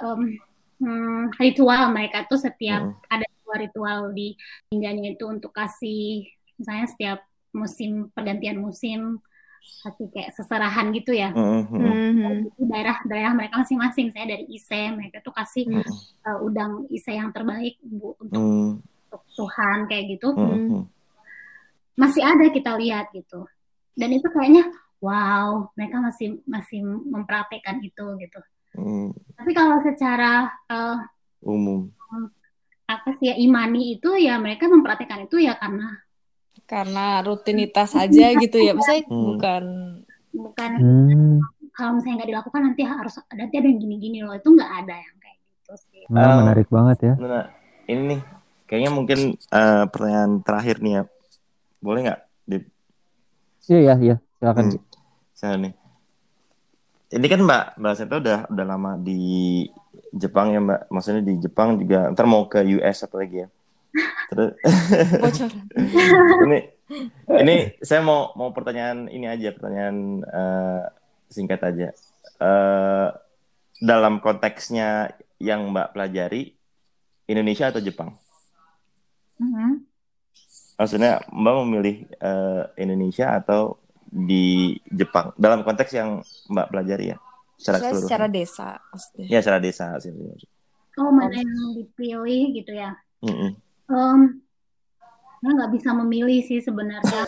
hmm, 0.81 1.31
ritual 1.37 1.93
mereka 1.93 2.25
tuh 2.27 2.41
setiap 2.41 2.81
Hmm. 2.83 2.97
ada 3.09 3.25
dua 3.45 3.55
ritual 3.65 3.99
di 4.13 4.37
Indianya 4.69 5.17
itu 5.17 5.25
untuk 5.25 5.49
kasih 5.49 6.25
misalnya 6.59 6.87
setiap 6.91 7.19
musim 7.55 8.11
pergantian 8.13 8.59
musim 8.61 9.23
kasih 9.79 10.07
kayak 10.11 10.31
seserahan 10.35 10.91
gitu 10.91 11.11
ya. 11.15 11.31
Mm, 11.31 11.63
mm, 11.71 11.79
Mhm. 11.79 12.33
di 12.57 12.63
daerah-daerah 12.67 13.31
mereka 13.35 13.63
masing-masing. 13.63 14.11
Saya 14.11 14.25
dari 14.35 14.45
Ise 14.51 14.91
mereka 14.91 15.23
tuh 15.23 15.31
kasih 15.35 15.67
mm, 15.67 15.83
uh, 16.25 16.39
udang 16.43 16.89
Ise 16.91 17.15
yang 17.15 17.31
terbaik 17.31 17.79
bu 17.83 18.15
untuk, 18.19 18.39
mm, 18.43 18.69
untuk 18.83 19.21
Tuhan 19.35 19.77
kayak 19.87 20.03
gitu. 20.17 20.27
Mm, 20.35 20.51
mm. 20.51 20.83
masih 21.95 22.23
ada 22.23 22.45
kita 22.51 22.71
lihat 22.75 23.11
gitu. 23.15 23.47
Dan 23.95 24.15
itu 24.15 24.27
kayaknya 24.31 24.67
wow 24.99 25.71
mereka 25.75 26.03
masih 26.03 26.39
masih 26.43 26.83
mempraktekkan 26.83 27.79
itu 27.83 28.05
gitu. 28.19 28.39
Mm, 28.75 29.15
tapi 29.35 29.51
kalau 29.55 29.79
secara 29.83 30.49
uh, 30.71 30.97
umum. 31.43 31.87
apa 32.89 33.13
sih 33.21 33.29
ya 33.29 33.37
imani 33.37 34.01
itu 34.01 34.17
ya 34.17 34.41
mereka 34.41 34.65
mempraktekkan 34.65 35.29
itu 35.29 35.37
ya 35.45 35.53
karena 35.61 35.93
Karena 36.69 37.25
rutinitas 37.25 37.97
aja 37.97 38.25
gitu 38.37 38.57
ya. 38.61 38.77
Maksudnya 38.77 39.09
Hmm. 39.09 39.25
bukan 39.33 39.63
bukan 40.29 40.71
hmm. 40.77 41.35
kalau 41.73 41.97
misalnya 41.97 42.21
nggak 42.21 42.29
dilakukan 42.29 42.61
nanti 42.61 42.81
harus 42.85 43.17
nanti 43.33 43.55
ada 43.57 43.65
yang 43.65 43.81
gini-gini 43.81 44.21
loh 44.21 44.37
itu 44.37 44.45
nggak 44.45 44.71
ada 44.85 44.93
yang 44.93 45.15
kayak 45.17 45.37
gitu 45.41 45.73
sih 45.89 46.01
Nah, 46.13 46.37
Um, 46.37 46.37
menarik 46.45 46.69
banget 46.69 46.97
ya 47.01 47.13
Nah, 47.17 47.45
ini 47.89 48.01
nih, 48.13 48.21
kayaknya 48.69 48.91
mungkin 48.93 49.19
eh, 49.33 49.83
pertanyaan 49.89 50.45
terakhir 50.45 50.77
nih 50.85 50.93
ya. 51.01 51.03
Boleh 51.81 51.99
nggak? 52.05 52.19
Iya 53.69 53.79
iya 53.81 53.95
iya 54.01 54.15
silakan. 54.37 54.63
Hmm. 54.69 54.81
Saya 55.33 55.55
nih. 55.61 55.73
Ini 57.09 57.25
kan 57.25 57.39
Mbak 57.41 57.63
Mbak 57.81 57.93
Seto 57.97 58.15
udah 58.21 58.39
udah 58.49 58.65
lama 58.65 58.91
di 58.97 59.19
Jepang 60.13 60.53
ya 60.53 60.59
Mbak. 60.61 60.79
Maksudnya 60.89 61.21
di 61.25 61.33
Jepang 61.37 61.77
juga 61.77 62.09
ntar 62.13 62.25
mau 62.29 62.45
ke 62.45 62.61
US 62.77 63.05
apa 63.05 63.15
lagi 63.21 63.45
ya. 63.45 63.47
Terus 64.29 64.51
ini 66.45 66.59
ini 67.41 67.55
saya 67.81 68.01
mau 68.01 68.33
mau 68.37 68.53
pertanyaan 68.53 69.09
ini 69.09 69.25
aja 69.25 69.53
pertanyaan 69.53 70.25
uh, 70.25 70.83
singkat 71.29 71.61
aja. 71.61 71.89
Uh, 72.39 73.09
dalam 73.79 74.19
konteksnya 74.19 75.13
yang 75.39 75.71
Mbak 75.71 75.95
pelajari 75.95 76.53
Indonesia 77.29 77.71
atau 77.71 77.79
Jepang? 77.79 78.17
Mm 79.39 79.49
-hmm. 79.49 79.71
Maksudnya 80.79 81.23
Mbak 81.31 81.55
memilih 81.63 81.97
uh, 82.19 82.63
Indonesia 82.75 83.39
atau 83.39 83.79
di 84.09 84.73
Jepang 84.89 85.37
dalam 85.37 85.61
konteks 85.61 85.93
yang 85.93 86.25
Mbak 86.49 86.67
pelajari 86.73 87.15
ya? 87.15 87.17
Secara 87.59 87.77
Saya 87.79 87.93
secara 87.99 88.27
desa 88.31 88.67
maksudnya. 88.91 89.25
Ya 89.27 89.39
secara 89.43 89.59
desa 89.59 89.85
sih. 89.99 90.11
Oh 90.99 91.11
mana 91.13 91.37
yang 91.37 91.75
dipilih 91.77 92.55
gitu 92.55 92.71
ya? 92.75 92.95
Mm 93.23 93.35
-hmm. 93.35 93.51
Um, 93.89 94.39
saya 95.39 95.51
nggak 95.55 95.73
bisa 95.75 95.89
memilih 95.95 96.39
sih 96.45 96.59
sebenarnya 96.61 97.25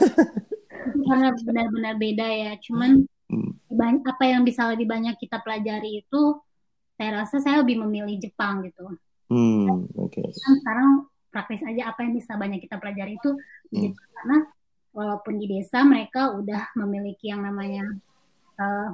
karena 1.07 1.29
benar-benar 1.41 1.95
beda 1.97 2.27
ya. 2.27 2.51
Cuman 2.61 3.03
hmm. 3.31 4.07
apa 4.07 4.23
yang 4.27 4.45
bisa 4.45 4.67
lebih 4.69 4.87
banyak 4.87 5.15
kita 5.17 5.41
pelajari 5.41 6.05
itu 6.05 6.39
saya 6.95 7.23
rasa 7.25 7.41
saya 7.41 7.65
lebih 7.65 7.81
memilih 7.81 8.21
Jepang 8.21 8.61
gitu. 8.67 8.85
Hmm, 9.31 9.87
Oke. 9.95 10.21
Okay. 10.21 10.27
Kan 10.27 10.53
sekarang 10.61 10.89
praktis 11.31 11.63
aja 11.63 11.95
apa 11.95 12.03
yang 12.03 12.13
bisa 12.13 12.35
banyak 12.35 12.59
kita 12.59 12.75
pelajari 12.75 13.15
itu 13.15 13.31
hmm. 13.71 13.95
karena 13.95 14.37
walaupun 14.91 15.39
di 15.39 15.47
desa 15.47 15.87
mereka 15.87 16.35
udah 16.35 16.75
memiliki 16.75 17.31
yang 17.31 17.47
namanya 17.47 17.87
uh, 18.59 18.91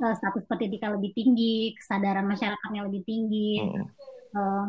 uh, 0.00 0.14
status 0.16 0.48
pendidikan 0.48 0.96
lebih 0.96 1.12
tinggi, 1.12 1.76
kesadaran 1.76 2.24
masyarakatnya 2.24 2.88
lebih 2.88 3.04
tinggi, 3.04 3.60
hmm. 3.60 3.84
uh, 4.32 4.68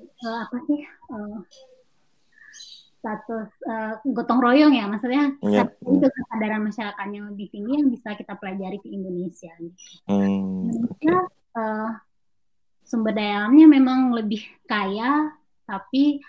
uh, 0.00 0.38
apa 0.46 0.56
sih 0.66 0.80
uh, 1.12 1.38
status 3.04 3.50
uh, 3.68 4.00
gotong 4.16 4.40
royong 4.40 4.72
ya 4.72 4.88
maksudnya 4.88 5.36
yeah. 5.44 5.68
itu 5.84 6.08
kesadaran 6.08 6.64
masyarakat 6.64 7.06
yang 7.12 7.28
lebih 7.28 7.52
tinggi 7.52 7.72
yang 7.76 7.88
bisa 7.92 8.16
kita 8.16 8.32
pelajari 8.40 8.80
di 8.80 8.96
Indonesia. 8.96 9.52
Hmm. 10.08 10.72
Indonesia 10.72 11.16
uh, 11.52 11.90
sumber 12.84 13.12
daya 13.12 13.44
alamnya 13.44 13.66
memang 13.68 14.12
lebih 14.16 14.40
kaya, 14.64 15.36
tapi 15.68 16.20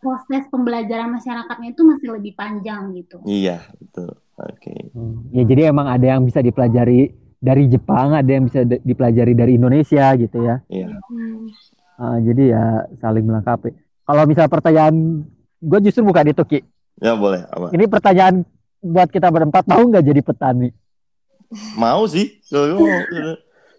proses 0.00 0.48
pembelajaran 0.48 1.12
masyarakatnya 1.12 1.76
itu 1.76 1.82
masih 1.84 2.08
lebih 2.16 2.32
panjang 2.32 2.96
gitu. 2.96 3.20
Iya 3.28 3.60
betul. 3.76 4.16
Oke. 4.40 4.72
Okay. 4.72 4.80
Hmm. 4.96 5.28
Ya 5.36 5.44
jadi 5.44 5.68
emang 5.68 5.88
ada 5.92 6.16
yang 6.16 6.24
bisa 6.24 6.40
dipelajari 6.40 7.12
dari 7.40 7.68
Jepang, 7.68 8.16
ada 8.16 8.28
yang 8.28 8.48
bisa 8.48 8.64
dipelajari 8.64 9.36
dari 9.36 9.60
Indonesia 9.60 10.16
gitu 10.16 10.38
ya. 10.40 10.64
Iya. 10.72 10.96
Hmm. 11.08 11.52
Uh, 12.00 12.16
jadi 12.24 12.56
ya 12.56 12.64
saling 13.04 13.28
melengkapi. 13.28 13.76
Kalau 14.08 14.24
misal 14.24 14.48
pertanyaan, 14.48 15.28
gue 15.60 15.78
justru 15.84 16.00
bukan 16.00 16.32
itu 16.32 16.40
Ki. 16.48 16.60
Ya 16.96 17.12
boleh. 17.12 17.44
Apa? 17.52 17.76
Ini 17.76 17.84
pertanyaan 17.92 18.48
buat 18.80 19.12
kita 19.12 19.28
berempat 19.28 19.68
mau 19.68 19.84
nggak 19.84 20.04
jadi 20.08 20.20
petani? 20.24 20.72
Mau 21.76 22.08
sih. 22.08 22.40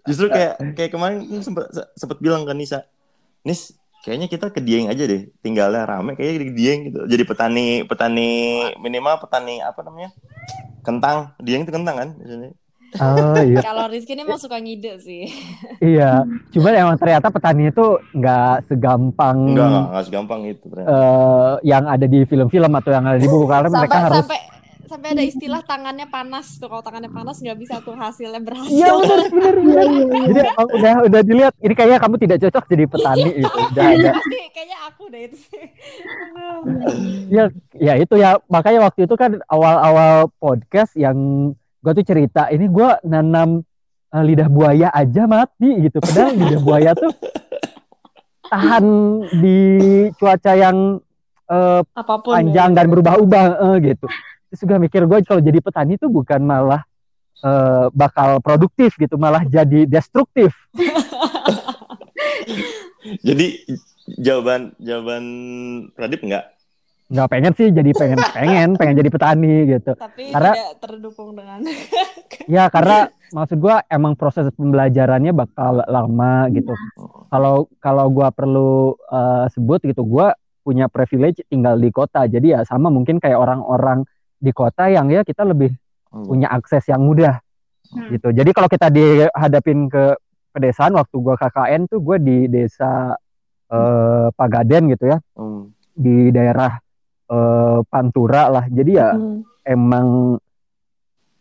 Justru 0.02 0.26
kayak 0.34 0.58
kayak 0.74 0.90
kemarin 0.90 1.22
sempat 1.46 1.70
sempat 1.94 2.18
bilang 2.18 2.42
ke 2.42 2.50
Nisa, 2.58 2.82
Nis 3.46 3.70
kayaknya 4.02 4.26
kita 4.26 4.50
ke 4.50 4.58
Dieng 4.58 4.90
aja 4.90 5.06
deh, 5.06 5.30
tinggalnya 5.46 5.86
rame 5.86 6.18
kayaknya 6.18 6.38
di 6.42 6.50
Dieng 6.58 6.80
gitu. 6.90 7.00
Jadi 7.06 7.22
petani 7.22 7.66
petani 7.86 8.30
minimal 8.82 9.22
petani 9.22 9.62
apa 9.62 9.78
namanya 9.86 10.10
kentang, 10.82 11.38
Dieng 11.38 11.62
itu 11.62 11.70
kentang 11.70 11.94
kan 11.94 12.08
di 12.18 12.50
Oh 13.00 13.40
iya. 13.40 13.60
Kalau 13.64 13.88
Rizky 13.88 14.12
ini 14.12 14.24
mau 14.28 14.36
suka 14.36 14.60
ngide 14.60 15.00
sih. 15.00 15.24
iya, 15.96 16.28
cuma 16.52 16.68
emang 16.76 17.00
ternyata 17.00 17.32
petani 17.32 17.72
itu 17.72 17.96
nggak 18.12 18.68
segampang. 18.68 19.56
Nggak, 19.56 19.68
nggak 19.68 20.04
segampang 20.04 20.40
itu 20.44 20.64
ternyata. 20.68 20.92
Uh, 20.92 21.52
yang 21.64 21.88
ada 21.88 22.04
di 22.04 22.20
film-film 22.28 22.72
atau 22.76 22.90
yang 22.92 23.04
ada 23.08 23.16
di 23.16 23.28
buku 23.28 23.48
karena 23.48 23.68
sampai, 23.72 23.80
mereka 23.80 23.98
harus 24.04 24.16
sampai 24.20 24.40
sampai 24.92 25.16
ada 25.16 25.24
istilah 25.24 25.64
tangannya 25.64 26.04
panas 26.12 26.60
tuh 26.60 26.68
kalau 26.68 26.84
tangannya 26.84 27.08
panas 27.08 27.40
nggak 27.40 27.56
bisa 27.56 27.80
tuh 27.80 27.96
hasilnya 27.96 28.44
berhasil. 28.44 28.76
Iya 28.76 28.92
benar 28.92 29.24
benar. 29.32 29.54
Iya, 29.56 29.82
iya, 29.88 30.04
iya. 30.04 30.20
Jadi 30.28 30.40
udah 30.52 30.94
udah 31.08 31.20
dilihat 31.24 31.54
ini 31.64 31.72
kayaknya 31.72 31.98
kamu 32.04 32.14
tidak 32.20 32.38
cocok 32.44 32.64
jadi 32.68 32.84
petani 32.84 33.22
iya. 33.24 33.40
itu. 33.40 33.58
Udah 33.72 33.84
ada. 33.88 34.10
Kayaknya 34.54 34.78
aku 34.84 35.02
deh 35.08 35.22
itu 35.24 35.36
sih. 35.48 35.64
ya 37.32 37.44
ya 37.80 37.94
itu 37.96 38.14
ya 38.20 38.36
makanya 38.52 38.84
waktu 38.84 39.08
itu 39.08 39.14
kan 39.16 39.40
awal-awal 39.48 40.28
podcast 40.36 40.92
yang 40.92 41.16
gue 41.82 41.92
tuh 41.98 42.06
cerita 42.06 42.46
ini 42.54 42.70
gue 42.70 42.90
nanam 43.10 43.58
uh, 44.14 44.22
lidah 44.22 44.46
buaya 44.46 44.88
aja 44.94 45.26
mati 45.26 45.90
gitu. 45.90 45.98
Padahal 45.98 46.32
lidah 46.38 46.60
buaya 46.62 46.90
tuh 46.94 47.10
tahan 48.46 48.84
di 49.42 49.58
cuaca 50.14 50.52
yang 50.54 51.02
uh, 51.50 51.80
Apa 51.82 52.22
pun 52.22 52.38
panjang 52.38 52.70
ya. 52.72 52.76
dan 52.78 52.86
berubah-ubah 52.86 53.46
uh, 53.58 53.76
gitu. 53.82 54.06
Terus 54.52 54.60
juga 54.62 54.76
mikir 54.78 55.02
gue 55.10 55.18
kalau 55.26 55.42
jadi 55.42 55.58
petani 55.58 55.98
tuh 55.98 56.12
bukan 56.12 56.38
malah 56.44 56.86
uh, 57.42 57.90
bakal 57.90 58.38
produktif 58.38 58.94
gitu 58.94 59.18
malah 59.18 59.42
jadi 59.42 59.84
destruktif. 59.90 60.54
Jadi 63.02 63.66
jawaban 64.22 64.78
jawaban 64.78 65.24
Pradip 65.92 66.22
enggak 66.22 66.54
nggak 67.12 67.28
pengen 67.28 67.52
sih 67.52 67.68
jadi 67.68 67.90
pengen 67.92 68.18
pengen 68.36 68.68
pengen 68.80 68.94
jadi 68.96 69.10
petani 69.12 69.54
gitu 69.68 69.92
tapi 69.92 70.32
karena 70.32 70.52
tidak 70.56 70.76
terdukung 70.80 71.36
dengan 71.36 71.60
ya 72.56 72.72
karena 72.72 73.12
maksud 73.36 73.60
gue 73.60 73.76
emang 73.92 74.16
proses 74.16 74.48
pembelajarannya 74.56 75.36
bakal 75.36 75.84
lama 75.84 76.48
gitu 76.56 76.72
kalau 77.28 77.68
kalau 77.84 78.08
gue 78.08 78.28
perlu 78.32 78.96
uh, 79.12 79.44
sebut 79.52 79.84
gitu 79.84 80.08
gue 80.08 80.32
punya 80.64 80.88
privilege 80.88 81.44
tinggal 81.52 81.76
di 81.76 81.92
kota 81.92 82.24
jadi 82.24 82.58
ya 82.58 82.60
sama 82.64 82.88
mungkin 82.88 83.20
kayak 83.20 83.36
orang-orang 83.36 84.08
di 84.40 84.50
kota 84.50 84.88
yang 84.88 85.12
ya 85.12 85.20
kita 85.20 85.44
lebih 85.44 85.74
hmm. 86.10 86.24
punya 86.24 86.48
akses 86.48 86.88
yang 86.88 87.04
mudah 87.04 87.44
hmm. 87.92 88.08
gitu 88.16 88.28
jadi 88.32 88.50
kalau 88.56 88.68
kita 88.72 88.88
dihadapin 88.88 89.92
ke 89.92 90.16
pedesaan 90.52 90.96
waktu 90.96 91.16
gue 91.16 91.34
KKN 91.36 91.80
tuh 91.92 92.00
gue 92.00 92.16
di 92.20 92.38
desa 92.48 93.16
uh, 93.68 94.28
Pagaden 94.32 94.92
gitu 94.92 95.12
ya 95.12 95.18
hmm. 95.36 95.62
di 95.92 96.30
daerah 96.32 96.78
uh, 97.32 97.80
pantura 97.88 98.52
lah. 98.52 98.64
Jadi 98.68 98.92
ya 98.92 99.16
hmm. 99.16 99.64
emang 99.64 100.36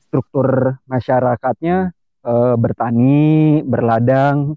struktur 0.08 0.80
masyarakatnya 0.88 1.92
uh, 2.24 2.56
bertani, 2.56 3.60
berladang. 3.68 4.56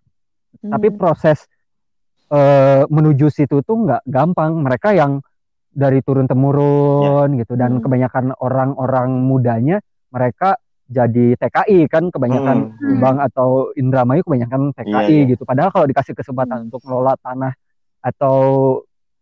Hmm. 0.63 0.71
Tapi 0.71 0.95
proses 0.95 1.45
uh, 2.31 2.87
menuju 2.87 3.27
situ 3.29 3.61
tuh 3.67 3.77
nggak 3.83 4.07
gampang. 4.07 4.55
Mereka 4.63 4.95
yang 4.95 5.19
dari 5.75 5.99
turun 6.07 6.31
temurun 6.31 7.35
yeah. 7.35 7.41
gitu 7.43 7.59
dan 7.59 7.79
hmm. 7.79 7.83
kebanyakan 7.83 8.31
orang-orang 8.39 9.11
mudanya 9.27 9.83
mereka 10.15 10.55
jadi 10.87 11.35
TKI 11.35 11.91
kan 11.91 12.15
kebanyakan 12.15 12.79
hmm. 12.79 13.03
Bang 13.03 13.19
atau 13.19 13.75
Indramayu 13.75 14.23
kebanyakan 14.23 14.71
TKI 14.79 14.95
yeah, 14.95 15.05
yeah. 15.11 15.31
gitu. 15.35 15.43
Padahal 15.43 15.75
kalau 15.75 15.91
dikasih 15.91 16.15
kesempatan 16.15 16.63
hmm. 16.63 16.67
untuk 16.71 16.81
ngelola 16.87 17.19
tanah 17.19 17.53
atau 18.05 18.39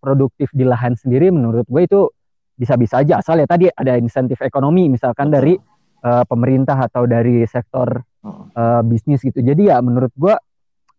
produktif 0.02 0.50
di 0.50 0.66
lahan 0.66 0.98
sendiri 0.98 1.30
menurut 1.30 1.62
gue 1.70 1.82
itu 1.86 2.10
bisa-bisa 2.58 3.06
aja 3.06 3.22
asal 3.22 3.38
ya 3.38 3.46
tadi 3.46 3.70
ada 3.70 3.94
insentif 3.94 4.42
ekonomi 4.42 4.90
misalkan 4.90 5.30
Betul. 5.30 5.36
dari 5.38 5.54
uh, 6.02 6.24
pemerintah 6.26 6.76
atau 6.82 7.06
dari 7.06 7.46
sektor 7.46 8.02
uh, 8.26 8.82
bisnis 8.82 9.22
gitu 9.22 9.38
jadi 9.38 9.74
ya 9.74 9.76
menurut 9.78 10.10
gue 10.18 10.34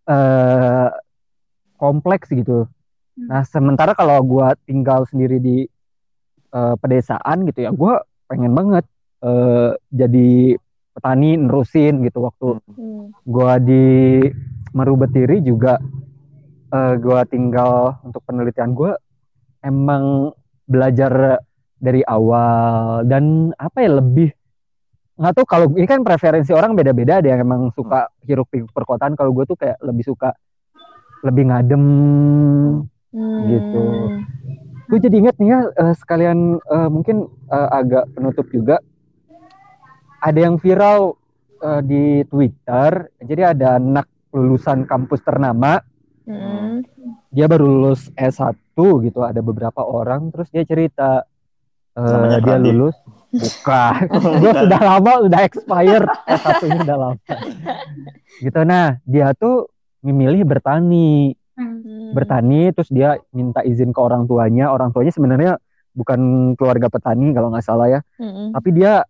uh, 0.07 0.89
kompleks 1.75 2.31
gitu 2.31 2.65
hmm. 2.65 3.27
nah 3.27 3.43
sementara 3.43 3.91
kalau 3.91 4.23
gue 4.23 4.47
tinggal 4.63 5.03
sendiri 5.11 5.37
di 5.43 5.67
uh, 6.55 6.79
pedesaan 6.79 7.43
gitu 7.51 7.67
ya 7.67 7.71
gue 7.75 7.93
pengen 8.31 8.55
banget 8.55 8.87
uh, 9.21 9.75
jadi 9.91 10.55
petani 10.93 11.35
nerusin 11.35 12.05
gitu 12.07 12.23
waktu 12.23 12.63
hmm. 12.71 13.03
gue 13.27 13.53
di 13.67 13.85
Marubetiri 14.73 15.37
juga 15.45 15.77
uh, 16.73 16.93
gue 16.97 17.19
tinggal 17.29 18.01
untuk 18.01 18.25
penelitian 18.25 18.73
gue 18.73 18.91
emang 19.61 20.33
belajar 20.65 21.39
dari 21.77 22.01
awal 22.07 23.05
dan 23.05 23.53
apa 23.59 23.77
ya 23.83 23.91
lebih 24.01 24.33
nggak 25.13 25.33
tahu 25.37 25.45
kalau 25.45 25.67
ini 25.77 25.85
kan 25.85 26.01
preferensi 26.01 26.49
orang 26.57 26.73
beda-beda 26.73 27.21
ada 27.21 27.29
yang 27.29 27.45
emang 27.45 27.69
suka 27.77 28.09
hiruk 28.25 28.49
pikuk 28.49 28.73
perkotaan. 28.73 29.13
Kalau 29.13 29.29
gue 29.29 29.45
tuh 29.45 29.53
kayak 29.53 29.77
lebih 29.85 30.01
suka 30.09 30.33
lebih 31.21 31.53
ngadem 31.53 31.85
hmm. 33.13 33.41
gitu. 33.45 33.83
Gue 34.89 34.99
jadi 34.99 35.15
inget 35.21 35.35
nih 35.37 35.53
ya 35.53 35.59
uh, 35.69 35.93
sekalian 35.93 36.57
uh, 36.65 36.89
mungkin 36.89 37.29
uh, 37.53 37.69
agak 37.77 38.09
penutup 38.17 38.49
juga. 38.49 38.81
Ada 40.23 40.49
yang 40.49 40.57
viral 40.57 41.13
uh, 41.61 41.81
di 41.85 42.25
Twitter. 42.25 43.13
Jadi 43.21 43.41
ada 43.45 43.77
anak 43.77 44.09
lulusan 44.33 44.89
kampus 44.89 45.21
ternama 45.21 45.77
Hmm. 46.23 46.83
Dia 47.33 47.45
baru 47.51 47.65
lulus 47.67 48.07
S1 48.15 48.63
satu 48.73 49.05
gitu 49.05 49.21
ada 49.21 49.37
beberapa 49.45 49.85
orang 49.85 50.33
terus 50.33 50.49
dia 50.49 50.65
cerita 50.65 51.21
uh, 51.93 52.41
dia 52.41 52.57
lulus. 52.57 52.97
Bukan. 53.29 53.93
Gue 54.41 54.49
sudah 54.49 54.81
lama 54.81 55.13
udah 55.29 55.39
expire. 55.45 56.05
Satunya 56.41 56.81
udah 56.81 56.97
lama. 56.97 57.21
Gitu. 58.41 58.59
Nah 58.65 58.97
dia 59.05 59.37
tuh 59.37 59.69
memilih 60.01 60.41
bertani. 60.41 61.37
Hmm. 61.53 62.17
bertani 62.17 62.73
terus 62.73 62.89
dia 62.89 63.21
minta 63.29 63.61
izin 63.61 63.93
ke 63.93 63.99
orang 64.01 64.25
tuanya. 64.25 64.73
Orang 64.73 64.89
tuanya 64.89 65.13
sebenarnya 65.13 65.61
bukan 65.93 66.53
keluarga 66.57 66.89
petani 66.89 67.29
kalau 67.29 67.53
nggak 67.53 67.61
salah 67.61 67.93
ya. 67.93 68.01
Hmm. 68.17 68.49
tapi 68.57 68.73
dia 68.73 69.05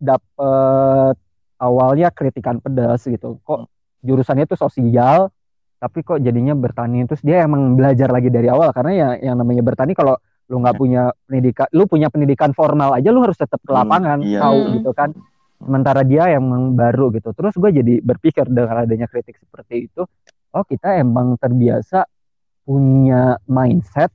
dapet 0.00 1.20
awalnya 1.60 2.08
kritikan 2.16 2.64
pedas 2.64 3.04
gitu. 3.04 3.44
Kok 3.44 3.68
jurusannya 4.00 4.48
tuh 4.48 4.56
sosial 4.56 5.28
tapi 5.82 6.06
kok 6.06 6.22
jadinya 6.22 6.54
bertani 6.54 7.02
terus 7.10 7.26
dia 7.26 7.42
emang 7.42 7.74
belajar 7.74 8.06
lagi 8.06 8.30
dari 8.30 8.46
awal 8.46 8.70
karena 8.70 8.92
ya 8.94 9.08
yang 9.18 9.34
namanya 9.34 9.66
bertani 9.66 9.98
kalau 9.98 10.14
lu 10.46 10.62
nggak 10.62 10.78
iya. 10.78 10.82
punya 10.86 11.02
pendidikan 11.26 11.66
lu 11.74 11.82
punya 11.90 12.06
pendidikan 12.06 12.50
formal 12.54 12.94
aja 12.94 13.10
lu 13.10 13.18
harus 13.18 13.34
tetap 13.34 13.58
ke 13.58 13.72
hmm, 13.74 13.78
lapangan 13.82 14.18
hmm, 14.22 14.30
iya. 14.30 14.40
tahu 14.46 14.58
gitu 14.78 14.90
kan 14.94 15.10
sementara 15.58 16.06
dia 16.06 16.30
yang 16.38 16.46
baru 16.78 17.10
gitu 17.18 17.34
terus 17.34 17.58
gue 17.58 17.70
jadi 17.82 17.94
berpikir 17.98 18.46
dengan 18.46 18.86
adanya 18.86 19.10
kritik 19.10 19.42
seperti 19.42 19.90
itu 19.90 20.06
oh 20.54 20.64
kita 20.66 21.02
emang 21.02 21.34
terbiasa 21.34 22.06
punya 22.62 23.42
mindset 23.50 24.14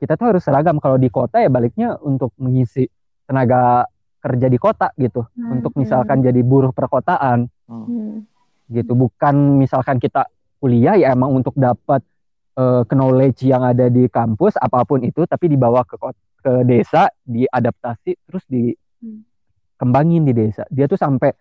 kita 0.00 0.16
tuh 0.16 0.32
harus 0.32 0.40
seragam 0.40 0.80
kalau 0.80 0.96
di 0.96 1.12
kota 1.12 1.44
ya 1.44 1.52
baliknya 1.52 2.00
untuk 2.00 2.32
mengisi 2.40 2.88
tenaga 3.28 3.84
kerja 4.24 4.48
di 4.48 4.56
kota 4.56 4.88
gitu 4.96 5.28
hmm, 5.28 5.60
untuk 5.60 5.76
misalkan 5.76 6.24
hmm. 6.24 6.26
jadi 6.32 6.40
buruh 6.40 6.72
perkotaan 6.72 7.52
hmm. 7.68 8.24
gitu 8.72 8.96
bukan 8.96 9.60
misalkan 9.60 10.00
kita 10.00 10.24
kuliah 10.62 10.94
ya 10.94 11.10
emang 11.10 11.42
untuk 11.42 11.58
dapat 11.58 12.06
uh, 12.54 12.86
knowledge 12.86 13.42
yang 13.42 13.66
ada 13.66 13.90
di 13.90 14.06
kampus 14.06 14.54
apa 14.62 14.86
pun 14.86 15.02
itu 15.02 15.26
tapi 15.26 15.50
dibawa 15.50 15.82
ke 15.82 15.98
ke 16.42 16.52
desa 16.62 17.10
diadaptasi 17.26 18.14
terus 18.30 18.46
dikembangin 18.46 20.22
di 20.22 20.30
desa. 20.30 20.62
Dia 20.70 20.86
tuh 20.86 21.02
sampai 21.02 21.34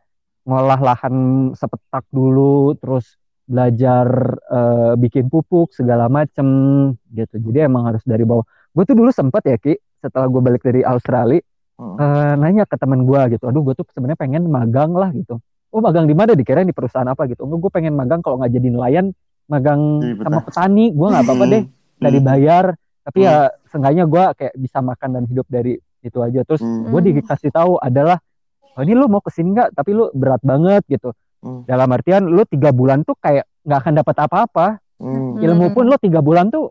ngolah 0.49 0.81
lahan 0.81 1.15
sepetak 1.53 2.09
dulu 2.09 2.73
terus 2.81 3.21
belajar 3.45 4.09
uh, 4.49 4.93
bikin 4.97 5.29
pupuk 5.29 5.69
segala 5.77 6.09
macem 6.09 6.47
gitu. 7.13 7.37
Jadi 7.37 7.69
emang 7.69 7.93
harus 7.93 8.01
dari 8.01 8.25
bawah. 8.25 8.45
Gue 8.73 8.89
tuh 8.89 8.97
dulu 8.97 9.13
sempet 9.13 9.43
ya 9.45 9.57
ki 9.61 9.77
setelah 10.01 10.25
gue 10.25 10.41
balik 10.41 10.65
dari 10.65 10.81
Australia 10.81 11.45
hmm. 11.77 11.95
uh, 12.01 12.33
nanya 12.41 12.65
ke 12.65 12.73
temen 12.73 13.05
gue 13.05 13.21
gitu. 13.37 13.45
Aduh 13.45 13.61
gue 13.61 13.77
tuh 13.77 13.85
sebenarnya 13.93 14.17
pengen 14.17 14.49
magang 14.49 14.97
lah 14.97 15.13
gitu 15.13 15.37
oh 15.71 15.81
magang 15.81 16.05
di 16.05 16.15
mana? 16.15 16.35
Dikira 16.35 16.61
di 16.67 16.75
perusahaan 16.75 17.07
apa 17.07 17.25
gitu. 17.31 17.47
Enggak 17.47 17.59
gue 17.67 17.71
pengen 17.71 17.93
magang. 17.95 18.19
Kalau 18.19 18.37
nggak 18.39 18.51
jadi 18.51 18.67
nelayan 18.69 19.05
magang 19.47 19.81
iya, 20.03 20.15
sama 20.21 20.39
petani. 20.43 20.85
Gue 20.91 21.07
nggak 21.09 21.23
apa-apa 21.25 21.43
deh. 21.47 21.63
Nggak 21.99 22.11
hmm. 22.11 22.19
dibayar. 22.21 22.65
Tapi 23.01 23.19
ya 23.25 23.35
hmm. 23.49 23.53
seenggaknya 23.71 24.03
gue 24.05 24.23
kayak 24.37 24.53
bisa 24.59 24.77
makan 24.83 25.09
dan 25.17 25.23
hidup 25.25 25.47
dari 25.49 25.73
itu 26.03 26.19
aja. 26.19 26.41
Terus 26.45 26.61
hmm. 26.61 26.91
gue 26.91 27.01
dikasih 27.15 27.51
tahu 27.51 27.79
adalah 27.81 28.19
oh, 28.75 28.81
ini 28.83 28.93
lu 28.93 29.07
mau 29.07 29.23
ke 29.23 29.31
sini 29.33 29.55
nggak? 29.55 29.73
Tapi 29.73 29.89
lu 29.95 30.11
berat 30.13 30.43
banget 30.43 30.83
gitu. 30.91 31.15
Dalam 31.41 31.89
artian 31.89 32.29
lu 32.29 32.45
tiga 32.45 32.69
bulan 32.69 33.01
tuh 33.01 33.17
kayak 33.17 33.49
nggak 33.65 33.79
akan 33.81 33.93
dapat 33.97 34.15
apa-apa. 34.29 34.67
Ilmu 35.41 35.73
pun 35.73 35.89
lu 35.89 35.97
tiga 35.97 36.21
bulan 36.21 36.53
tuh 36.53 36.69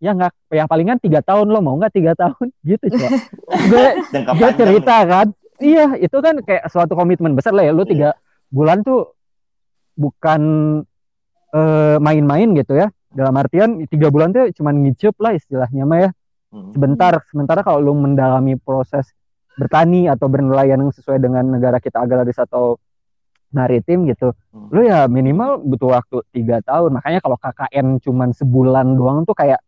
ya 0.00 0.12
nggak 0.12 0.52
yang 0.52 0.68
palingan 0.68 1.00
tiga 1.00 1.24
tahun. 1.24 1.48
Lo 1.48 1.64
mau 1.64 1.80
nggak 1.80 1.94
tiga 1.96 2.12
tahun? 2.12 2.52
Gitu 2.68 2.84
coba 2.92 3.08
gue 3.48 3.86
gue 4.12 4.50
cerita 4.60 4.96
kan. 5.08 5.26
Iya 5.60 5.96
itu 6.00 6.16
kan 6.20 6.40
kayak 6.44 6.68
suatu 6.68 6.92
komitmen 6.92 7.32
besar 7.32 7.56
lah 7.56 7.64
ya. 7.64 7.72
Lu 7.72 7.88
tiga 7.88 8.12
iya. 8.12 8.29
Bulan 8.50 8.82
tuh 8.82 9.14
bukan 9.94 10.42
uh, 11.54 11.96
main-main 12.02 12.50
gitu 12.58 12.74
ya 12.78 12.90
dalam 13.10 13.34
artian 13.38 13.82
tiga 13.90 14.10
bulan 14.10 14.30
tuh 14.30 14.50
cuman 14.54 14.86
ngicup 14.86 15.18
lah 15.18 15.34
istilahnya 15.34 15.82
mah 15.86 15.98
ya 15.98 16.10
hmm. 16.54 16.74
sebentar 16.74 17.12
sementara 17.30 17.66
kalau 17.66 17.82
lu 17.82 17.94
mendalami 17.98 18.54
proses 18.54 19.10
bertani 19.58 20.06
atau 20.06 20.30
bernelayan 20.30 20.78
yang 20.78 20.94
sesuai 20.94 21.18
dengan 21.18 21.42
negara 21.46 21.82
kita 21.82 21.98
agraris 21.98 22.38
atau 22.38 22.78
maritim 23.50 24.06
gitu 24.06 24.30
hmm. 24.54 24.70
lu 24.70 24.86
ya 24.86 25.10
minimal 25.10 25.58
butuh 25.58 25.98
waktu 25.98 26.22
tiga 26.30 26.62
tahun 26.62 26.94
makanya 26.94 27.18
kalau 27.18 27.34
KKN 27.34 27.98
cuman 27.98 28.30
sebulan 28.30 28.86
doang 28.94 29.26
tuh 29.26 29.34
kayak 29.34 29.58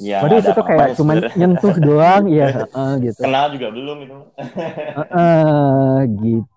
Ya, 0.00 0.24
Waduh 0.24 0.40
itu 0.40 0.50
tuh 0.56 0.64
kayak 0.64 0.96
cuman 0.96 1.16
nyentuh 1.36 1.76
doang 1.76 2.24
ya 2.32 2.64
uh, 2.72 2.96
gitu. 2.96 3.20
Kenal 3.20 3.52
juga 3.52 3.68
belum 3.70 3.98
itu. 4.08 4.18
uh, 4.40 5.00
uh, 5.04 5.96
gitu. 6.16 6.48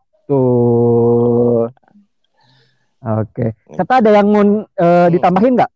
Oke. 3.05 3.53
Okay. 3.53 3.77
Serta 3.77 4.01
ada 4.01 4.09
yang 4.09 4.27
mau 4.33 4.43
uh, 4.65 5.07
ditambahin 5.13 5.53
nggak? 5.61 5.71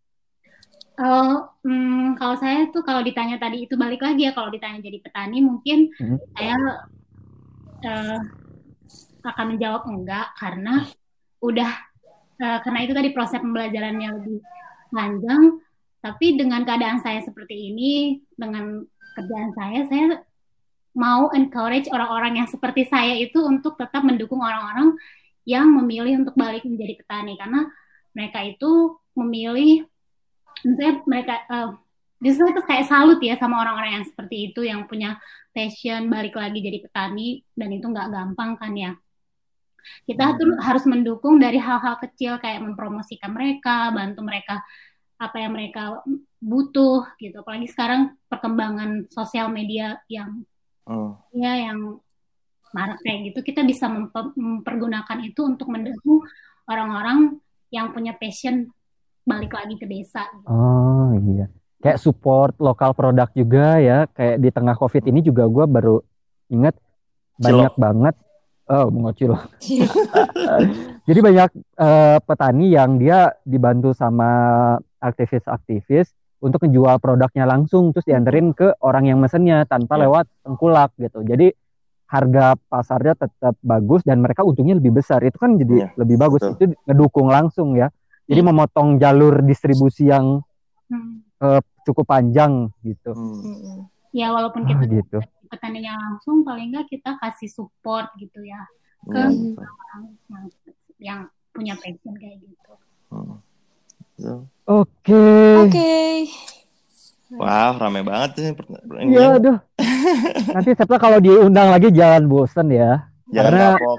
Oh, 0.99 1.47
hmm, 1.63 2.19
kalau 2.19 2.35
saya 2.35 2.67
tuh 2.75 2.83
kalau 2.83 2.99
ditanya 3.05 3.39
tadi 3.39 3.63
itu 3.63 3.79
balik 3.79 4.03
lagi 4.03 4.27
ya 4.27 4.35
kalau 4.35 4.51
ditanya 4.51 4.83
jadi 4.83 4.99
petani 4.99 5.39
mungkin 5.39 5.87
hmm. 5.95 6.17
saya 6.35 6.57
uh, 7.87 8.19
akan 9.23 9.45
menjawab 9.55 9.87
enggak 9.87 10.27
karena 10.35 10.83
udah 11.39 11.71
uh, 12.43 12.59
karena 12.65 12.79
itu 12.83 12.93
tadi 12.97 13.09
proses 13.15 13.39
pembelajarannya 13.39 14.09
lebih 14.19 14.39
panjang. 14.91 15.61
Tapi 15.99 16.39
dengan 16.39 16.63
keadaan 16.63 17.03
saya 17.03 17.19
seperti 17.19 17.75
ini, 17.75 18.23
dengan 18.39 18.87
kerjaan 19.19 19.51
saya, 19.51 19.79
saya 19.91 20.05
mau 20.93 21.29
encourage 21.33 21.87
orang-orang 21.93 22.43
yang 22.43 22.47
seperti 22.49 22.89
saya 22.89 23.15
itu 23.17 23.39
untuk 23.41 23.77
tetap 23.77 24.01
mendukung 24.01 24.41
orang-orang 24.41 24.97
yang 25.45 25.69
memilih 25.69 26.25
untuk 26.25 26.35
balik 26.37 26.65
menjadi 26.65 27.01
petani. 27.01 27.37
Karena 27.37 27.65
mereka 28.13 28.39
itu 28.45 28.97
memilih 29.17 29.85
misalnya 30.65 30.95
mereka 31.07 31.33
uh, 31.47 31.69
justru 32.19 32.51
itu 32.51 32.61
kayak 32.67 32.85
salut 32.87 33.19
ya 33.23 33.39
sama 33.39 33.63
orang-orang 33.63 34.01
yang 34.01 34.05
seperti 34.05 34.51
itu 34.51 34.61
yang 34.67 34.85
punya 34.91 35.15
passion 35.55 36.11
balik 36.11 36.35
lagi 36.35 36.59
jadi 36.59 36.83
petani 36.83 37.41
dan 37.55 37.69
itu 37.71 37.85
nggak 37.87 38.09
gampang 38.11 38.59
kan 38.59 38.73
ya. 38.75 38.91
Kita 40.05 40.35
hmm. 40.35 40.37
tuh 40.37 40.49
harus 40.59 40.83
mendukung 40.85 41.39
dari 41.39 41.57
hal-hal 41.57 41.97
kecil 42.03 42.37
kayak 42.37 42.61
mempromosikan 42.61 43.31
mereka 43.31 43.89
bantu 43.95 44.21
mereka 44.21 44.61
apa 45.19 45.35
yang 45.39 45.51
mereka 45.55 46.03
butuh 46.39 47.07
gitu. 47.19 47.41
Apalagi 47.41 47.67
sekarang 47.67 48.15
perkembangan 48.31 49.07
sosial 49.11 49.51
media 49.51 49.99
yang 50.07 50.43
hmm. 50.89 51.11
ya 51.37 51.69
yang 51.69 52.01
marak 52.73 53.01
kayak 53.01 53.33
gitu 53.33 53.39
kita 53.41 53.61
bisa 53.65 53.89
mempergunakan 53.89 55.17
itu 55.25 55.41
untuk 55.45 55.69
mendukung 55.69 56.21
orang-orang 56.69 57.41
yang 57.73 57.93
punya 57.93 58.13
passion 58.17 58.69
balik 59.25 59.53
lagi 59.53 59.77
ke 59.77 59.85
desa. 59.85 60.25
Oh 60.49 61.13
iya, 61.13 61.49
kayak 61.81 62.01
support 62.01 62.57
lokal 62.57 62.97
produk 62.97 63.29
juga 63.33 63.77
ya. 63.77 64.09
Kayak 64.09 64.37
di 64.41 64.49
tengah 64.49 64.75
covid 64.77 65.05
ini 65.05 65.21
juga 65.21 65.45
gue 65.45 65.65
baru 65.69 66.01
inget 66.49 66.73
banyak 67.37 67.73
banget. 67.77 68.15
Oh 68.69 68.89
mengocil. 68.89 69.37
Jadi 71.09 71.19
banyak 71.21 71.49
uh, 71.77 72.17
petani 72.21 72.73
yang 72.73 72.97
dia 73.01 73.33
dibantu 73.45 73.93
sama 73.93 74.29
aktivis-aktivis 75.01 76.18
untuk 76.39 76.63
menjual 76.67 76.99
produknya 77.03 77.43
langsung 77.43 77.91
terus 77.91 78.07
dianterin 78.07 78.55
ke 78.55 78.75
orang 78.83 79.11
yang 79.11 79.19
mesennya 79.19 79.67
tanpa 79.67 79.99
yeah. 79.99 80.03
lewat 80.07 80.25
tengkulak 80.43 80.91
gitu. 80.99 81.19
Jadi 81.23 81.51
harga 82.09 82.57
pasarnya 82.57 83.13
tetap 83.13 83.53
bagus 83.61 84.01
dan 84.01 84.17
mereka 84.17 84.41
untungnya 84.41 84.81
lebih 84.81 84.97
besar 84.97 85.21
itu 85.21 85.37
kan 85.37 85.61
jadi 85.61 85.85
yeah, 85.85 85.89
lebih 85.93 86.17
bagus 86.17 86.41
betul. 86.41 86.57
itu 86.57 86.63
ngedukung 86.89 87.29
langsung 87.29 87.77
ya 87.77 87.93
jadi 88.25 88.41
hmm. 88.41 88.49
memotong 88.49 88.89
jalur 88.97 89.45
distribusi 89.45 90.09
yang 90.09 90.41
hmm. 90.89 91.21
uh, 91.37 91.61
cukup 91.85 92.09
panjang 92.09 92.73
gitu 92.81 93.13
hmm. 93.13 93.85
ya 94.09 94.33
walaupun 94.33 94.65
kita 94.65 94.81
ah, 94.81 94.89
gitu. 94.89 95.19
petaninya 95.53 95.93
langsung 96.01 96.41
paling 96.41 96.73
nggak 96.73 96.89
kita 96.89 97.13
kasih 97.21 97.45
support 97.45 98.09
gitu 98.17 98.41
ya 98.41 98.65
ke 99.05 99.21
yeah, 99.29 99.69
orang 99.69 100.01
yang 100.33 100.43
yang 100.97 101.19
punya 101.53 101.77
passion 101.77 102.17
kayak 102.17 102.41
gitu 102.41 102.73
hmm. 103.13 103.37
Oke. 104.19 104.43
Okay. 104.67 105.55
Oke. 105.57 105.71
Okay. 105.71 106.13
Wow, 107.29 107.77
rame 107.77 108.01
banget 108.01 108.29
sih. 108.41 108.49
Iya, 109.05 109.37
aduh. 109.37 109.57
Nanti 110.49 110.69
setelah 110.73 110.99
kalau 110.99 111.19
diundang 111.21 111.69
lagi 111.69 111.93
jangan 111.93 112.25
bosen 112.25 112.73
ya. 112.73 113.05
Jangan 113.29 113.53
karena, 113.53 113.65
kapok. 113.77 113.97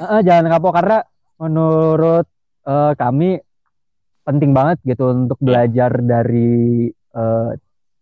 Uh, 0.00 0.20
jangan 0.24 0.46
kapok 0.48 0.72
karena 0.80 0.98
menurut 1.36 2.26
uh, 2.64 2.92
kami 2.96 3.38
penting 4.24 4.50
banget 4.56 4.78
gitu 4.88 5.12
untuk 5.12 5.36
iya. 5.42 5.44
belajar 5.44 5.90
dari 6.00 6.88
uh, 7.12 7.52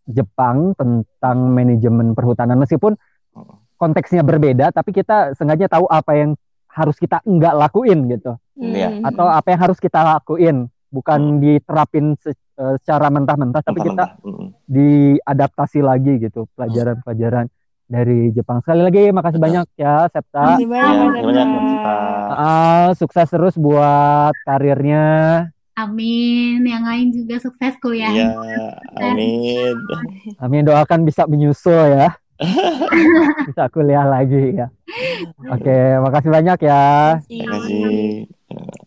Jepang 0.06 0.78
tentang 0.78 1.38
manajemen 1.50 2.14
perhutanan 2.14 2.58
meskipun 2.58 2.94
konteksnya 3.78 4.26
berbeda 4.26 4.74
tapi 4.74 4.90
kita 4.90 5.32
sengaja 5.38 5.70
tahu 5.70 5.86
apa 5.86 6.12
yang 6.18 6.30
harus 6.70 6.94
kita 6.98 7.18
enggak 7.26 7.58
lakuin 7.58 8.06
gitu. 8.06 8.38
Hmm. 8.54 9.02
Atau 9.02 9.26
apa 9.26 9.50
yang 9.50 9.60
harus 9.66 9.78
kita 9.82 9.98
lakuin 10.06 10.70
bukan 10.90 11.38
hmm. 11.38 11.40
diterapin 11.40 12.18
se 12.18 12.34
uh, 12.58 12.74
secara 12.82 13.08
mentah-mentah 13.08 13.62
tapi 13.62 13.80
kita 13.80 14.18
hmm. 14.20 14.46
diadaptasi 14.66 15.80
lagi 15.80 16.18
gitu 16.18 16.50
pelajaran-pelajaran 16.58 17.46
dari 17.90 18.30
Jepang 18.30 18.62
sekali 18.62 18.86
lagi 18.86 19.10
makasih 19.10 19.40
banyak 19.42 19.66
ya 19.74 20.06
Septa 20.10 20.54
makasih 20.54 20.68
banyak, 20.70 21.10
ya, 21.10 21.22
banyak 21.26 21.48
uh, 22.30 22.88
sukses 22.94 23.26
terus 23.30 23.54
buat 23.58 24.34
karirnya 24.46 25.06
Amin. 25.80 26.60
Yang 26.68 26.84
lain 26.84 27.06
juga 27.08 27.36
sukses 27.40 27.72
kuliah. 27.80 28.12
Iya, 28.12 28.28
amin. 29.00 29.74
Amin 30.36 30.62
doakan 30.68 31.08
bisa 31.08 31.24
menyusul 31.24 31.96
ya. 31.96 32.12
bisa 33.48 33.68
kuliah 33.72 34.04
lagi 34.04 34.60
ya. 34.60 34.68
Oke, 35.48 36.00
makasih 36.04 36.30
banyak 36.32 36.58
ya. 36.64 37.16
Terima 37.24 37.56
kasih. 37.64 38.80